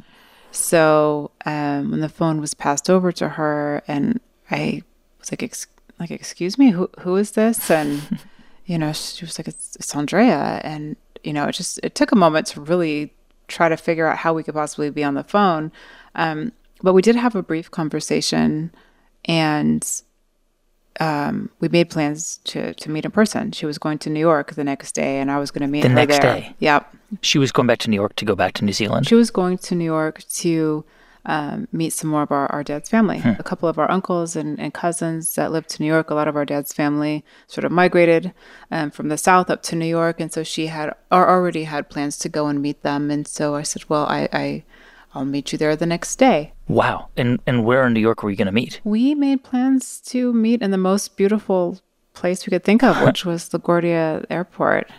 So 0.50 1.30
um, 1.46 1.92
when 1.92 2.00
the 2.00 2.08
phone 2.08 2.40
was 2.40 2.52
passed 2.52 2.90
over 2.90 3.12
to 3.12 3.28
her, 3.28 3.82
and 3.86 4.20
I 4.50 4.82
was 5.20 5.30
like, 5.30 5.42
Ex- 5.42 5.66
"Like, 6.00 6.10
excuse 6.10 6.58
me, 6.58 6.70
who 6.70 6.90
who 7.00 7.16
is 7.16 7.32
this?" 7.32 7.70
And 7.70 8.20
you 8.66 8.76
know, 8.76 8.92
she 8.92 9.24
was 9.24 9.38
like, 9.38 9.48
"It's, 9.48 9.76
it's 9.76 9.94
Andréa," 9.94 10.60
and 10.64 10.96
you 11.24 11.32
know, 11.32 11.46
it 11.46 11.52
just 11.52 11.80
it 11.82 11.94
took 11.94 12.12
a 12.12 12.16
moment 12.16 12.46
to 12.48 12.60
really 12.60 13.12
try 13.48 13.68
to 13.68 13.76
figure 13.76 14.06
out 14.06 14.18
how 14.18 14.32
we 14.32 14.42
could 14.42 14.54
possibly 14.54 14.90
be 14.90 15.04
on 15.04 15.14
the 15.14 15.24
phone. 15.24 15.72
Um, 16.14 16.52
but 16.82 16.92
we 16.94 17.02
did 17.02 17.16
have 17.16 17.34
a 17.34 17.42
brief 17.42 17.70
conversation, 17.70 18.72
and 19.24 20.02
um, 21.00 21.50
we 21.60 21.68
made 21.68 21.90
plans 21.90 22.38
to 22.44 22.74
to 22.74 22.90
meet 22.90 23.04
in 23.04 23.10
person. 23.10 23.52
She 23.52 23.66
was 23.66 23.78
going 23.78 23.98
to 23.98 24.10
New 24.10 24.20
York 24.20 24.54
the 24.54 24.64
next 24.64 24.92
day, 24.92 25.18
and 25.18 25.30
I 25.30 25.38
was 25.38 25.50
going 25.50 25.62
to 25.62 25.68
meet 25.68 25.82
the 25.82 25.88
her 25.88 25.94
next 25.94 26.20
there. 26.20 26.40
day. 26.40 26.54
Yep. 26.58 26.96
She 27.20 27.38
was 27.38 27.52
going 27.52 27.66
back 27.66 27.78
to 27.80 27.90
New 27.90 27.96
York 27.96 28.16
to 28.16 28.24
go 28.24 28.34
back 28.34 28.54
to 28.54 28.64
New 28.64 28.72
Zealand. 28.72 29.06
She 29.06 29.14
was 29.14 29.30
going 29.30 29.58
to 29.58 29.74
New 29.74 29.84
York 29.84 30.24
to 30.24 30.84
um, 31.24 31.68
meet 31.72 31.92
some 31.92 32.10
more 32.10 32.22
of 32.22 32.32
our, 32.32 32.46
our 32.48 32.64
dad's 32.64 32.88
family. 32.88 33.20
Hmm. 33.20 33.34
A 33.38 33.42
couple 33.42 33.68
of 33.68 33.78
our 33.78 33.90
uncles 33.90 34.34
and, 34.34 34.58
and, 34.58 34.74
cousins 34.74 35.34
that 35.36 35.52
lived 35.52 35.68
to 35.70 35.82
New 35.82 35.86
York. 35.86 36.10
A 36.10 36.14
lot 36.14 36.26
of 36.26 36.34
our 36.34 36.44
dad's 36.44 36.72
family 36.72 37.24
sort 37.46 37.64
of 37.64 37.70
migrated 37.70 38.32
um, 38.70 38.90
from 38.90 39.08
the 39.08 39.18
south 39.18 39.48
up 39.48 39.62
to 39.64 39.76
New 39.76 39.86
York, 39.86 40.18
and 40.20 40.32
so 40.32 40.42
she 40.42 40.66
had 40.66 40.92
or 41.10 41.28
already 41.28 41.64
had 41.64 41.88
plans 41.88 42.18
to 42.18 42.28
go 42.28 42.48
and 42.48 42.60
meet 42.60 42.82
them. 42.82 43.10
And 43.10 43.26
so 43.26 43.54
I 43.54 43.62
said, 43.62 43.88
"Well, 43.88 44.06
I." 44.06 44.28
I 44.32 44.64
I'll 45.14 45.26
meet 45.26 45.52
you 45.52 45.58
there 45.58 45.76
the 45.76 45.84
next 45.84 46.16
day. 46.16 46.54
Wow. 46.68 47.08
And 47.18 47.38
and 47.46 47.66
where 47.66 47.86
in 47.86 47.92
New 47.92 48.00
York 48.00 48.22
were 48.22 48.30
you 48.30 48.36
going 48.36 48.46
to 48.46 48.52
meet? 48.52 48.80
We 48.82 49.14
made 49.14 49.44
plans 49.44 50.00
to 50.06 50.32
meet 50.32 50.62
in 50.62 50.70
the 50.70 50.78
most 50.78 51.18
beautiful 51.18 51.78
place 52.14 52.46
we 52.46 52.50
could 52.50 52.64
think 52.64 52.82
of, 52.82 53.02
which 53.02 53.24
was 53.24 53.48
LaGuardia 53.50 54.24
Airport. 54.30 54.90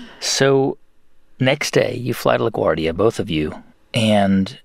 so, 0.20 0.78
next 1.38 1.72
day 1.72 1.94
you 1.94 2.14
fly 2.14 2.36
to 2.36 2.44
LaGuardia, 2.44 2.94
both 2.94 3.18
of 3.18 3.30
you, 3.30 3.62
and 3.94 4.58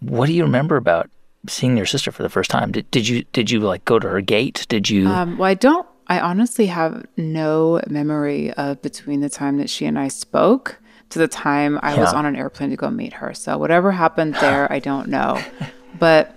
what 0.00 0.26
do 0.26 0.32
you 0.32 0.42
remember 0.42 0.76
about 0.76 1.10
seeing 1.48 1.76
your 1.76 1.86
sister 1.86 2.10
for 2.10 2.22
the 2.22 2.28
first 2.28 2.50
time? 2.50 2.72
Did, 2.72 2.90
did 2.90 3.08
you 3.08 3.24
did 3.32 3.50
you 3.50 3.60
like 3.60 3.84
go 3.84 3.98
to 3.98 4.08
her 4.08 4.20
gate? 4.20 4.66
Did 4.68 4.88
you? 4.88 5.06
Um, 5.08 5.38
well, 5.38 5.48
I 5.48 5.54
don't. 5.54 5.86
I 6.06 6.20
honestly 6.20 6.66
have 6.66 7.06
no 7.16 7.80
memory 7.88 8.52
of 8.52 8.82
between 8.82 9.20
the 9.20 9.30
time 9.30 9.56
that 9.58 9.70
she 9.70 9.86
and 9.86 9.98
I 9.98 10.08
spoke 10.08 10.78
to 11.10 11.18
the 11.18 11.28
time 11.28 11.78
I 11.82 11.94
yeah. 11.94 12.00
was 12.00 12.12
on 12.12 12.26
an 12.26 12.36
airplane 12.36 12.70
to 12.70 12.76
go 12.76 12.90
meet 12.90 13.14
her. 13.14 13.32
So 13.32 13.56
whatever 13.56 13.92
happened 13.92 14.34
there, 14.34 14.70
I 14.70 14.78
don't 14.78 15.08
know. 15.08 15.42
But 15.96 16.36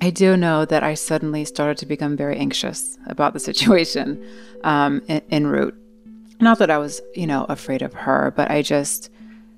I 0.00 0.10
do 0.10 0.36
know 0.36 0.64
that 0.64 0.82
I 0.82 0.94
suddenly 0.94 1.44
started 1.44 1.78
to 1.78 1.86
become 1.86 2.16
very 2.16 2.36
anxious 2.36 2.98
about 3.06 3.32
the 3.32 3.38
situation 3.38 4.20
um, 4.64 5.02
en, 5.08 5.22
en 5.30 5.46
route. 5.46 5.76
Not 6.40 6.58
that 6.58 6.70
I 6.70 6.78
was, 6.78 7.00
you 7.14 7.28
know, 7.28 7.46
afraid 7.48 7.82
of 7.82 7.94
her, 7.94 8.32
but 8.34 8.50
I 8.50 8.62
just, 8.62 9.10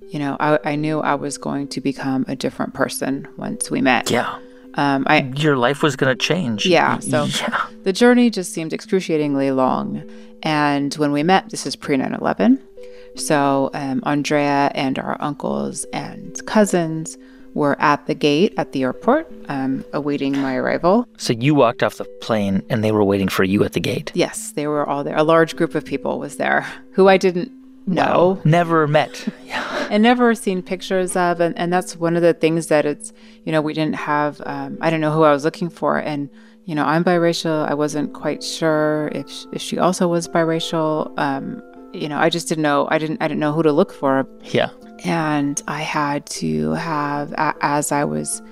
you 0.08 0.18
know, 0.18 0.36
I, 0.40 0.58
I 0.64 0.76
knew 0.76 1.00
I 1.00 1.14
was 1.14 1.38
going 1.38 1.68
to 1.68 1.80
become 1.80 2.24
a 2.28 2.36
different 2.36 2.74
person 2.74 3.28
once 3.36 3.70
we 3.70 3.80
met. 3.80 4.10
Yeah. 4.10 4.38
Um, 4.74 5.04
I, 5.06 5.32
Your 5.36 5.56
life 5.56 5.82
was 5.82 5.96
going 5.96 6.16
to 6.16 6.20
change. 6.20 6.66
Yeah. 6.66 6.98
So 6.98 7.24
yeah. 7.24 7.66
the 7.84 7.92
journey 7.92 8.30
just 8.30 8.52
seemed 8.52 8.72
excruciatingly 8.72 9.50
long. 9.52 10.02
And 10.42 10.92
when 10.94 11.12
we 11.12 11.22
met, 11.22 11.50
this 11.50 11.66
is 11.66 11.76
pre 11.76 11.96
9 11.96 12.14
11. 12.14 12.60
So 13.16 13.70
um, 13.74 14.00
Andréa 14.02 14.72
and 14.74 14.98
our 14.98 15.16
uncles 15.20 15.84
and 15.92 16.44
cousins 16.46 17.16
were 17.54 17.80
at 17.80 18.06
the 18.06 18.14
gate 18.14 18.52
at 18.56 18.72
the 18.72 18.82
airport, 18.82 19.32
um, 19.48 19.84
awaiting 19.92 20.36
my 20.36 20.56
arrival. 20.56 21.06
So 21.16 21.32
you 21.32 21.54
walked 21.54 21.82
off 21.84 21.96
the 21.96 22.04
plane 22.20 22.62
and 22.68 22.82
they 22.82 22.90
were 22.90 23.04
waiting 23.04 23.28
for 23.28 23.44
you 23.44 23.62
at 23.64 23.72
the 23.72 23.80
gate? 23.80 24.10
Yes, 24.14 24.52
they 24.52 24.66
were 24.66 24.84
all 24.86 25.04
there. 25.04 25.16
A 25.16 25.22
large 25.22 25.54
group 25.54 25.76
of 25.76 25.84
people 25.84 26.18
was 26.18 26.36
there 26.36 26.66
who 26.92 27.08
I 27.08 27.16
didn't 27.16 27.52
Wow. 27.86 28.40
Never 28.44 28.86
met. 28.86 29.28
and 29.90 30.02
never 30.02 30.34
seen 30.34 30.62
pictures 30.62 31.16
of. 31.16 31.40
And, 31.40 31.56
and 31.58 31.72
that's 31.72 31.96
one 31.96 32.16
of 32.16 32.22
the 32.22 32.34
things 32.34 32.68
that 32.68 32.86
it's, 32.86 33.12
you 33.44 33.52
know, 33.52 33.60
we 33.60 33.74
didn't 33.74 33.96
have, 33.96 34.40
um, 34.46 34.78
I 34.80 34.90
don't 34.90 35.00
know 35.00 35.12
who 35.12 35.22
I 35.22 35.32
was 35.32 35.44
looking 35.44 35.68
for. 35.68 35.98
And, 35.98 36.30
you 36.64 36.74
know, 36.74 36.84
I'm 36.84 37.04
biracial. 37.04 37.68
I 37.68 37.74
wasn't 37.74 38.14
quite 38.14 38.42
sure 38.42 39.10
if, 39.14 39.30
if 39.52 39.60
she 39.60 39.78
also 39.78 40.08
was 40.08 40.26
biracial. 40.28 41.12
Um, 41.18 41.62
you 41.92 42.08
know, 42.08 42.18
I 42.18 42.28
just 42.28 42.48
didn't 42.48 42.62
know. 42.62 42.88
I 42.90 42.98
didn't. 42.98 43.22
I 43.22 43.28
didn't 43.28 43.40
know 43.40 43.52
who 43.52 43.62
to 43.62 43.72
look 43.72 43.92
for. 43.92 44.26
Yeah. 44.42 44.70
And 45.04 45.62
I 45.68 45.82
had 45.82 46.26
to 46.26 46.72
have, 46.72 47.32
as 47.36 47.92
I 47.92 48.04
was, 48.04 48.42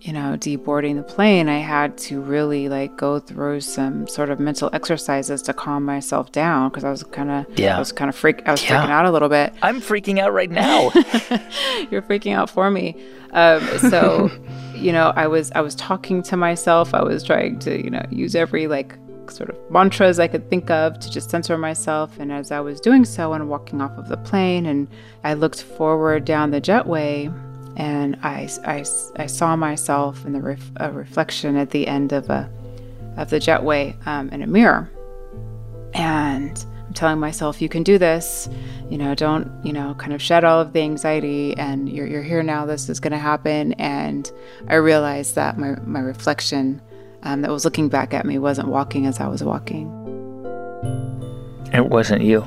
you 0.00 0.12
know, 0.14 0.34
deboarding 0.38 0.96
the 0.96 1.02
plane, 1.02 1.48
I 1.48 1.58
had 1.58 1.98
to 1.98 2.20
really 2.22 2.68
like 2.70 2.96
go 2.96 3.18
through 3.18 3.60
some 3.60 4.06
sort 4.08 4.30
of 4.30 4.40
mental 4.40 4.70
exercises 4.72 5.42
to 5.42 5.52
calm 5.52 5.84
myself 5.84 6.32
down 6.32 6.70
because 6.70 6.84
I 6.84 6.90
was 6.90 7.02
kind 7.04 7.30
of, 7.30 7.46
Yeah. 7.58 7.76
I 7.76 7.78
was 7.78 7.92
kind 7.92 8.08
of 8.08 8.16
freak, 8.16 8.42
I 8.48 8.52
was 8.52 8.62
Yeah. 8.64 8.82
freaking 8.86 8.90
out 8.90 9.04
a 9.04 9.10
little 9.10 9.28
bit. 9.28 9.52
I'm 9.60 9.80
freaking 9.80 10.18
out 10.18 10.32
right 10.32 10.50
now. 10.50 10.84
You're 11.90 12.02
freaking 12.02 12.34
out 12.34 12.48
for 12.48 12.70
me. 12.70 12.96
Um, 13.32 13.60
so, 13.90 14.30
you 14.74 14.90
know, 14.92 15.12
I 15.16 15.26
was, 15.26 15.52
I 15.54 15.60
was 15.60 15.74
talking 15.74 16.22
to 16.24 16.36
myself. 16.36 16.94
I 16.94 17.02
was 17.02 17.22
trying 17.22 17.58
to, 17.60 17.82
you 17.82 17.90
know, 17.90 18.04
use 18.10 18.34
every 18.34 18.66
like 18.66 18.96
sort 19.28 19.50
of 19.50 19.56
mantras 19.70 20.18
I 20.18 20.26
could 20.28 20.48
think 20.50 20.70
of 20.70 20.98
to 20.98 21.10
just 21.10 21.30
censor 21.30 21.56
myself. 21.58 22.18
And 22.18 22.32
as 22.32 22.50
I 22.50 22.58
was 22.60 22.80
doing 22.80 23.04
so 23.04 23.32
and 23.34 23.48
walking 23.48 23.80
off 23.80 23.92
of 23.98 24.08
the 24.08 24.16
plane, 24.16 24.66
and 24.66 24.88
I 25.24 25.34
looked 25.34 25.62
forward 25.62 26.24
down 26.24 26.50
the 26.50 26.60
jetway, 26.60 27.30
and 27.76 28.16
I, 28.22 28.48
I, 28.64 28.84
I 29.16 29.26
saw 29.26 29.56
myself 29.56 30.24
in 30.24 30.32
the 30.32 30.40
ref, 30.40 30.70
a 30.76 30.90
reflection 30.90 31.56
at 31.56 31.70
the 31.70 31.86
end 31.86 32.12
of 32.12 32.28
a 32.30 32.50
of 33.16 33.28
the 33.28 33.38
jetway 33.38 33.94
um, 34.06 34.28
in 34.30 34.42
a 34.42 34.46
mirror, 34.46 34.90
and 35.94 36.64
I'm 36.86 36.94
telling 36.94 37.18
myself, 37.18 37.60
you 37.60 37.68
can 37.68 37.82
do 37.82 37.98
this. 37.98 38.48
You 38.88 38.98
know, 38.98 39.14
don't 39.14 39.50
you 39.64 39.72
know, 39.72 39.94
kind 39.94 40.12
of 40.12 40.22
shed 40.22 40.44
all 40.44 40.60
of 40.60 40.72
the 40.72 40.80
anxiety, 40.80 41.56
and 41.56 41.88
you're 41.88 42.06
you're 42.06 42.22
here 42.22 42.42
now. 42.42 42.66
This 42.66 42.88
is 42.88 43.00
going 43.00 43.12
to 43.12 43.18
happen, 43.18 43.72
and 43.74 44.30
I 44.68 44.76
realized 44.76 45.34
that 45.34 45.58
my 45.58 45.76
my 45.84 46.00
reflection 46.00 46.80
um, 47.22 47.42
that 47.42 47.50
was 47.50 47.64
looking 47.64 47.88
back 47.88 48.14
at 48.14 48.24
me 48.24 48.38
wasn't 48.38 48.68
walking 48.68 49.06
as 49.06 49.20
I 49.20 49.28
was 49.28 49.44
walking. 49.44 49.88
it 51.72 51.86
wasn't 51.86 52.22
you. 52.22 52.46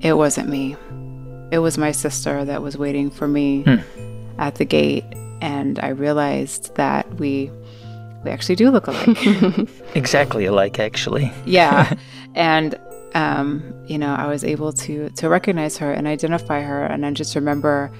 It 0.00 0.14
wasn't 0.14 0.48
me. 0.48 0.76
It 1.50 1.58
was 1.58 1.78
my 1.78 1.92
sister 1.92 2.44
that 2.44 2.62
was 2.62 2.76
waiting 2.76 3.10
for 3.10 3.26
me 3.26 3.64
at 4.38 4.56
the 4.56 4.64
gate, 4.64 5.04
and 5.40 5.78
I 5.80 5.88
realized 5.88 6.74
that 6.76 7.12
we 7.14 7.50
we 8.24 8.30
actually 8.30 8.56
do 8.56 8.70
look 8.70 8.86
alike. 8.86 9.68
Exactly 9.94 10.44
alike, 10.44 10.78
actually. 10.78 11.32
yeah, 11.46 11.94
and 12.34 12.78
um, 13.14 13.72
you 13.86 13.98
know, 13.98 14.14
I 14.14 14.26
was 14.26 14.44
able 14.44 14.72
to 14.72 15.10
to 15.10 15.28
recognize 15.28 15.78
her 15.78 15.92
and 15.92 16.06
identify 16.06 16.60
her, 16.62 16.84
and 16.84 17.04
I 17.06 17.10
just 17.12 17.34
remember. 17.34 17.90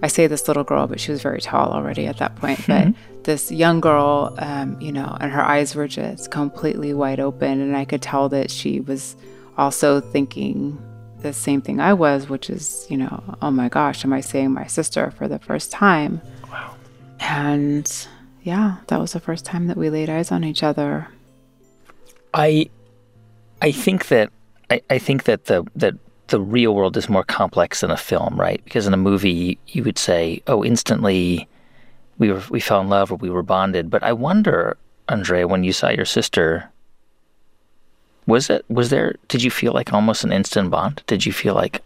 I 0.00 0.06
say 0.06 0.28
this 0.28 0.46
little 0.46 0.62
girl, 0.62 0.86
but 0.86 1.00
she 1.00 1.10
was 1.10 1.22
very 1.22 1.40
tall 1.40 1.72
already 1.72 2.06
at 2.06 2.18
that 2.18 2.36
point. 2.36 2.64
But 2.68 2.94
this 3.24 3.50
young 3.50 3.80
girl, 3.80 4.32
um, 4.38 4.80
you 4.80 4.92
know, 4.92 5.16
and 5.20 5.32
her 5.32 5.42
eyes 5.42 5.74
were 5.74 5.88
just 5.88 6.30
completely 6.30 6.94
wide 6.94 7.18
open, 7.18 7.60
and 7.60 7.76
I 7.76 7.84
could 7.84 8.00
tell 8.00 8.28
that 8.28 8.48
she 8.48 8.78
was 8.78 9.16
also 9.56 10.00
thinking 10.00 10.80
the 11.22 11.32
same 11.32 11.60
thing 11.60 11.80
I 11.80 11.94
was, 11.94 12.28
which 12.28 12.48
is, 12.50 12.86
you 12.88 12.96
know, 12.96 13.36
oh 13.42 13.50
my 13.50 13.68
gosh, 13.68 14.04
am 14.04 14.12
I 14.12 14.20
seeing 14.20 14.52
my 14.52 14.66
sister 14.66 15.10
for 15.10 15.28
the 15.28 15.38
first 15.38 15.70
time? 15.70 16.20
Wow. 16.50 16.76
And 17.20 18.08
yeah, 18.42 18.76
that 18.86 19.00
was 19.00 19.12
the 19.12 19.20
first 19.20 19.44
time 19.44 19.66
that 19.66 19.76
we 19.76 19.90
laid 19.90 20.08
eyes 20.08 20.30
on 20.30 20.44
each 20.44 20.62
other. 20.62 21.08
I 22.34 22.70
I 23.60 23.72
think 23.72 24.08
that 24.08 24.30
I, 24.70 24.80
I 24.90 24.98
think 24.98 25.24
that 25.24 25.46
the 25.46 25.64
that 25.76 25.94
the 26.28 26.40
real 26.40 26.74
world 26.74 26.96
is 26.96 27.08
more 27.08 27.24
complex 27.24 27.80
than 27.80 27.90
a 27.90 27.96
film, 27.96 28.38
right? 28.38 28.62
Because 28.64 28.86
in 28.86 28.94
a 28.94 28.98
movie 28.98 29.58
you 29.68 29.82
would 29.82 29.98
say, 29.98 30.42
"Oh, 30.46 30.64
instantly 30.64 31.48
we 32.18 32.30
were 32.30 32.42
we 32.50 32.60
fell 32.60 32.80
in 32.80 32.88
love 32.88 33.10
or 33.10 33.16
we 33.16 33.30
were 33.30 33.42
bonded." 33.42 33.90
But 33.90 34.02
I 34.02 34.12
wonder, 34.12 34.76
Andre, 35.08 35.44
when 35.44 35.64
you 35.64 35.72
saw 35.72 35.88
your 35.88 36.04
sister, 36.04 36.70
was 38.28 38.50
it 38.50 38.64
was 38.68 38.90
there 38.90 39.16
did 39.26 39.42
you 39.42 39.50
feel 39.50 39.72
like 39.72 39.92
almost 39.92 40.22
an 40.22 40.32
instant 40.32 40.70
bond? 40.70 41.02
Did 41.06 41.24
you 41.26 41.32
feel 41.32 41.54
like, 41.54 41.82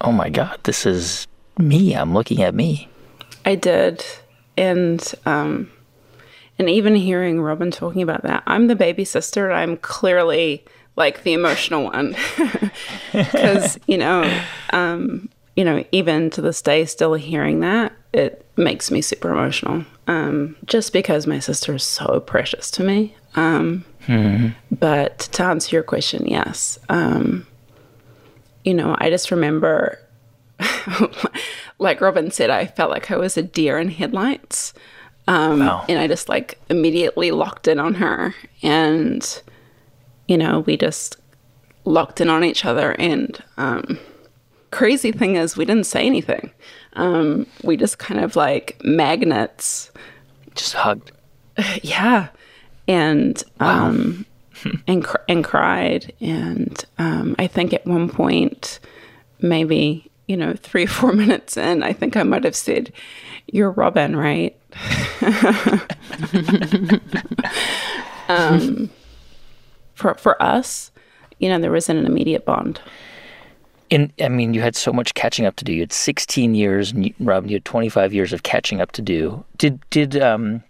"Oh 0.00 0.12
my 0.12 0.28
god, 0.28 0.58
this 0.64 0.84
is 0.84 1.26
me. 1.58 1.94
I'm 1.94 2.12
looking 2.12 2.42
at 2.42 2.54
me." 2.54 2.88
I 3.46 3.54
did, 3.54 4.04
and 4.58 5.14
um, 5.24 5.70
and 6.58 6.68
even 6.68 6.96
hearing 6.96 7.40
Robin 7.40 7.70
talking 7.70 8.02
about 8.02 8.24
that, 8.24 8.42
I'm 8.46 8.66
the 8.66 8.74
baby 8.74 9.04
sister, 9.04 9.48
and 9.48 9.58
I'm 9.58 9.76
clearly 9.76 10.64
like 10.96 11.22
the 11.22 11.34
emotional 11.34 11.84
one, 11.84 12.16
because 13.12 13.78
you 13.86 13.98
know, 13.98 14.28
um, 14.70 15.28
you 15.54 15.64
know, 15.64 15.84
even 15.92 16.30
to 16.30 16.42
this 16.42 16.60
day, 16.60 16.84
still 16.84 17.14
hearing 17.14 17.60
that, 17.60 17.92
it 18.12 18.44
makes 18.56 18.90
me 18.90 19.00
super 19.00 19.30
emotional. 19.30 19.84
Um, 20.08 20.56
just 20.66 20.92
because 20.92 21.26
my 21.26 21.38
sister 21.38 21.74
is 21.74 21.84
so 21.84 22.20
precious 22.20 22.70
to 22.72 22.84
me. 22.84 23.14
Um, 23.36 23.84
But 24.70 25.18
to 25.18 25.42
answer 25.44 25.74
your 25.76 25.82
question, 25.82 26.26
yes. 26.26 26.78
Um, 26.88 27.46
you 28.64 28.74
know, 28.74 28.96
I 28.98 29.10
just 29.10 29.30
remember 29.30 29.98
like 31.78 32.00
Robin 32.00 32.30
said, 32.30 32.50
I 32.50 32.66
felt 32.66 32.90
like 32.90 33.10
I 33.10 33.16
was 33.16 33.36
a 33.36 33.42
deer 33.42 33.78
in 33.78 33.88
headlights. 33.90 34.72
Um, 35.28 35.60
Wow. 35.60 35.84
And 35.88 35.98
I 35.98 36.06
just 36.06 36.28
like 36.28 36.58
immediately 36.70 37.30
locked 37.30 37.68
in 37.68 37.78
on 37.78 37.94
her. 37.94 38.34
And, 38.62 39.42
you 40.28 40.38
know, 40.38 40.60
we 40.60 40.76
just 40.76 41.16
locked 41.84 42.20
in 42.20 42.28
on 42.28 42.44
each 42.44 42.64
other. 42.64 42.92
And 42.92 43.42
um, 43.56 43.98
crazy 44.70 45.12
thing 45.12 45.36
is, 45.36 45.56
we 45.56 45.64
didn't 45.64 45.84
say 45.86 46.06
anything. 46.06 46.50
Um, 46.94 47.46
we 47.62 47.76
just 47.76 47.98
kind 47.98 48.20
of 48.20 48.36
like 48.36 48.80
magnets. 48.84 49.90
Just 50.54 50.74
hugged. 50.74 51.12
Yeah. 51.82 52.28
And, 52.88 53.42
um, 53.60 54.26
and, 54.86 55.04
cr- 55.04 55.16
and 55.28 55.44
cried. 55.44 56.12
And 56.20 56.84
um, 56.98 57.36
I 57.38 57.46
think 57.46 57.72
at 57.72 57.86
one 57.86 58.08
point, 58.08 58.80
maybe, 59.40 60.10
you 60.26 60.36
know, 60.36 60.54
three 60.54 60.84
or 60.84 60.88
four 60.88 61.12
minutes 61.12 61.56
in, 61.56 61.82
I 61.82 61.92
think 61.92 62.16
I 62.16 62.22
might 62.22 62.44
have 62.44 62.56
said, 62.56 62.92
You're 63.46 63.70
Robin, 63.70 64.16
right? 64.16 64.56
um, 68.28 68.90
for, 69.94 70.14
for 70.14 70.40
us, 70.42 70.90
you 71.38 71.48
know, 71.48 71.58
there 71.58 71.72
wasn't 71.72 71.98
an 71.98 72.06
immediate 72.06 72.44
bond. 72.44 72.80
In, 73.88 74.12
I 74.20 74.28
mean, 74.28 74.52
you 74.52 74.60
had 74.60 74.74
so 74.74 74.92
much 74.92 75.14
catching 75.14 75.46
up 75.46 75.56
to 75.56 75.64
do. 75.64 75.72
You 75.72 75.80
had 75.80 75.92
16 75.92 76.54
years, 76.54 76.90
and 76.90 77.06
you, 77.06 77.14
Robin, 77.20 77.48
you 77.48 77.56
had 77.56 77.64
25 77.64 78.12
years 78.12 78.32
of 78.32 78.42
catching 78.42 78.80
up 78.80 78.90
to 78.92 79.02
do. 79.02 79.44
Did 79.58 79.78
did 79.90 80.20
um, 80.20 80.64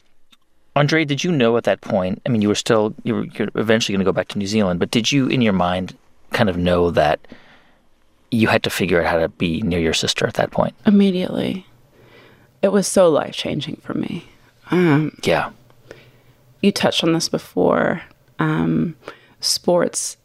Andre? 0.76 1.04
Did 1.04 1.24
you 1.24 1.32
know 1.32 1.56
at 1.56 1.64
that 1.64 1.80
point? 1.80 2.20
I 2.24 2.28
mean, 2.28 2.42
you 2.42 2.48
were 2.48 2.54
still 2.54 2.94
you 3.02 3.14
were 3.14 3.24
you're 3.24 3.48
eventually 3.56 3.94
going 3.94 4.04
to 4.04 4.08
go 4.08 4.12
back 4.14 4.28
to 4.28 4.38
New 4.38 4.46
Zealand, 4.46 4.78
but 4.78 4.90
did 4.90 5.10
you, 5.10 5.26
in 5.26 5.40
your 5.42 5.52
mind, 5.54 5.96
kind 6.32 6.48
of 6.50 6.56
know 6.56 6.90
that 6.90 7.18
you 8.30 8.48
had 8.48 8.62
to 8.64 8.70
figure 8.70 9.00
out 9.02 9.06
how 9.10 9.18
to 9.18 9.28
be 9.28 9.62
near 9.62 9.80
your 9.80 9.94
sister 9.94 10.26
at 10.26 10.34
that 10.34 10.50
point? 10.50 10.74
Immediately. 10.84 11.66
It 12.62 12.68
was 12.72 12.86
so 12.86 13.08
life 13.08 13.34
changing 13.34 13.76
for 13.76 13.94
me. 13.94 14.24
Um, 14.70 15.16
Yeah. 15.22 15.50
you 16.60 16.72
touched 16.72 17.04
on 17.04 17.12
this 17.12 17.28
before. 17.28 18.02
Um, 18.38 18.96
sports 19.40 20.16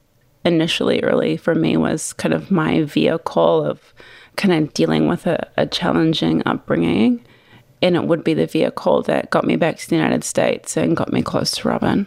initially, 0.43 1.01
early 1.03 1.37
for 1.37 1.53
me, 1.55 1.77
was 1.77 2.13
kind 2.13 2.33
of 2.33 2.49
my 2.51 2.83
vehicle 2.83 3.63
of 3.63 3.93
kind 4.37 4.53
of 4.53 4.73
dealing 4.73 5.07
with 5.07 5.27
a, 5.27 5.47
a 5.57 5.65
challenging 5.67 6.41
upbringing. 6.45 7.23
And 7.81 7.95
it 7.95 8.03
would 8.05 8.23
be 8.23 8.33
the 8.33 8.45
vehicle 8.47 9.01
that 9.03 9.29
got 9.31 9.43
me 9.45 9.55
back 9.55 9.77
to 9.77 9.89
the 9.89 9.95
United 9.95 10.23
States 10.23 10.77
and 10.77 10.95
got 10.95 11.11
me 11.11 11.21
close 11.23 11.51
to 11.51 11.67
Robin. 11.67 12.05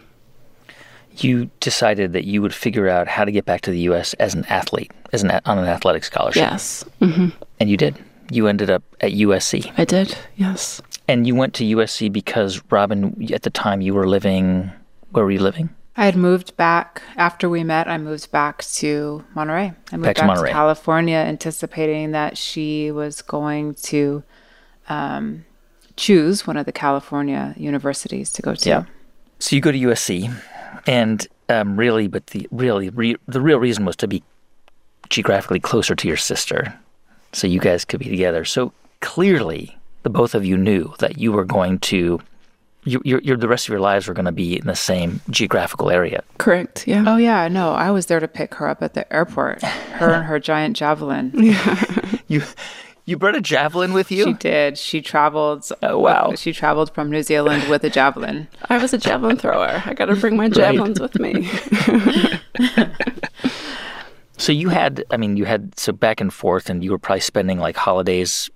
You 1.17 1.49
decided 1.61 2.11
that 2.13 2.25
you 2.25 2.41
would 2.41 2.53
figure 2.53 2.89
out 2.89 3.07
how 3.07 3.23
to 3.23 3.31
get 3.31 3.45
back 3.45 3.61
to 3.61 3.71
the 3.71 3.79
U.S. 3.81 4.13
as 4.15 4.33
an 4.35 4.45
athlete, 4.45 4.91
as 5.13 5.23
an 5.23 5.31
a- 5.31 5.41
on 5.45 5.57
an 5.57 5.65
athletic 5.65 6.03
scholarship, 6.03 6.41
Yes, 6.41 6.83
hmm 6.99 7.27
and 7.59 7.69
you 7.69 7.77
did. 7.77 7.95
You 8.31 8.47
ended 8.47 8.69
up 8.69 8.83
at 9.01 9.11
USC. 9.13 9.71
I 9.77 9.85
did. 9.85 10.17
Yes. 10.35 10.81
And 11.07 11.25
you 11.27 11.35
went 11.35 11.53
to 11.55 11.63
USC 11.63 12.11
because 12.11 12.61
Robin, 12.69 13.15
at 13.31 13.43
the 13.43 13.49
time, 13.49 13.79
you 13.81 13.93
were 13.93 14.07
living. 14.07 14.71
Where 15.11 15.23
were 15.23 15.31
you 15.31 15.39
living? 15.39 15.69
I 15.95 16.03
had 16.05 16.17
moved 16.17 16.57
back 16.57 17.01
after 17.15 17.47
we 17.47 17.63
met. 17.63 17.87
I 17.87 17.97
moved 17.97 18.29
back 18.31 18.63
to 18.63 19.23
Monterey. 19.35 19.71
I 19.91 19.95
moved 19.95 20.03
Back 20.03 20.03
back, 20.03 20.15
to 20.15 20.21
to, 20.21 20.27
Monterey. 20.27 20.51
California, 20.51 21.15
anticipating 21.17 22.11
that 22.11 22.37
she 22.37 22.91
was 22.91 23.21
going 23.21 23.75
to 23.75 24.21
um, 24.89 25.45
choose 25.97 26.45
one 26.45 26.57
of 26.57 26.65
the 26.65 26.71
California 26.71 27.53
universities 27.57 28.31
to 28.31 28.41
go 28.41 28.55
to. 28.55 28.69
Yeah. 28.69 28.83
So 29.39 29.55
you 29.55 29.61
go 29.61 29.71
to 29.71 29.77
USC, 29.77 30.33
and 30.87 31.27
um, 31.49 31.77
really, 31.77 32.07
but 32.07 32.27
the 32.27 32.47
really 32.51 32.89
re, 32.89 33.15
the 33.27 33.41
real 33.41 33.59
reason 33.59 33.85
was 33.85 33.95
to 33.97 34.07
be 34.07 34.23
geographically 35.09 35.59
closer 35.59 35.95
to 35.95 36.07
your 36.07 36.17
sister, 36.17 36.73
so 37.31 37.47
you 37.47 37.59
guys 37.59 37.85
could 37.85 37.99
be 37.99 38.09
together. 38.09 38.45
So 38.45 38.73
clearly, 39.01 39.77
the 40.03 40.09
both 40.09 40.35
of 40.35 40.45
you 40.45 40.57
knew 40.57 40.93
that 40.99 41.17
you 41.17 41.31
were 41.31 41.45
going 41.45 41.79
to. 41.79 42.21
You, 42.87 43.01
your, 43.03 43.19
your, 43.21 43.35
the 43.35 43.47
rest 43.47 43.65
of 43.65 43.71
your 43.71 43.79
lives 43.79 44.07
were 44.07 44.13
going 44.13 44.27
to 44.27 44.31
be 44.31 44.59
in 44.59 44.67
the 44.67 44.75
same 44.75 45.19
geographical 45.31 45.89
area. 45.89 46.23
Correct. 46.37 46.87
Yeah. 46.87 47.03
Oh 47.07 47.17
yeah, 47.17 47.47
no, 47.47 47.71
I 47.71 47.89
was 47.89 48.05
there 48.05 48.19
to 48.19 48.27
pick 48.27 48.53
her 48.55 48.67
up 48.67 48.83
at 48.83 48.93
the 48.93 49.11
airport. 49.11 49.63
Her 49.63 50.11
and 50.11 50.23
her 50.25 50.39
giant 50.51 50.77
javelin. 50.77 51.31
Yeah. 51.33 51.83
You, 52.27 52.43
you 53.05 53.17
brought 53.17 53.35
a 53.35 53.41
javelin 53.41 53.93
with 53.93 54.11
you. 54.11 54.25
She 54.25 54.33
did. 54.33 54.77
She 54.77 55.01
traveled. 55.01 55.71
Uh, 55.71 55.87
oh, 55.89 55.99
wow. 55.99 56.33
She 56.35 56.51
traveled 56.51 56.93
from 56.93 57.09
New 57.09 57.23
Zealand 57.23 57.69
with 57.69 57.83
a 57.83 57.89
javelin. 57.89 58.47
I 58.69 58.77
was 58.77 58.93
a 58.93 58.97
javelin 58.97 59.37
thrower. 59.37 59.81
I 59.85 59.93
got 59.93 60.05
to 60.05 60.15
bring 60.19 60.35
my 60.35 60.49
javelins 60.49 60.99
with 60.99 61.19
me. 61.19 61.49
So 64.37 64.51
you 64.51 64.69
had, 64.69 65.03
I 65.11 65.17
mean, 65.17 65.37
you 65.37 65.45
had 65.45 65.77
so 65.79 65.93
back 65.93 66.19
and 66.19 66.33
forth, 66.33 66.69
and 66.69 66.83
you 66.83 66.91
were 66.91 66.97
probably 66.97 67.21
spending 67.21 67.59
like 67.59 67.77
holidays 67.77 68.49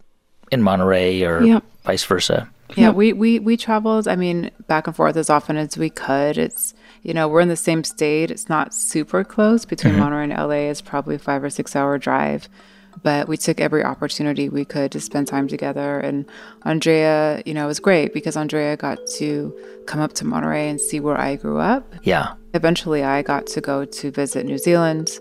in 0.51 0.61
Monterey 0.61 1.23
or 1.23 1.41
Yep. 1.43 1.63
vice 1.83 2.03
versa. 2.03 2.49
Yeah, 2.75 2.91
we, 2.91 3.13
we 3.13 3.39
we 3.39 3.57
traveled. 3.57 4.07
I 4.07 4.15
mean, 4.15 4.51
back 4.67 4.85
and 4.85 4.95
forth 4.95 5.17
as 5.17 5.29
often 5.29 5.57
as 5.57 5.77
we 5.77 5.89
could. 5.89 6.37
It's 6.37 6.75
you 7.01 7.15
know 7.15 7.27
we're 7.27 7.41
in 7.41 7.47
the 7.47 7.55
same 7.55 7.83
state. 7.83 8.29
It's 8.29 8.47
not 8.47 8.75
super 8.75 9.23
close 9.23 9.65
between 9.65 9.93
mm-hmm. 9.93 10.01
Monterey 10.01 10.23
and 10.25 10.33
LA. 10.33 10.69
It's 10.69 10.81
probably 10.81 11.15
a 11.15 11.19
five 11.19 11.43
or 11.43 11.49
six 11.49 11.75
hour 11.75 11.97
drive, 11.97 12.47
but 13.03 13.27
we 13.27 13.37
took 13.37 13.59
every 13.61 13.83
opportunity 13.83 14.49
we 14.49 14.65
could 14.65 14.91
to 14.91 14.99
spend 14.99 15.27
time 15.27 15.47
together. 15.47 15.99
And 15.99 16.25
Andréa, 16.65 17.45
you 17.45 17.53
know, 17.53 17.65
it 17.65 17.67
was 17.67 17.79
great 17.79 18.13
because 18.13 18.35
Andréa 18.35 18.77
got 18.77 18.99
to 19.17 19.57
come 19.85 20.01
up 20.01 20.13
to 20.13 20.25
Monterey 20.25 20.69
and 20.69 20.79
see 20.79 20.99
where 20.99 21.17
I 21.17 21.35
grew 21.35 21.59
up. 21.59 21.93
Yeah. 22.03 22.33
Eventually, 22.53 23.03
I 23.03 23.21
got 23.21 23.47
to 23.47 23.61
go 23.61 23.85
to 23.85 24.11
visit 24.11 24.45
New 24.45 24.57
Zealand. 24.57 25.19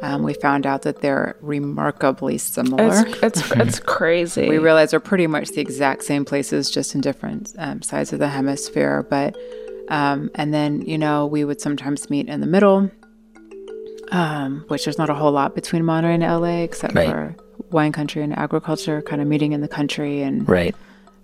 Um, 0.00 0.22
we 0.22 0.34
found 0.34 0.64
out 0.64 0.82
that 0.82 1.00
they're 1.00 1.36
remarkably 1.40 2.38
similar. 2.38 3.04
It's 3.06 3.22
it's, 3.22 3.50
it's 3.56 3.80
crazy. 3.80 4.48
we 4.48 4.58
realized 4.58 4.92
they're 4.92 5.00
pretty 5.00 5.26
much 5.26 5.48
the 5.48 5.60
exact 5.60 6.04
same 6.04 6.24
places, 6.24 6.70
just 6.70 6.94
in 6.94 7.00
different 7.00 7.52
um, 7.58 7.82
sides 7.82 8.12
of 8.12 8.20
the 8.20 8.28
hemisphere. 8.28 9.04
But 9.10 9.36
um, 9.88 10.30
and 10.36 10.54
then 10.54 10.82
you 10.82 10.98
know 10.98 11.26
we 11.26 11.44
would 11.44 11.60
sometimes 11.60 12.10
meet 12.10 12.28
in 12.28 12.40
the 12.40 12.46
middle, 12.46 12.90
um, 14.12 14.64
which 14.68 14.84
there's 14.84 14.98
not 14.98 15.10
a 15.10 15.14
whole 15.14 15.32
lot 15.32 15.54
between 15.54 15.84
Monterey 15.84 16.14
and 16.14 16.22
LA 16.22 16.62
except 16.62 16.94
Right. 16.94 17.08
for 17.08 17.36
wine 17.70 17.92
country 17.92 18.22
and 18.22 18.36
agriculture, 18.38 19.02
kind 19.02 19.20
of 19.22 19.28
meeting 19.28 19.52
in 19.52 19.60
the 19.60 19.68
country 19.68 20.22
and 20.22 20.48
Right. 20.48 20.74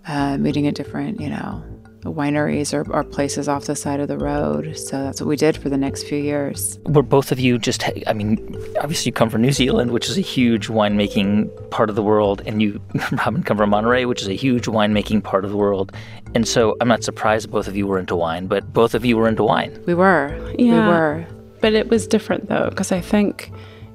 uh, 0.07 0.37
meeting 0.37 0.67
at 0.67 0.75
different 0.75 1.19
you 1.19 1.29
know 1.29 1.63
wineries 2.03 2.71
or, 2.71 2.87
or 2.93 3.03
places 3.03 3.47
off 3.49 3.65
the 3.65 3.75
side 3.75 3.99
of 3.99 4.07
the 4.07 4.15
road. 4.17 4.77
So 4.77 5.01
that's 5.03 5.19
what 5.19 5.27
we 5.27 5.35
did 5.35 5.57
for 5.57 5.69
the 5.69 5.77
next 5.77 6.03
few 6.03 6.19
years. 6.19 6.77
Were 6.85 7.01
both 7.01 7.31
of 7.31 7.39
you 7.39 7.57
just, 7.57 7.83
I 8.05 8.13
mean, 8.13 8.37
obviously 8.79 9.09
you 9.09 9.13
come 9.13 9.27
from 9.31 9.41
New 9.41 9.51
Zealand, 9.51 9.89
which 9.89 10.07
is 10.07 10.15
a 10.15 10.21
huge 10.21 10.67
winemaking 10.67 11.49
part 11.71 11.89
of 11.89 11.95
the 11.95 12.03
world, 12.03 12.43
and 12.45 12.61
you, 12.61 12.79
Robin, 13.11 13.41
come 13.41 13.57
from 13.57 13.71
Monterey, 13.71 14.05
which 14.05 14.21
is 14.21 14.27
a 14.27 14.33
huge 14.35 14.65
winemaking 14.67 15.23
part 15.23 15.45
of 15.45 15.49
the 15.49 15.57
world. 15.57 15.93
And 16.35 16.47
so 16.47 16.77
I'm 16.79 16.87
not 16.87 17.03
surprised 17.03 17.49
both 17.49 17.67
of 17.67 17.75
you 17.75 17.87
were 17.87 17.97
into 17.97 18.15
wine, 18.15 18.45
but 18.45 18.71
both 18.71 18.93
of 18.93 19.03
you 19.03 19.17
were 19.17 19.27
into 19.27 19.43
wine. 19.43 19.81
We 19.87 19.95
were, 19.95 20.37
we 20.59 20.69
were. 20.69 21.25
But 21.65 21.73
it 21.73 21.89
was 21.89 22.05
different 22.05 22.47
though, 22.47 22.69
because 22.69 22.91
I 22.91 23.01
think, 23.01 23.51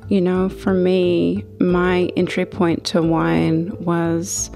you 0.09 0.21
know, 0.21 0.49
for 0.49 0.75
me, 0.75 1.45
my 1.61 2.11
entry 2.17 2.45
point 2.45 2.83
to 2.87 3.01
wine 3.01 3.71
was 3.79 4.51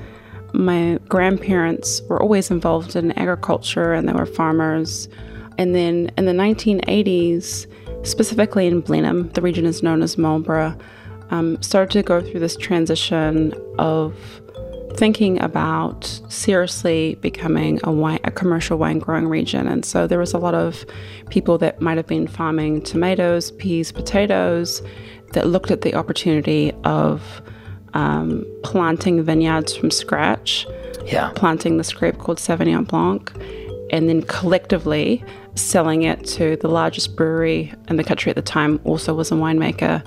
my 0.53 0.99
grandparents 1.09 2.03
were 2.09 2.21
always 2.21 2.51
involved 2.51 2.97
in 2.97 3.13
agriculture 3.13 3.93
and 3.93 4.09
they 4.09 4.13
were 4.13 4.27
farmers. 4.27 5.09
And 5.59 5.77
then 5.77 6.11
in 6.19 6.25
the 6.25 6.33
1980s, 6.33 7.69
specifically 8.05 8.67
in 8.67 8.81
Blenheim, 8.81 9.29
the 9.29 9.43
region 9.43 9.65
is 9.65 9.81
known 9.81 10.03
as 10.03 10.19
Marlborough, 10.19 10.77
um, 11.31 11.63
started 11.63 11.93
to 11.93 12.03
go 12.03 12.21
through 12.21 12.41
this 12.41 12.57
transition 12.57 13.55
of 13.79 14.17
thinking 14.97 15.41
about 15.43 16.05
seriously 16.29 17.17
becoming 17.21 17.81
a 17.85 17.91
wine, 17.93 18.21
a 18.25 18.31
commercial 18.31 18.79
wine 18.79 18.99
growing 18.99 19.29
region. 19.29 19.67
And 19.67 19.85
so 19.85 20.07
there 20.07 20.19
was 20.19 20.33
a 20.33 20.39
lot 20.39 20.55
of 20.55 20.85
people 21.31 21.59
that 21.59 21.81
might 21.81 21.97
have 21.97 22.07
been 22.07 22.27
farming 22.27 22.83
tomatoes, 22.83 23.51
peas, 23.53 23.91
potatoes 23.93 24.83
that 25.33 25.47
looked 25.49 25.71
at 25.71 25.81
the 25.83 25.95
opportunity 25.95 26.73
of 26.85 27.43
um, 27.95 28.45
planting 28.63 29.23
vineyards 29.23 29.75
from 29.77 29.91
scratch, 29.91 30.67
Yeah. 31.05 31.31
planting 31.35 31.77
this 31.77 31.93
grape 31.93 32.19
called 32.19 32.39
Sauvignon 32.39 32.87
Blanc, 32.87 33.33
and 33.91 34.09
then 34.09 34.23
collectively 34.23 35.25
selling 35.55 36.03
it 36.03 36.25
to 36.27 36.57
the 36.57 36.69
largest 36.69 37.15
brewery 37.17 37.73
in 37.89 37.97
the 37.97 38.05
country 38.05 38.31
at 38.31 38.37
the 38.37 38.43
time, 38.43 38.81
also 38.85 39.15
was 39.15 39.31
a 39.31 39.35
winemaker, 39.35 40.03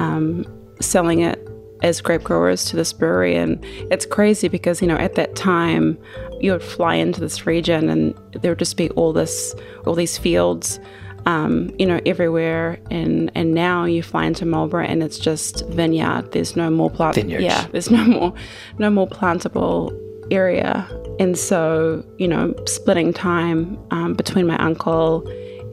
um, 0.00 0.44
selling 0.80 1.20
it 1.20 1.48
as 1.84 2.00
grape 2.00 2.24
growers 2.24 2.64
to 2.64 2.76
this 2.76 2.92
brewery. 2.92 3.36
And 3.36 3.62
it's 3.92 4.06
crazy 4.06 4.48
because, 4.48 4.82
you 4.82 4.88
know, 4.88 4.96
at 4.96 5.14
that 5.14 5.36
time, 5.36 5.96
you 6.40 6.50
would 6.50 6.62
fly 6.62 6.96
into 6.96 7.20
this 7.20 7.46
region 7.46 7.88
and 7.88 8.14
there 8.32 8.50
would 8.52 8.58
just 8.58 8.76
be 8.76 8.90
all 8.90 9.12
this, 9.12 9.54
all 9.86 9.94
these 9.94 10.18
fields. 10.18 10.80
Um, 11.26 11.74
you 11.78 11.86
know, 11.86 12.02
everywhere, 12.04 12.78
and 12.90 13.32
and 13.34 13.54
now 13.54 13.86
you 13.86 14.02
fly 14.02 14.26
into 14.26 14.44
Marlborough, 14.44 14.84
and 14.84 15.02
it's 15.02 15.18
just 15.18 15.66
vineyard. 15.68 16.32
There's 16.32 16.54
no 16.54 16.68
more 16.68 16.90
plant. 16.90 17.14
Vineyards. 17.14 17.42
Yeah, 17.42 17.66
there's 17.72 17.90
no 17.90 18.04
more, 18.04 18.34
no 18.76 18.90
more 18.90 19.08
plantable 19.08 19.98
area. 20.30 20.86
And 21.18 21.38
so, 21.38 22.04
you 22.18 22.28
know, 22.28 22.54
splitting 22.66 23.14
time 23.14 23.78
um, 23.90 24.12
between 24.12 24.46
my 24.46 24.58
uncle 24.58 25.26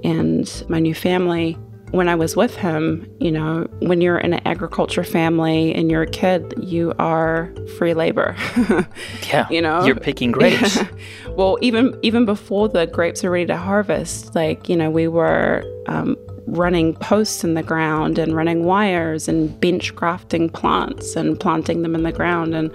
and 0.05 0.63
my 0.69 0.79
new 0.79 0.95
family. 0.95 1.57
When 1.91 2.07
I 2.07 2.15
was 2.15 2.35
with 2.35 2.55
him, 2.55 3.05
you 3.19 3.31
know, 3.31 3.67
when 3.79 4.01
you're 4.01 4.17
in 4.17 4.33
an 4.33 4.41
agriculture 4.45 5.03
family 5.03 5.75
and 5.75 5.91
you're 5.91 6.03
a 6.03 6.09
kid, 6.09 6.53
you 6.57 6.93
are 6.99 7.53
free 7.77 7.93
labor. 7.93 8.35
Yeah. 9.31 9.47
You 9.49 9.61
know? 9.61 9.85
You're 9.85 9.95
picking 9.95 10.31
grapes. 10.31 10.77
well, 11.29 11.57
even 11.61 11.97
even 12.01 12.25
before 12.25 12.67
the 12.67 12.85
grapes 12.85 13.23
are 13.23 13.31
ready 13.31 13.45
to 13.45 13.55
harvest, 13.55 14.35
like 14.35 14.67
you 14.67 14.75
know, 14.75 14.89
we 14.89 15.07
were 15.07 15.63
um, 15.87 16.17
running 16.47 16.95
posts 16.95 17.43
in 17.43 17.53
the 17.53 17.63
ground 17.63 18.17
and 18.17 18.35
running 18.35 18.65
wires 18.65 19.27
and 19.27 19.59
bench 19.61 19.95
grafting 19.95 20.49
plants 20.49 21.15
and 21.15 21.39
planting 21.39 21.81
them 21.81 21.95
in 21.95 22.03
the 22.03 22.11
ground. 22.11 22.53
And 22.53 22.71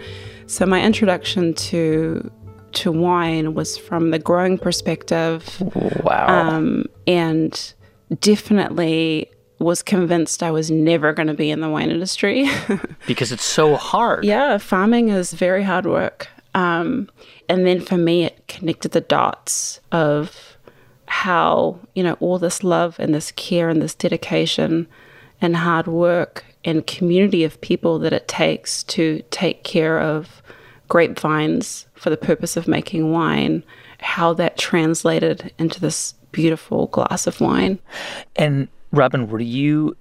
so 0.47 0.65
my 0.65 0.83
introduction 0.83 1.53
to 1.55 2.31
to 2.73 2.93
wine 2.93 3.55
was 3.55 3.79
from 3.79 4.11
the 4.11 4.19
growing 4.19 4.59
perspective, 4.59 5.63
wow. 6.05 6.27
um, 6.29 6.85
and 7.07 7.75
definitely 8.21 9.31
was 9.59 9.83
convinced 9.83 10.43
I 10.43 10.51
was 10.51 10.71
never 10.71 11.13
going 11.13 11.29
to 11.29 11.35
be 11.35 11.51
in 11.51 11.61
the 11.61 11.69
wine 11.69 11.91
industry. 11.91 12.49
because 13.07 13.33
it's 13.33 13.45
so 13.45 13.77
hard. 13.77 14.25
Yeah, 14.25 14.59
farming 14.59 15.09
is 15.09 15.33
very 15.33 15.63
hard 15.63 15.87
work. 15.87 16.29
Um, 16.55 17.11
and 17.49 17.67
then 17.67 17.81
for 17.81 17.97
me, 17.97 18.25
it 18.25 18.47
connected 18.49 18.93
the 18.93 19.01
dots 19.01 19.81
of 19.93 20.57
how, 21.07 21.79
you 21.95 22.03
know, 22.03 22.17
all 22.21 22.39
this 22.39 22.65
love 22.65 22.97
and 22.99 23.15
this 23.15 23.33
care 23.33 23.69
and 23.69 23.81
this 23.81 23.95
dedication 23.95 24.87
and 25.41 25.57
hard 25.57 25.87
work 25.87 26.45
and 26.65 26.87
community 26.87 27.45
of 27.45 27.61
people 27.61 27.99
that 28.01 28.13
it 28.13 28.27
takes 28.27 28.83
to 28.85 29.23
take 29.31 29.63
care 29.65 30.01
of 30.01 30.43
grapevines 30.89 31.87
for 31.95 32.11
the 32.11 32.17
purpose 32.17 32.57
of 32.57 32.69
making 32.69 33.13
wine, 33.13 33.63
how 34.01 34.33
that 34.35 34.59
translated 34.59 35.53
into 35.59 35.81
this 35.81 36.15
beautiful 36.33 36.87
glass 36.89 37.27
of 37.27 37.41
wine. 37.41 37.79
And 38.37 38.69
Robin, 38.93 39.29
were 39.29 39.41
you? 39.41 39.97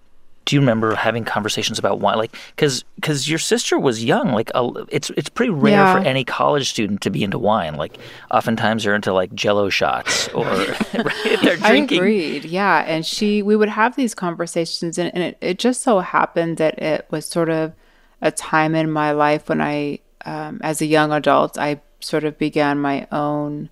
Do 0.46 0.56
you 0.56 0.60
remember 0.60 0.94
having 0.94 1.26
conversations 1.26 1.80
about 1.80 2.00
wine? 2.00 2.18
Like, 2.18 2.36
because 2.56 2.84
because 2.98 3.28
your 3.28 3.40
sister 3.40 3.80
was 3.80 4.04
young. 4.04 4.32
Like, 4.32 4.52
a, 4.54 4.70
it's 4.90 5.10
it's 5.18 5.28
pretty 5.28 5.50
rare 5.50 5.74
Yeah. 5.74 5.94
for 5.94 6.00
any 6.08 6.24
college 6.24 6.70
student 6.70 7.02
to 7.02 7.10
be 7.10 7.24
into 7.24 7.40
wine. 7.40 7.78
Like, 7.78 7.98
oftentimes 8.30 8.84
they're 8.84 8.94
into 8.94 9.12
like 9.12 9.34
Jello 9.34 9.70
shots 9.70 10.28
or 10.30 10.46
right? 10.94 11.40
they're 11.42 11.58
I 11.64 11.70
drinking. 11.72 11.98
agreed. 11.98 12.46
Yeah. 12.46 12.84
And 12.86 13.04
she, 13.04 13.42
we 13.42 13.56
would 13.56 13.70
have 13.70 13.96
these 13.96 14.14
conversations, 14.14 15.00
and, 15.00 15.12
and 15.16 15.24
it, 15.24 15.38
it 15.42 15.58
just 15.58 15.82
so 15.82 16.00
happened 16.02 16.58
that 16.58 16.78
it 16.78 17.08
was 17.10 17.26
sort 17.26 17.50
of 17.50 17.74
a 18.22 18.30
time 18.32 18.76
in 18.76 18.92
my 18.92 19.14
life 19.14 19.50
when 19.50 19.62
I, 19.62 19.98
um, 20.26 20.60
as 20.64 20.80
a 20.80 20.86
young 20.86 21.12
adult, 21.12 21.58
I 21.58 21.82
sort 22.02 22.24
of 22.24 22.38
began 22.38 22.78
my 22.80 23.08
own, 23.12 23.70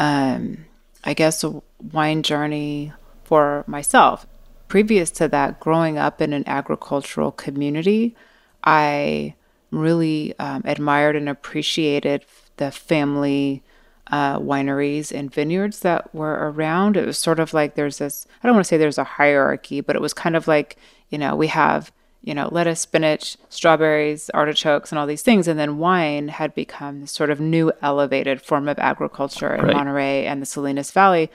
um, 0.00 0.64
I 1.04 1.14
guess, 1.14 1.44
wine 1.92 2.22
journey 2.22 2.92
for 3.24 3.64
myself. 3.66 4.26
Previous 4.68 5.10
to 5.12 5.28
that, 5.28 5.60
growing 5.60 5.98
up 5.98 6.20
in 6.20 6.32
an 6.32 6.44
agricultural 6.46 7.32
community, 7.32 8.14
I 8.62 9.34
really 9.70 10.38
um, 10.38 10.62
admired 10.64 11.16
and 11.16 11.28
appreciated 11.28 12.24
the 12.56 12.70
family 12.70 13.62
uh, 14.08 14.38
wineries 14.38 15.16
and 15.16 15.32
vineyards 15.32 15.80
that 15.80 16.12
were 16.14 16.50
around. 16.50 16.96
It 16.96 17.06
was 17.06 17.18
sort 17.18 17.38
of 17.38 17.54
like 17.54 17.74
there's 17.74 17.98
this, 17.98 18.26
I 18.42 18.46
don't 18.46 18.56
want 18.56 18.64
to 18.64 18.68
say 18.68 18.76
there's 18.76 18.98
a 18.98 19.04
hierarchy, 19.04 19.80
but 19.80 19.96
it 19.96 20.02
was 20.02 20.12
kind 20.12 20.36
of 20.36 20.48
like, 20.48 20.76
you 21.08 21.18
know, 21.18 21.36
we 21.36 21.46
have, 21.46 21.92
you 22.22 22.34
know, 22.34 22.48
lettuce, 22.50 22.80
spinach, 22.80 23.36
strawberries, 23.48 24.28
artichokes, 24.34 24.92
and 24.92 24.98
all 24.98 25.06
these 25.06 25.22
things. 25.22 25.48
And 25.48 25.58
then 25.58 25.78
wine 25.78 26.28
had 26.28 26.54
become 26.54 27.00
this 27.00 27.12
sort 27.12 27.30
of 27.30 27.40
new 27.40 27.72
elevated 27.82 28.42
form 28.42 28.68
of 28.68 28.78
agriculture 28.78 29.54
in 29.54 29.64
Right. 29.64 29.74
Monterey 29.74 30.26
and 30.26 30.42
the 30.42 30.46
Salinas 30.46 30.90
Valley. 30.90 31.30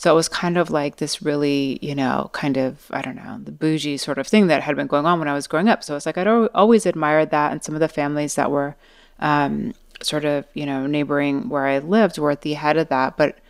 So 0.00 0.10
it 0.10 0.14
was 0.14 0.30
kind 0.30 0.56
of 0.56 0.70
like 0.70 0.96
this 0.96 1.20
really, 1.20 1.78
you 1.82 1.94
know, 1.94 2.30
kind 2.32 2.56
of, 2.56 2.86
I 2.90 3.02
don't 3.02 3.16
know, 3.16 3.38
the 3.44 3.52
bougie 3.52 3.98
sort 3.98 4.16
of 4.16 4.26
thing 4.26 4.46
that 4.46 4.62
had 4.62 4.74
been 4.74 4.86
going 4.86 5.04
on 5.04 5.18
when 5.18 5.28
I 5.28 5.34
was 5.34 5.46
growing 5.46 5.68
up. 5.68 5.84
So 5.84 5.94
it's 5.94 6.06
like 6.06 6.16
I'd 6.16 6.26
always 6.26 6.86
admired 6.86 7.28
that. 7.32 7.52
And 7.52 7.62
some 7.62 7.74
of 7.74 7.82
the 7.82 7.86
families 7.88 8.34
that 8.36 8.50
were 8.50 8.76
um, 9.18 9.74
sort 10.00 10.24
of, 10.24 10.46
you 10.54 10.64
know, 10.64 10.86
neighboring 10.86 11.50
where 11.50 11.66
I 11.66 11.80
lived 11.80 12.16
were 12.16 12.30
at 12.30 12.40
the 12.40 12.54
head 12.54 12.78
of 12.78 12.88
that. 12.88 13.18
But 13.18 13.40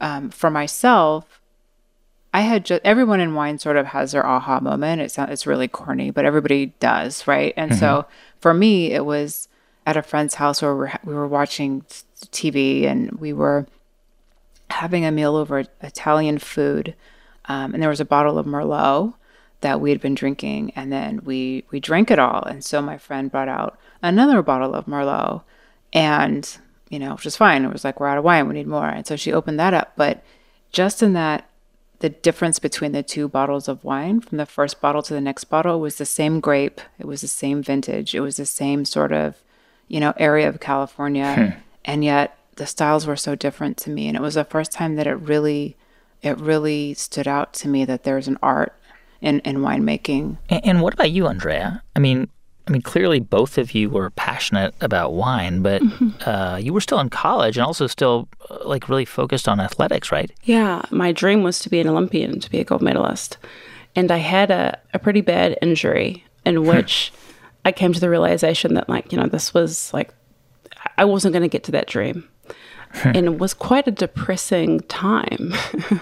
um, 0.00 0.30
for 0.30 0.48
myself, 0.48 1.42
I 2.32 2.40
had 2.40 2.64
just 2.64 2.80
everyone 2.86 3.20
in 3.20 3.34
wine 3.34 3.58
sort 3.58 3.76
of 3.76 3.88
has 3.88 4.12
their 4.12 4.24
aha 4.24 4.60
moment. 4.60 5.02
It's 5.02 5.18
not, 5.18 5.28
it's 5.28 5.46
really 5.46 5.68
corny, 5.68 6.10
but 6.10 6.24
everybody 6.24 6.72
does, 6.80 7.26
right? 7.26 7.52
And 7.54 7.76
so 7.76 8.06
for 8.40 8.54
me, 8.54 8.92
it 8.92 9.04
was 9.04 9.48
at 9.84 9.98
a 9.98 10.02
friend's 10.02 10.36
house 10.36 10.62
where 10.62 10.74
we 11.04 11.12
were 11.12 11.28
watching 11.28 11.82
TV 12.32 12.86
and 12.86 13.10
we 13.20 13.34
were 13.34 13.66
having 14.70 15.04
a 15.04 15.12
meal 15.12 15.36
over 15.36 15.64
Italian 15.80 16.38
food, 16.38 16.94
um, 17.46 17.74
and 17.74 17.82
there 17.82 17.90
was 17.90 18.00
a 18.00 18.04
bottle 18.04 18.38
of 18.38 18.46
Merlot 18.46 19.14
that 19.60 19.80
we 19.80 19.90
had 19.90 20.00
been 20.00 20.14
drinking, 20.14 20.72
and 20.76 20.92
then 20.92 21.20
we 21.24 21.64
we 21.70 21.80
drank 21.80 22.10
it 22.10 22.18
all. 22.18 22.42
And 22.44 22.64
so 22.64 22.80
my 22.80 22.98
friend 22.98 23.30
brought 23.30 23.48
out 23.48 23.78
another 24.02 24.42
bottle 24.42 24.74
of 24.74 24.86
Merlot, 24.86 25.42
and 25.92 26.58
you 26.88 26.98
know, 26.98 27.14
which 27.14 27.24
was 27.24 27.36
fine. 27.36 27.64
It 27.64 27.72
was 27.72 27.84
like, 27.84 28.00
we're 28.00 28.08
out 28.08 28.18
of 28.18 28.24
wine, 28.24 28.48
we 28.48 28.54
need 28.54 28.66
more. 28.66 28.88
And 28.88 29.06
so 29.06 29.16
she 29.16 29.32
opened 29.32 29.60
that 29.60 29.74
up. 29.74 29.92
But 29.96 30.22
just 30.72 31.02
in 31.02 31.12
that, 31.14 31.48
the 31.98 32.08
difference 32.08 32.58
between 32.58 32.92
the 32.92 33.02
two 33.02 33.28
bottles 33.28 33.68
of 33.68 33.84
wine 33.84 34.20
from 34.20 34.38
the 34.38 34.46
first 34.46 34.80
bottle 34.80 35.02
to 35.02 35.14
the 35.14 35.20
next 35.20 35.44
bottle 35.44 35.80
was 35.80 35.96
the 35.96 36.06
same 36.06 36.40
grape, 36.40 36.80
it 36.98 37.06
was 37.06 37.22
the 37.22 37.28
same 37.28 37.62
vintage, 37.62 38.14
it 38.14 38.20
was 38.20 38.36
the 38.36 38.46
same 38.46 38.84
sort 38.84 39.12
of, 39.12 39.42
you 39.88 39.98
know, 39.98 40.14
area 40.16 40.48
of 40.48 40.60
California. 40.60 41.34
Hmm. 41.34 41.60
And 41.84 42.04
yet 42.04 42.37
the 42.58 42.66
styles 42.66 43.06
were 43.06 43.16
so 43.16 43.34
different 43.34 43.76
to 43.78 43.90
me. 43.90 44.06
And 44.06 44.16
it 44.16 44.20
was 44.20 44.34
the 44.34 44.44
first 44.44 44.72
time 44.72 44.96
that 44.96 45.06
it 45.06 45.14
really, 45.14 45.76
it 46.22 46.38
really 46.38 46.94
stood 46.94 47.26
out 47.26 47.54
to 47.54 47.68
me 47.68 47.84
that 47.86 48.04
there's 48.04 48.28
an 48.28 48.38
art 48.42 48.74
in, 49.20 49.40
in 49.40 49.58
winemaking. 49.58 50.36
And, 50.48 50.66
and 50.66 50.82
what 50.82 50.94
about 50.94 51.10
you, 51.10 51.24
Andréa? 51.24 51.80
I 51.96 51.98
mean, 51.98 52.28
I 52.66 52.70
mean, 52.70 52.82
clearly 52.82 53.18
both 53.18 53.56
of 53.56 53.74
you 53.74 53.88
were 53.88 54.10
passionate 54.10 54.74
about 54.82 55.14
wine, 55.14 55.62
but 55.62 55.80
mm-hmm. 55.80 56.10
uh, 56.28 56.56
you 56.56 56.74
were 56.74 56.82
still 56.82 57.00
in 57.00 57.08
college 57.08 57.56
and 57.56 57.64
also 57.64 57.86
still 57.86 58.28
uh, 58.50 58.58
like 58.64 58.88
really 58.88 59.06
focused 59.06 59.48
on 59.48 59.58
athletics, 59.58 60.12
right? 60.12 60.30
Yeah, 60.42 60.82
my 60.90 61.12
dream 61.12 61.42
was 61.42 61.60
to 61.60 61.70
be 61.70 61.80
an 61.80 61.88
Olympian, 61.88 62.40
to 62.40 62.50
be 62.50 62.58
a 62.58 62.64
gold 62.64 62.82
medalist, 62.82 63.38
and 63.96 64.10
I 64.10 64.18
had 64.18 64.50
a, 64.50 64.78
a 64.92 64.98
pretty 64.98 65.22
bad 65.22 65.56
injury 65.62 66.24
in 66.44 66.64
which 66.66 67.10
I 67.64 67.72
came 67.72 67.94
to 67.94 68.00
the 68.00 68.10
realization 68.10 68.74
that 68.74 68.88
like 68.88 69.12
you 69.12 69.18
know 69.18 69.26
this 69.26 69.54
was 69.54 69.92
like 69.94 70.12
I 70.96 71.04
wasn't 71.04 71.32
going 71.32 71.42
to 71.42 71.48
get 71.48 71.64
to 71.64 71.72
that 71.72 71.86
dream. 71.86 72.28
Hmm. 72.92 73.12
and 73.14 73.26
it 73.26 73.38
was 73.38 73.54
quite 73.54 73.86
a 73.86 73.90
depressing 73.92 74.80
time, 74.80 75.54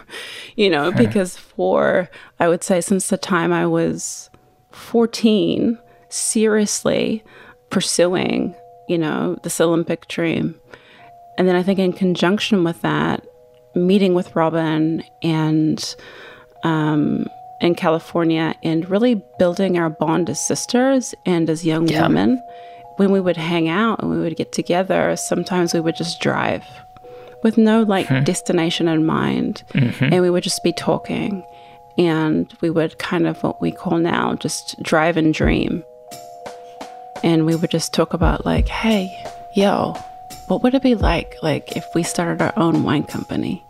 you 0.56 0.70
know, 0.70 0.90
hmm. 0.90 0.96
because 0.96 1.36
for, 1.36 2.08
I 2.38 2.48
would 2.48 2.62
say, 2.62 2.80
since 2.80 3.08
the 3.08 3.16
time 3.16 3.52
I 3.52 3.66
was 3.66 4.30
14, 4.70 5.78
seriously 6.08 7.24
pursuing, 7.70 8.54
you 8.88 8.98
know, 8.98 9.38
this 9.42 9.60
Olympic 9.60 10.06
dream. 10.08 10.54
And 11.38 11.46
then 11.46 11.56
I 11.56 11.62
think 11.62 11.78
in 11.78 11.92
conjunction 11.92 12.64
with 12.64 12.80
that, 12.82 13.26
meeting 13.74 14.14
with 14.14 14.34
Robin 14.34 15.02
and 15.22 15.96
um, 16.64 17.26
in 17.60 17.74
California 17.74 18.54
and 18.62 18.88
really 18.88 19.22
building 19.38 19.78
our 19.78 19.90
bond 19.90 20.30
as 20.30 20.46
sisters 20.46 21.14
and 21.24 21.48
as 21.50 21.64
young 21.64 21.88
yeah. 21.88 22.02
women. 22.02 22.42
When 22.96 23.10
we 23.10 23.20
would 23.20 23.36
hang 23.36 23.68
out 23.68 24.00
and 24.00 24.10
we 24.10 24.18
would 24.18 24.36
get 24.36 24.52
together, 24.52 25.16
sometimes 25.16 25.74
we 25.74 25.80
would 25.80 25.96
just 25.96 26.20
drive 26.20 26.64
with 27.42 27.58
no 27.58 27.82
like 27.82 28.06
mm-hmm. 28.06 28.24
destination 28.24 28.88
in 28.88 29.04
mind. 29.04 29.62
Mm-hmm. 29.72 30.04
And 30.12 30.22
we 30.22 30.30
would 30.30 30.42
just 30.42 30.62
be 30.64 30.72
talking. 30.72 31.44
And 31.98 32.52
we 32.60 32.70
would 32.70 32.98
kind 32.98 33.26
of 33.26 33.42
what 33.42 33.60
we 33.60 33.70
call 33.70 33.98
now 33.98 34.34
just 34.34 34.82
drive 34.82 35.16
and 35.16 35.32
dream 35.32 35.82
and 37.22 37.46
we 37.46 37.56
would 37.56 37.70
just 37.70 37.92
talk 37.92 38.14
about 38.14 38.46
like, 38.46 38.68
hey, 38.68 39.10
yo, 39.54 39.92
what 40.46 40.62
would 40.62 40.74
it 40.74 40.82
be 40.82 40.94
like 40.94 41.34
like 41.42 41.76
if 41.76 41.84
we 41.94 42.02
started 42.02 42.40
our 42.40 42.52
own 42.56 42.82
wine 42.82 43.04
company? 43.04 43.65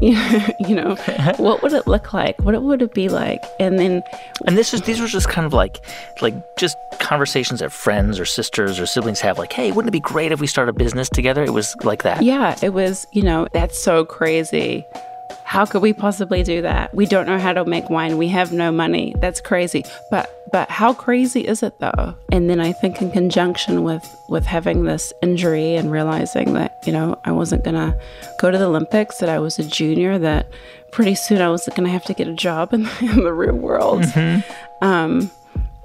you 0.60 0.74
know, 0.74 0.94
what 1.36 1.62
would 1.62 1.72
it 1.72 1.86
look 1.86 2.12
like? 2.12 2.38
What 2.40 2.60
would 2.60 2.82
it 2.82 2.94
be 2.94 3.08
like? 3.08 3.42
And 3.58 3.78
then, 3.78 4.02
and 4.46 4.56
this 4.56 4.74
is 4.74 4.82
these 4.82 5.00
were 5.00 5.06
just 5.06 5.28
kind 5.28 5.46
of 5.46 5.52
like, 5.52 5.80
like 6.20 6.34
just 6.56 6.76
conversations 6.98 7.60
that 7.60 7.72
friends 7.72 8.18
or 8.20 8.24
sisters 8.24 8.78
or 8.78 8.86
siblings 8.86 9.20
have. 9.20 9.38
Like, 9.38 9.52
hey, 9.52 9.72
wouldn't 9.72 9.88
it 9.88 9.92
be 9.92 10.00
great 10.00 10.32
if 10.32 10.40
we 10.40 10.46
start 10.46 10.68
a 10.68 10.72
business 10.72 11.08
together? 11.08 11.42
It 11.44 11.52
was 11.52 11.74
like 11.82 12.02
that. 12.02 12.22
Yeah, 12.22 12.56
it 12.62 12.70
was. 12.70 13.06
You 13.12 13.22
know, 13.22 13.48
that's 13.52 13.78
so 13.78 14.04
crazy. 14.04 14.86
How 15.56 15.64
could 15.64 15.80
we 15.80 15.94
possibly 15.94 16.42
do 16.42 16.60
that? 16.60 16.94
We 16.94 17.06
don't 17.06 17.24
know 17.24 17.38
how 17.38 17.54
to 17.54 17.64
make 17.64 17.88
wine. 17.88 18.18
We 18.18 18.28
have 18.28 18.52
no 18.52 18.70
money. 18.70 19.14
That's 19.20 19.40
crazy. 19.40 19.84
But 20.10 20.30
but 20.52 20.68
how 20.68 20.92
crazy 20.92 21.40
is 21.48 21.62
it 21.62 21.72
though? 21.78 22.14
And 22.30 22.50
then 22.50 22.60
I 22.60 22.72
think 22.72 23.00
in 23.00 23.10
conjunction 23.10 23.82
with 23.82 24.06
with 24.28 24.44
having 24.44 24.84
this 24.84 25.14
injury 25.22 25.76
and 25.76 25.90
realizing 25.90 26.52
that, 26.52 26.76
you 26.84 26.92
know, 26.92 27.18
I 27.24 27.32
wasn't 27.32 27.64
going 27.64 27.76
to 27.76 27.98
go 28.38 28.50
to 28.50 28.58
the 28.58 28.66
Olympics, 28.66 29.16
that 29.20 29.30
I 29.30 29.38
was 29.38 29.58
a 29.58 29.64
junior, 29.64 30.18
that 30.18 30.50
pretty 30.92 31.14
soon 31.14 31.40
I 31.40 31.48
was 31.48 31.66
going 31.70 31.84
to 31.84 31.90
have 31.90 32.04
to 32.04 32.12
get 32.12 32.28
a 32.28 32.34
job 32.34 32.74
in, 32.74 32.86
in 33.00 33.24
the 33.24 33.32
real 33.32 33.56
world. 33.56 34.02
Mm-hmm. 34.02 34.84
Um, 34.84 35.30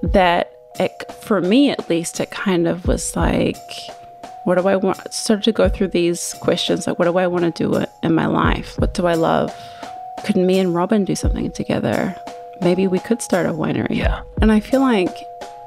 that 0.04 0.52
it, 0.82 0.92
for 1.22 1.40
me 1.40 1.70
at 1.70 1.90
least 1.90 2.20
it 2.20 2.30
kind 2.30 2.68
of 2.68 2.90
was 2.90 3.16
like 3.16 3.56
what 4.44 4.58
do 4.58 4.68
I 4.68 4.76
want? 4.76 5.14
Started 5.14 5.44
to 5.44 5.52
go 5.52 5.70
through 5.70 5.90
these 5.90 6.34
questions 6.42 6.88
like, 6.88 6.98
what 6.98 7.06
do 7.06 7.18
I 7.18 7.28
want 7.28 7.56
to 7.56 7.64
do 7.64 7.86
in 8.04 8.14
my 8.14 8.26
life? 8.26 8.78
What 8.80 8.94
do 8.94 9.06
I 9.06 9.14
love? 9.14 9.54
Could 10.26 10.36
me 10.36 10.60
and 10.60 10.74
Robin 10.74 11.06
do 11.06 11.16
something 11.16 11.52
together? 11.52 12.16
Maybe 12.62 12.88
we 12.88 13.00
could 13.00 13.22
start 13.22 13.46
a 13.46 13.50
winery. 13.50 13.96
Yeah. 13.96 14.22
And 14.42 14.52
I 14.52 14.60
feel 14.60 14.82
like, 14.82 15.16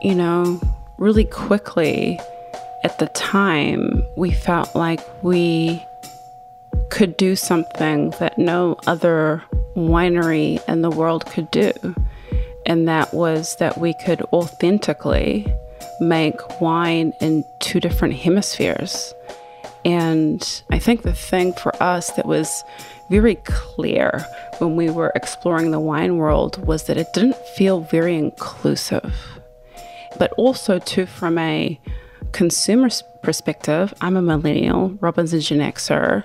you 0.03 0.15
know, 0.15 0.61
really 0.99 1.25
quickly 1.25 2.19
at 2.85 2.99
the 2.99 3.07
time, 3.09 4.05
we 4.17 4.31
felt 4.31 4.75
like 4.75 5.01
we 5.23 5.85
could 6.91 7.17
do 7.17 7.35
something 7.35 8.11
that 8.21 8.39
no 8.39 8.79
other 8.87 9.43
winery 9.77 10.63
in 10.69 10.83
the 10.83 10.91
world 10.91 11.27
could 11.27 11.51
do. 11.51 11.73
And 12.67 12.87
that 12.89 13.13
was 13.13 13.57
that 13.57 13.79
we 13.79 13.95
could 14.05 14.23
authentically 14.33 15.53
make 16.09 16.61
wine 16.61 17.13
in 17.21 17.45
two 17.61 17.81
different 17.81 18.15
hemispheres. 18.15 19.13
And 19.85 20.63
I 20.71 20.79
think 20.79 21.03
the 21.03 21.13
thing 21.13 21.53
for 21.53 21.75
us 21.83 22.11
that 22.13 22.27
was 22.27 22.65
very 23.11 23.35
clear 23.45 24.25
when 24.59 24.77
we 24.77 24.89
were 24.89 25.13
exploring 25.15 25.71
the 25.71 25.81
wine 25.81 26.17
world 26.17 26.65
was 26.67 26.85
that 26.85 26.97
it 26.97 27.13
didn't 27.13 27.37
feel 27.57 27.81
very 27.81 28.17
inclusive. 28.17 29.15
But 30.19 30.33
also, 30.39 30.79
too, 30.79 31.07
from 31.07 31.37
a 31.39 31.79
consumer 32.33 32.89
perspective, 33.23 33.93
I'm 34.01 34.17
a 34.17 34.23
millennial, 34.23 34.91
Robin's 35.01 35.33
a 35.33 35.41
Gen 35.41 35.59
Xer, 35.59 36.25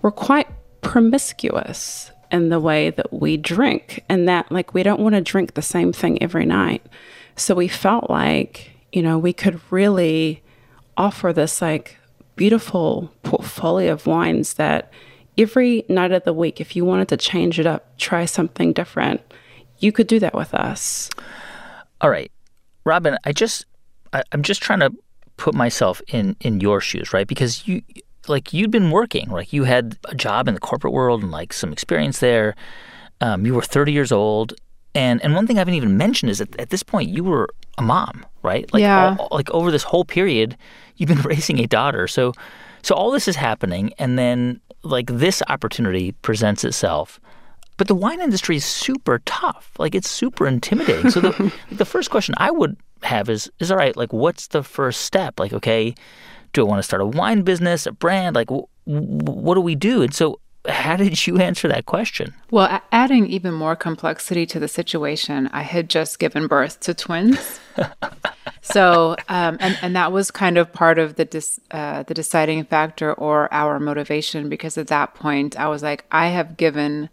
we're 0.00 0.10
quite 0.10 0.48
promiscuous 0.80 2.10
in 2.30 2.48
the 2.48 2.60
way 2.60 2.90
that 2.90 3.12
we 3.12 3.36
drink, 3.36 4.04
and 4.08 4.28
that, 4.28 4.50
like, 4.52 4.72
we 4.72 4.82
don't 4.82 5.00
want 5.00 5.14
to 5.14 5.20
drink 5.20 5.54
the 5.54 5.62
same 5.62 5.92
thing 5.92 6.22
every 6.22 6.46
night. 6.46 6.82
So 7.36 7.54
we 7.54 7.68
felt 7.68 8.08
like 8.08 8.72
you 8.92 9.02
know, 9.02 9.18
we 9.18 9.32
could 9.32 9.60
really 9.70 10.42
offer 10.96 11.32
this 11.32 11.62
like 11.62 11.96
beautiful 12.36 13.12
portfolio 13.22 13.92
of 13.92 14.06
wines 14.06 14.54
that 14.54 14.92
every 15.36 15.84
night 15.88 16.12
of 16.12 16.24
the 16.24 16.32
week, 16.32 16.60
if 16.60 16.74
you 16.74 16.84
wanted 16.84 17.08
to 17.08 17.16
change 17.16 17.58
it 17.60 17.66
up, 17.66 17.96
try 17.98 18.24
something 18.24 18.72
different, 18.72 19.20
you 19.78 19.92
could 19.92 20.06
do 20.06 20.18
that 20.18 20.34
with 20.34 20.54
us. 20.54 21.10
All 22.00 22.10
right. 22.10 22.30
Robin, 22.84 23.16
I 23.24 23.32
just 23.32 23.66
I, 24.12 24.22
I'm 24.32 24.42
just 24.42 24.62
trying 24.62 24.80
to 24.80 24.92
put 25.36 25.54
myself 25.54 26.00
in 26.08 26.36
in 26.40 26.60
your 26.60 26.80
shoes, 26.80 27.12
right? 27.12 27.26
Because 27.26 27.66
you 27.66 27.82
like 28.28 28.52
you'd 28.52 28.70
been 28.70 28.90
working, 28.90 29.30
like 29.30 29.52
you 29.52 29.64
had 29.64 29.98
a 30.06 30.14
job 30.14 30.48
in 30.48 30.54
the 30.54 30.60
corporate 30.60 30.92
world 30.92 31.22
and 31.22 31.30
like 31.30 31.52
some 31.52 31.72
experience 31.72 32.20
there. 32.20 32.54
Um, 33.20 33.44
you 33.44 33.54
were 33.54 33.62
30 33.62 33.92
years 33.92 34.12
old, 34.12 34.54
and 34.98 35.22
and 35.22 35.32
one 35.32 35.46
thing 35.46 35.58
I 35.58 35.60
haven't 35.60 35.74
even 35.74 35.96
mentioned 35.96 36.30
is 36.30 36.38
that 36.38 36.58
at 36.58 36.70
this 36.70 36.82
point 36.82 37.08
you 37.08 37.22
were 37.22 37.48
a 37.78 37.82
mom, 37.82 38.26
right? 38.42 38.70
Like 38.72 38.80
yeah. 38.80 39.16
All, 39.16 39.28
like 39.30 39.48
over 39.50 39.70
this 39.70 39.84
whole 39.84 40.04
period, 40.04 40.56
you've 40.96 41.08
been 41.08 41.22
raising 41.34 41.60
a 41.60 41.66
daughter. 41.66 42.08
So 42.08 42.32
so 42.82 42.96
all 42.96 43.12
this 43.12 43.28
is 43.28 43.36
happening, 43.36 43.92
and 43.98 44.18
then 44.18 44.60
like 44.82 45.06
this 45.06 45.40
opportunity 45.48 46.12
presents 46.22 46.64
itself. 46.64 47.20
But 47.76 47.86
the 47.86 47.94
wine 47.94 48.20
industry 48.20 48.56
is 48.56 48.64
super 48.64 49.20
tough. 49.20 49.70
Like 49.78 49.94
it's 49.94 50.10
super 50.10 50.48
intimidating. 50.48 51.12
So 51.12 51.20
the 51.20 51.52
the 51.70 51.84
first 51.84 52.10
question 52.10 52.34
I 52.38 52.50
would 52.50 52.76
have 53.02 53.30
is 53.30 53.48
is 53.60 53.70
all 53.70 53.78
right. 53.78 53.96
Like 53.96 54.12
what's 54.12 54.48
the 54.48 54.64
first 54.64 55.02
step? 55.02 55.38
Like 55.38 55.52
okay, 55.52 55.94
do 56.52 56.62
I 56.62 56.68
want 56.68 56.80
to 56.80 56.82
start 56.82 57.02
a 57.02 57.06
wine 57.06 57.42
business, 57.42 57.86
a 57.86 57.92
brand? 57.92 58.34
Like 58.34 58.48
w- 58.48 58.66
what 58.84 59.54
do 59.54 59.60
we 59.60 59.76
do? 59.76 60.02
And 60.02 60.12
so 60.12 60.40
how 60.68 60.96
did 60.96 61.26
you 61.26 61.38
answer 61.38 61.68
that 61.68 61.86
question? 61.86 62.34
Well, 62.50 62.80
adding 62.92 63.26
even 63.26 63.54
more 63.54 63.76
complexity 63.76 64.46
to 64.46 64.60
the 64.60 64.68
situation, 64.68 65.48
I 65.52 65.62
had 65.62 65.88
just 65.88 66.18
given 66.18 66.46
birth 66.46 66.80
to 66.80 66.94
twins. 66.94 67.60
so, 68.62 69.16
um, 69.28 69.56
and, 69.60 69.78
and 69.82 69.96
that 69.96 70.12
was 70.12 70.30
kind 70.30 70.58
of 70.58 70.72
part 70.72 70.98
of 70.98 71.16
the, 71.16 71.24
dis, 71.24 71.60
uh, 71.70 72.02
the 72.04 72.14
deciding 72.14 72.64
factor 72.64 73.12
or 73.14 73.52
our 73.52 73.78
motivation 73.78 74.48
because 74.48 74.76
at 74.78 74.88
that 74.88 75.14
point 75.14 75.58
I 75.58 75.68
was 75.68 75.82
like, 75.82 76.04
I 76.10 76.28
have 76.28 76.56
given 76.56 77.08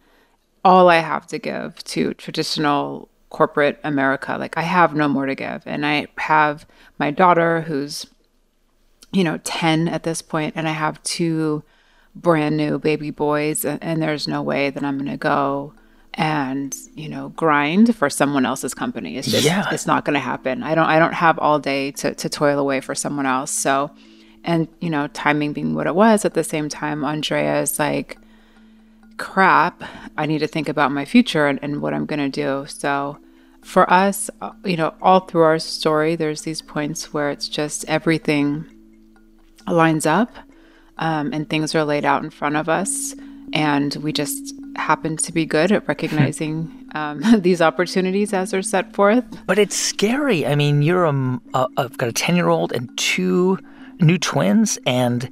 all 0.64 0.90
I 0.90 0.98
have 0.98 1.28
to 1.28 1.40
give 1.40 1.84
to 1.86 2.14
traditional 2.16 3.10
corporate 3.30 3.80
America. 3.84 4.38
Like, 4.40 4.58
I 4.58 4.64
have 4.64 4.96
no 4.96 5.08
more 5.08 5.26
to 5.26 5.36
give. 5.36 5.62
And 5.66 5.86
I 5.86 6.08
have 6.18 6.66
my 6.98 7.12
daughter 7.12 7.62
who's, 7.62 8.08
you 9.12 9.24
know, 9.24 9.40
10 9.44 9.88
at 9.88 10.04
this 10.04 10.22
point, 10.22 10.54
and 10.56 10.68
I 10.68 10.72
have 10.72 11.04
two 11.04 11.64
brand 12.16 12.58
new 12.58 12.80
baby 12.80 13.12
boys 13.12 13.66
and, 13.66 13.82
and 13.84 14.02
there's 14.02 14.28
no 14.28 14.42
way 14.42 14.70
that 14.70 14.84
I'm 14.84 14.98
going 14.98 15.12
to 15.12 15.18
go 15.18 15.74
and 16.18 16.74
you 16.96 17.10
know 17.10 17.30
grind 17.30 17.96
for 17.96 18.10
someone 18.10 18.46
else's 18.46 18.74
company. 18.74 19.18
It's 19.18 19.30
just 19.30 19.46
yeah. 19.46 19.68
it's 19.72 19.86
not 19.86 20.06
going 20.06 20.14
to 20.14 20.20
happen. 20.20 20.64
I 20.64 20.74
don't 20.74 20.88
i 20.88 20.98
don't 20.98 21.14
have 21.14 21.38
all 21.40 21.60
day 21.60 21.92
to, 21.92 22.14
to 22.16 22.30
toil 22.30 22.58
away 22.58 22.80
for 22.82 22.96
someone 22.96 23.26
else. 23.26 23.52
So 23.52 23.92
and 24.46 24.68
you 24.80 24.90
know 24.90 25.08
timing 25.08 25.52
being 25.54 25.76
what 25.76 25.88
it 25.88 25.96
was 25.96 26.24
at 26.24 26.36
the 26.36 26.44
same 26.44 26.70
time 26.70 27.04
andrea 27.04 27.62
is 27.62 27.80
like 27.80 28.18
crap 29.18 29.84
i 30.18 30.26
need 30.26 30.40
to 30.40 30.48
think 30.48 30.70
about 30.70 30.92
my 30.92 31.04
future 31.04 31.48
and, 31.48 31.58
and 31.62 31.82
what 31.82 31.94
i'm 31.94 32.06
going 32.06 32.20
to 32.20 32.30
do. 32.30 32.66
So 32.68 33.18
for 33.62 33.92
us 33.92 34.30
uh, 34.42 34.52
you 34.64 34.78
know 34.78 34.94
all 35.02 35.22
through 35.22 35.42
our 35.42 35.60
story 35.60 36.16
there's 36.16 36.44
these 36.44 36.62
points 36.62 37.14
where 37.14 37.30
it's 37.32 37.50
just 37.50 37.84
everything 37.90 38.66
lines 39.68 40.06
up 40.06 40.30
um, 40.98 41.34
and 41.34 41.50
things 41.50 41.76
are 41.76 41.84
laid 41.84 42.06
out 42.06 42.24
in 42.24 42.30
front 42.30 42.56
of 42.56 42.70
us. 42.70 43.16
And 43.54 43.96
we 43.98 44.12
just 44.12 44.54
happen 44.76 45.18
to 45.18 45.32
be 45.32 45.46
good 45.46 45.72
at 45.72 45.88
recognizing 45.88 46.90
um, 46.96 47.22
these 47.42 47.62
opportunities 47.62 48.34
as 48.34 48.52
they're 48.52 48.62
set 48.62 48.94
forth. 48.94 49.24
But 49.46 49.60
it's 49.60 49.76
scary. 49.76 50.46
I 50.46 50.56
mean, 50.56 50.82
you're 50.82 51.06
a, 51.06 51.40
a 51.54 51.68
I've 51.78 51.98
got 51.98 52.10
a 52.10 52.14
10 52.14 52.36
year 52.36 52.50
old 52.50 52.72
and 52.72 52.96
two 52.98 53.60
new 54.00 54.18
twins. 54.18 54.78
And 54.86 55.30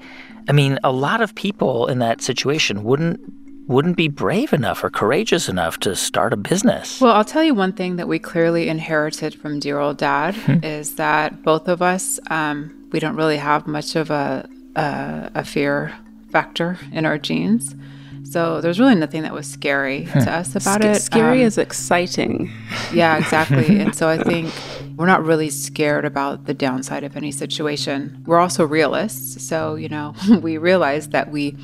I 0.47 0.51
mean, 0.51 0.79
a 0.83 0.91
lot 0.91 1.21
of 1.21 1.35
people 1.35 1.87
in 1.87 1.99
that 1.99 2.21
situation 2.21 2.83
wouldn't 2.83 3.19
wouldn't 3.65 3.95
be 3.95 4.09
brave 4.09 4.51
enough 4.51 4.83
or 4.83 4.89
courageous 4.89 5.47
enough 5.47 5.79
to 5.79 5.95
start 5.95 6.33
a 6.33 6.37
business. 6.37 6.99
Well, 6.99 7.13
I'll 7.13 7.23
tell 7.23 7.43
you 7.43 7.53
one 7.53 7.71
thing 7.71 7.95
that 7.95 8.09
we 8.09 8.19
clearly 8.19 8.67
inherited 8.67 9.35
from 9.35 9.59
dear 9.61 9.79
old 9.79 9.97
dad 9.97 10.35
hmm. 10.35 10.63
is 10.63 10.95
that 10.95 11.43
both 11.43 11.69
of 11.69 11.81
us, 11.81 12.19
um, 12.29 12.87
we 12.91 12.99
don't 12.99 13.15
really 13.15 13.37
have 13.37 13.65
much 13.65 13.95
of 13.95 14.11
a, 14.11 14.49
a, 14.75 15.31
a 15.35 15.43
fear 15.43 15.93
factor 16.31 16.77
in 16.91 17.05
our 17.05 17.17
genes. 17.17 17.75
So 18.23 18.61
there's 18.61 18.79
really 18.79 18.95
nothing 18.95 19.21
that 19.23 19.33
was 19.33 19.45
scary 19.47 20.05
to 20.05 20.33
us 20.33 20.55
about 20.55 20.81
Sc- 20.81 20.85
it. 20.85 21.01
Scary 21.01 21.41
um, 21.41 21.47
is 21.47 21.57
exciting. 21.57 22.51
Yeah, 22.91 23.17
exactly. 23.17 23.79
and 23.79 23.93
so 23.93 24.09
I 24.09 24.17
think 24.17 24.51
we're 24.95 25.05
not 25.05 25.23
really 25.23 25.49
scared 25.49 26.05
about 26.05 26.45
the 26.45 26.53
downside 26.53 27.03
of 27.03 27.15
any 27.15 27.31
situation. 27.31 28.23
We're 28.25 28.39
also 28.39 28.65
realists. 28.65 29.45
So, 29.45 29.75
you 29.75 29.89
know, 29.89 30.15
we 30.41 30.57
realized 30.57 31.11
that 31.11 31.29
we 31.29 31.55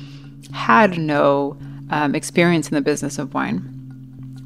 had 0.52 0.98
no 0.98 1.58
um, 1.90 2.14
experience 2.14 2.68
in 2.68 2.74
the 2.74 2.82
business 2.82 3.18
of 3.18 3.34
wine. 3.34 3.76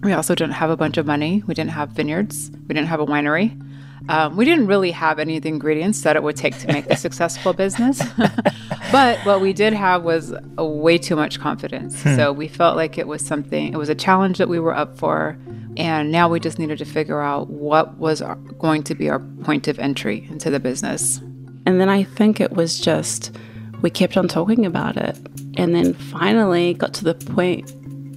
We 0.02 0.12
also 0.12 0.34
didn't 0.34 0.54
have 0.54 0.70
a 0.70 0.76
bunch 0.76 0.96
of 0.96 1.06
money. 1.06 1.42
We 1.46 1.54
didn't 1.54 1.70
have 1.72 1.90
vineyards. 1.90 2.50
We 2.68 2.74
didn't 2.74 2.88
have 2.88 3.00
a 3.00 3.06
winery. 3.06 3.60
Um, 4.09 4.36
we 4.36 4.44
didn't 4.44 4.66
really 4.66 4.90
have 4.90 5.18
any 5.18 5.38
of 5.38 5.42
the 5.42 5.48
ingredients 5.48 6.02
that 6.02 6.14
it 6.14 6.22
would 6.22 6.36
take 6.36 6.59
to 6.59 6.66
make 6.66 6.86
a 6.86 6.96
successful 6.96 7.55
business. 7.55 8.02
but 8.92 9.18
what 9.24 9.40
we 9.40 9.52
did 9.52 9.72
have 9.72 10.02
was 10.02 10.34
a 10.59 10.64
way 10.64 10.98
too 10.98 11.16
much 11.16 11.40
confidence. 11.40 12.02
Hmm. 12.02 12.16
So 12.16 12.32
we 12.32 12.46
felt 12.46 12.76
like 12.76 12.98
it 12.98 13.07
was 13.07 13.24
something, 13.24 13.72
it 13.72 13.76
was 13.76 13.88
a 13.88 13.94
challenge 13.94 14.38
that 14.38 14.48
we 14.48 14.61
were 14.61 14.74
up 14.74 14.98
for. 14.98 15.38
And 15.76 16.12
now 16.12 16.28
we 16.28 16.38
just 16.38 16.59
needed 16.59 16.78
to 16.78 16.84
figure 16.84 17.20
out 17.20 17.48
what 17.48 17.96
was 17.96 18.20
our, 18.20 18.36
going 18.36 18.82
to 18.84 18.94
be 18.94 19.09
our 19.09 19.20
point 19.42 19.68
of 19.68 19.78
entry 19.78 20.26
into 20.30 20.50
the 20.50 20.61
business. 20.61 21.18
And 21.66 21.80
then 21.80 21.88
I 21.88 22.05
think 22.05 22.40
it 22.40 22.52
was 22.52 22.78
just, 22.78 23.34
we 23.80 23.90
kept 23.90 24.16
on 24.16 24.28
talking 24.28 24.66
about 24.66 24.96
it. 24.96 25.18
And 25.57 25.74
then 25.74 25.94
finally 25.94 26.74
got 26.74 26.92
to 26.94 27.05
the 27.05 27.14
point 27.14 27.72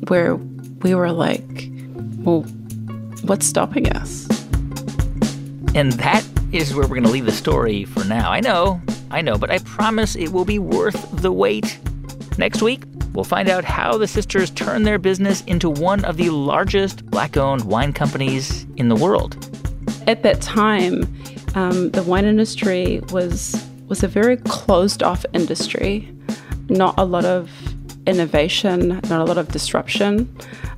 where 0.09 0.35
we 0.35 0.93
were 0.93 1.11
like, 1.11 1.69
well, 2.19 2.41
what's 3.23 3.45
stopping 3.45 3.91
us? 3.93 4.26
And 5.77 5.91
that 5.93 6.25
is 6.51 6.73
where 6.73 6.87
we're 6.87 6.95
going 6.95 7.03
to 7.03 7.11
leave 7.11 7.27
the 7.27 7.31
story 7.31 7.85
for 7.85 8.03
now. 8.03 8.31
I 8.31 8.39
know, 8.39 8.81
I 9.11 9.21
know, 9.21 9.37
but 9.37 9.51
I 9.51 9.59
promise 9.59 10.15
it 10.15 10.29
will 10.29 10.43
be 10.43 10.57
worth 10.57 11.21
the 11.21 11.31
wait. 11.31 11.77
Next 12.39 12.63
week, 12.63 12.81
we'll 13.13 13.23
find 13.23 13.47
out 13.47 13.63
how 13.63 13.95
the 13.95 14.07
sisters 14.07 14.49
turned 14.49 14.87
their 14.87 14.97
business 14.97 15.41
into 15.41 15.69
one 15.69 16.03
of 16.03 16.17
the 16.17 16.31
largest 16.31 17.05
black 17.11 17.37
owned 17.37 17.65
wine 17.65 17.93
companies 17.93 18.65
in 18.77 18.89
the 18.89 18.95
world. 18.95 19.37
At 20.07 20.23
that 20.23 20.41
time, 20.41 21.03
um, 21.53 21.91
the 21.91 22.01
wine 22.01 22.25
industry 22.25 23.01
was, 23.11 23.63
was 23.87 24.01
a 24.01 24.07
very 24.07 24.37
closed 24.37 25.03
off 25.03 25.27
industry, 25.33 26.11
not 26.69 26.95
a 26.97 27.05
lot 27.05 27.25
of 27.25 27.51
innovation, 28.07 28.87
not 28.87 29.11
a 29.11 29.25
lot 29.25 29.37
of 29.37 29.49
disruption. 29.49 30.35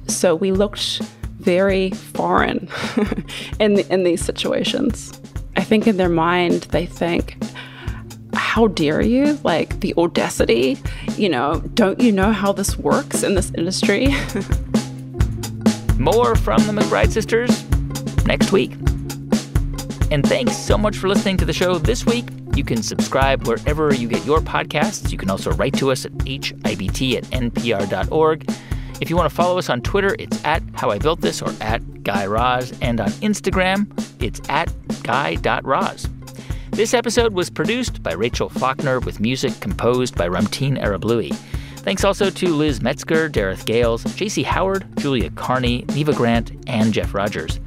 So 0.08 0.36
we 0.36 0.52
looked 0.52 1.02
very 1.40 1.92
foreign 1.92 2.70
in, 3.60 3.80
in 3.80 4.04
these 4.04 4.24
situations. 4.24 5.20
I 5.56 5.64
think 5.64 5.88
in 5.88 5.98
their 5.98 6.10
mind, 6.10 6.64
they 6.72 6.86
think, 6.86 7.38
how 8.34 8.68
dare 8.68 9.02
you? 9.02 9.40
Like 9.44 9.80
the 9.80 9.94
audacity, 9.98 10.78
you 11.18 11.30
know, 11.30 11.62
don't 11.74 12.00
you 12.00 12.12
know 12.12 12.32
how 12.32 12.52
this 12.52 12.78
works 12.78 13.24
in 13.24 13.36
this 13.36 13.52
industry? 13.58 14.08
More 15.98 16.36
from 16.36 16.66
the 16.66 16.74
McBride 16.74 17.12
sisters 17.12 17.66
next 18.26 18.52
week. 18.52 18.72
And 20.12 20.26
thanks 20.26 20.56
so 20.58 20.78
much 20.78 20.98
for 20.98 21.08
listening 21.08 21.38
to 21.38 21.46
the 21.46 21.54
show 21.54 21.78
this 21.78 22.06
week. 22.06 22.26
You 22.56 22.64
can 22.64 22.82
subscribe 22.82 23.48
wherever 23.48 23.94
you 23.94 24.08
get 24.08 24.26
your 24.26 24.40
podcasts. 24.40 25.12
You 25.12 25.18
can 25.18 25.30
also 25.30 25.52
write 25.52 25.74
to 25.76 25.92
us 25.92 26.06
at 26.06 26.12
hibt 26.14 27.18
at 27.18 27.24
npr.org. 27.26 28.50
If 29.02 29.10
you 29.10 29.16
want 29.16 29.30
to 29.30 29.36
follow 29.36 29.58
us 29.58 29.70
on 29.70 29.82
Twitter, 29.82 30.16
it's 30.20 30.44
at 30.44 30.62
How 30.74 30.90
I 30.90 31.00
Built 31.00 31.22
This 31.22 31.42
or 31.42 31.54
at 31.62 32.04
Guy 32.04 32.26
Raz. 32.26 32.78
And 32.82 33.00
on 33.00 33.10
Instagram, 33.22 33.88
it's 34.22 34.42
at 34.50 34.70
Guy.Raz. 35.04 36.10
This 36.72 36.94
episode 36.94 37.34
was 37.34 37.50
produced 37.50 38.04
by 38.04 38.14
Rachel 38.14 38.50
Faulkner 38.50 39.00
with 39.00 39.20
music 39.20 39.58
composed 39.62 40.16
by 40.16 40.28
Ramtin 40.28 40.82
Arablouei. 40.82 41.34
Thanks 41.78 42.04
also 42.04 42.30
to 42.30 42.54
Liz 42.54 42.82
Metzger, 42.82 43.30
Derek 43.30 43.64
Gales, 43.66 44.04
JC 44.04 44.44
Howard, 44.44 44.86
Julia 44.98 45.30
Carney, 45.32 45.86
Neva 45.96 46.14
Grant, 46.14 46.52
and 46.68 46.94
Jeff 46.94 47.14
Rogers. 47.14 47.60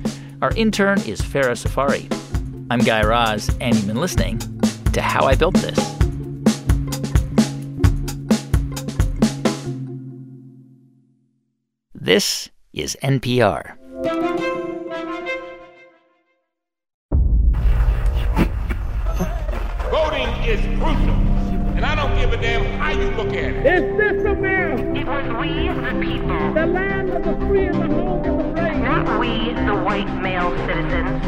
Our 0.43 0.53
intern 0.55 1.01
is 1.03 1.20
Farah 1.22 1.57
Safari. 1.57 2.09
I'm 2.70 2.80
Guy 2.80 3.03
Raz, 3.03 3.55
and 3.61 3.74
you've 3.74 3.87
been 3.87 4.01
listening 4.01 4.39
to 4.93 5.01
How 5.01 5.24
I 5.24 5.35
Built 5.35 5.55
This. 5.55 6.01
This 12.05 12.50
is 12.72 12.96
NPR. 13.00 13.76
Voting 19.88 20.28
is 20.42 20.59
crucial, 20.80 21.14
and 21.76 21.84
I 21.86 21.94
don't 21.94 22.18
give 22.18 22.32
a 22.32 22.42
damn 22.42 22.64
how 22.80 22.90
you 22.90 23.09
look 23.12 23.28
at 23.28 23.55
it. 23.55 23.66
Is 23.66 23.96
this 23.96 24.24
America? 24.24 24.82
It 24.98 25.07
was 25.07 25.26
we, 25.40 25.68
the 25.68 26.00
people. 26.05 26.55
The 26.55 26.66
land 26.66 27.11
of 27.11 27.22
the 27.22 27.46
free 27.46 27.66
and 27.66 27.80
the 27.80 27.94
home 27.94 28.24
of 28.24 28.36
the 28.36 28.53
brave. 28.53 28.78
Not 28.78 29.20
we, 29.20 29.53
the 29.64 29.80
white 29.84 30.12
male 30.20 30.50
citizens. 30.66 31.22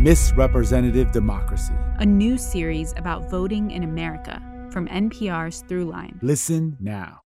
Misrepresentative 0.00 1.12
Democracy. 1.12 1.74
A 1.98 2.04
new 2.04 2.38
series 2.38 2.92
about 2.96 3.30
voting 3.30 3.70
in 3.70 3.84
America 3.84 4.42
from 4.72 4.88
NPR's 4.88 5.62
Throughline. 5.62 6.18
Listen 6.22 6.76
now. 6.80 7.20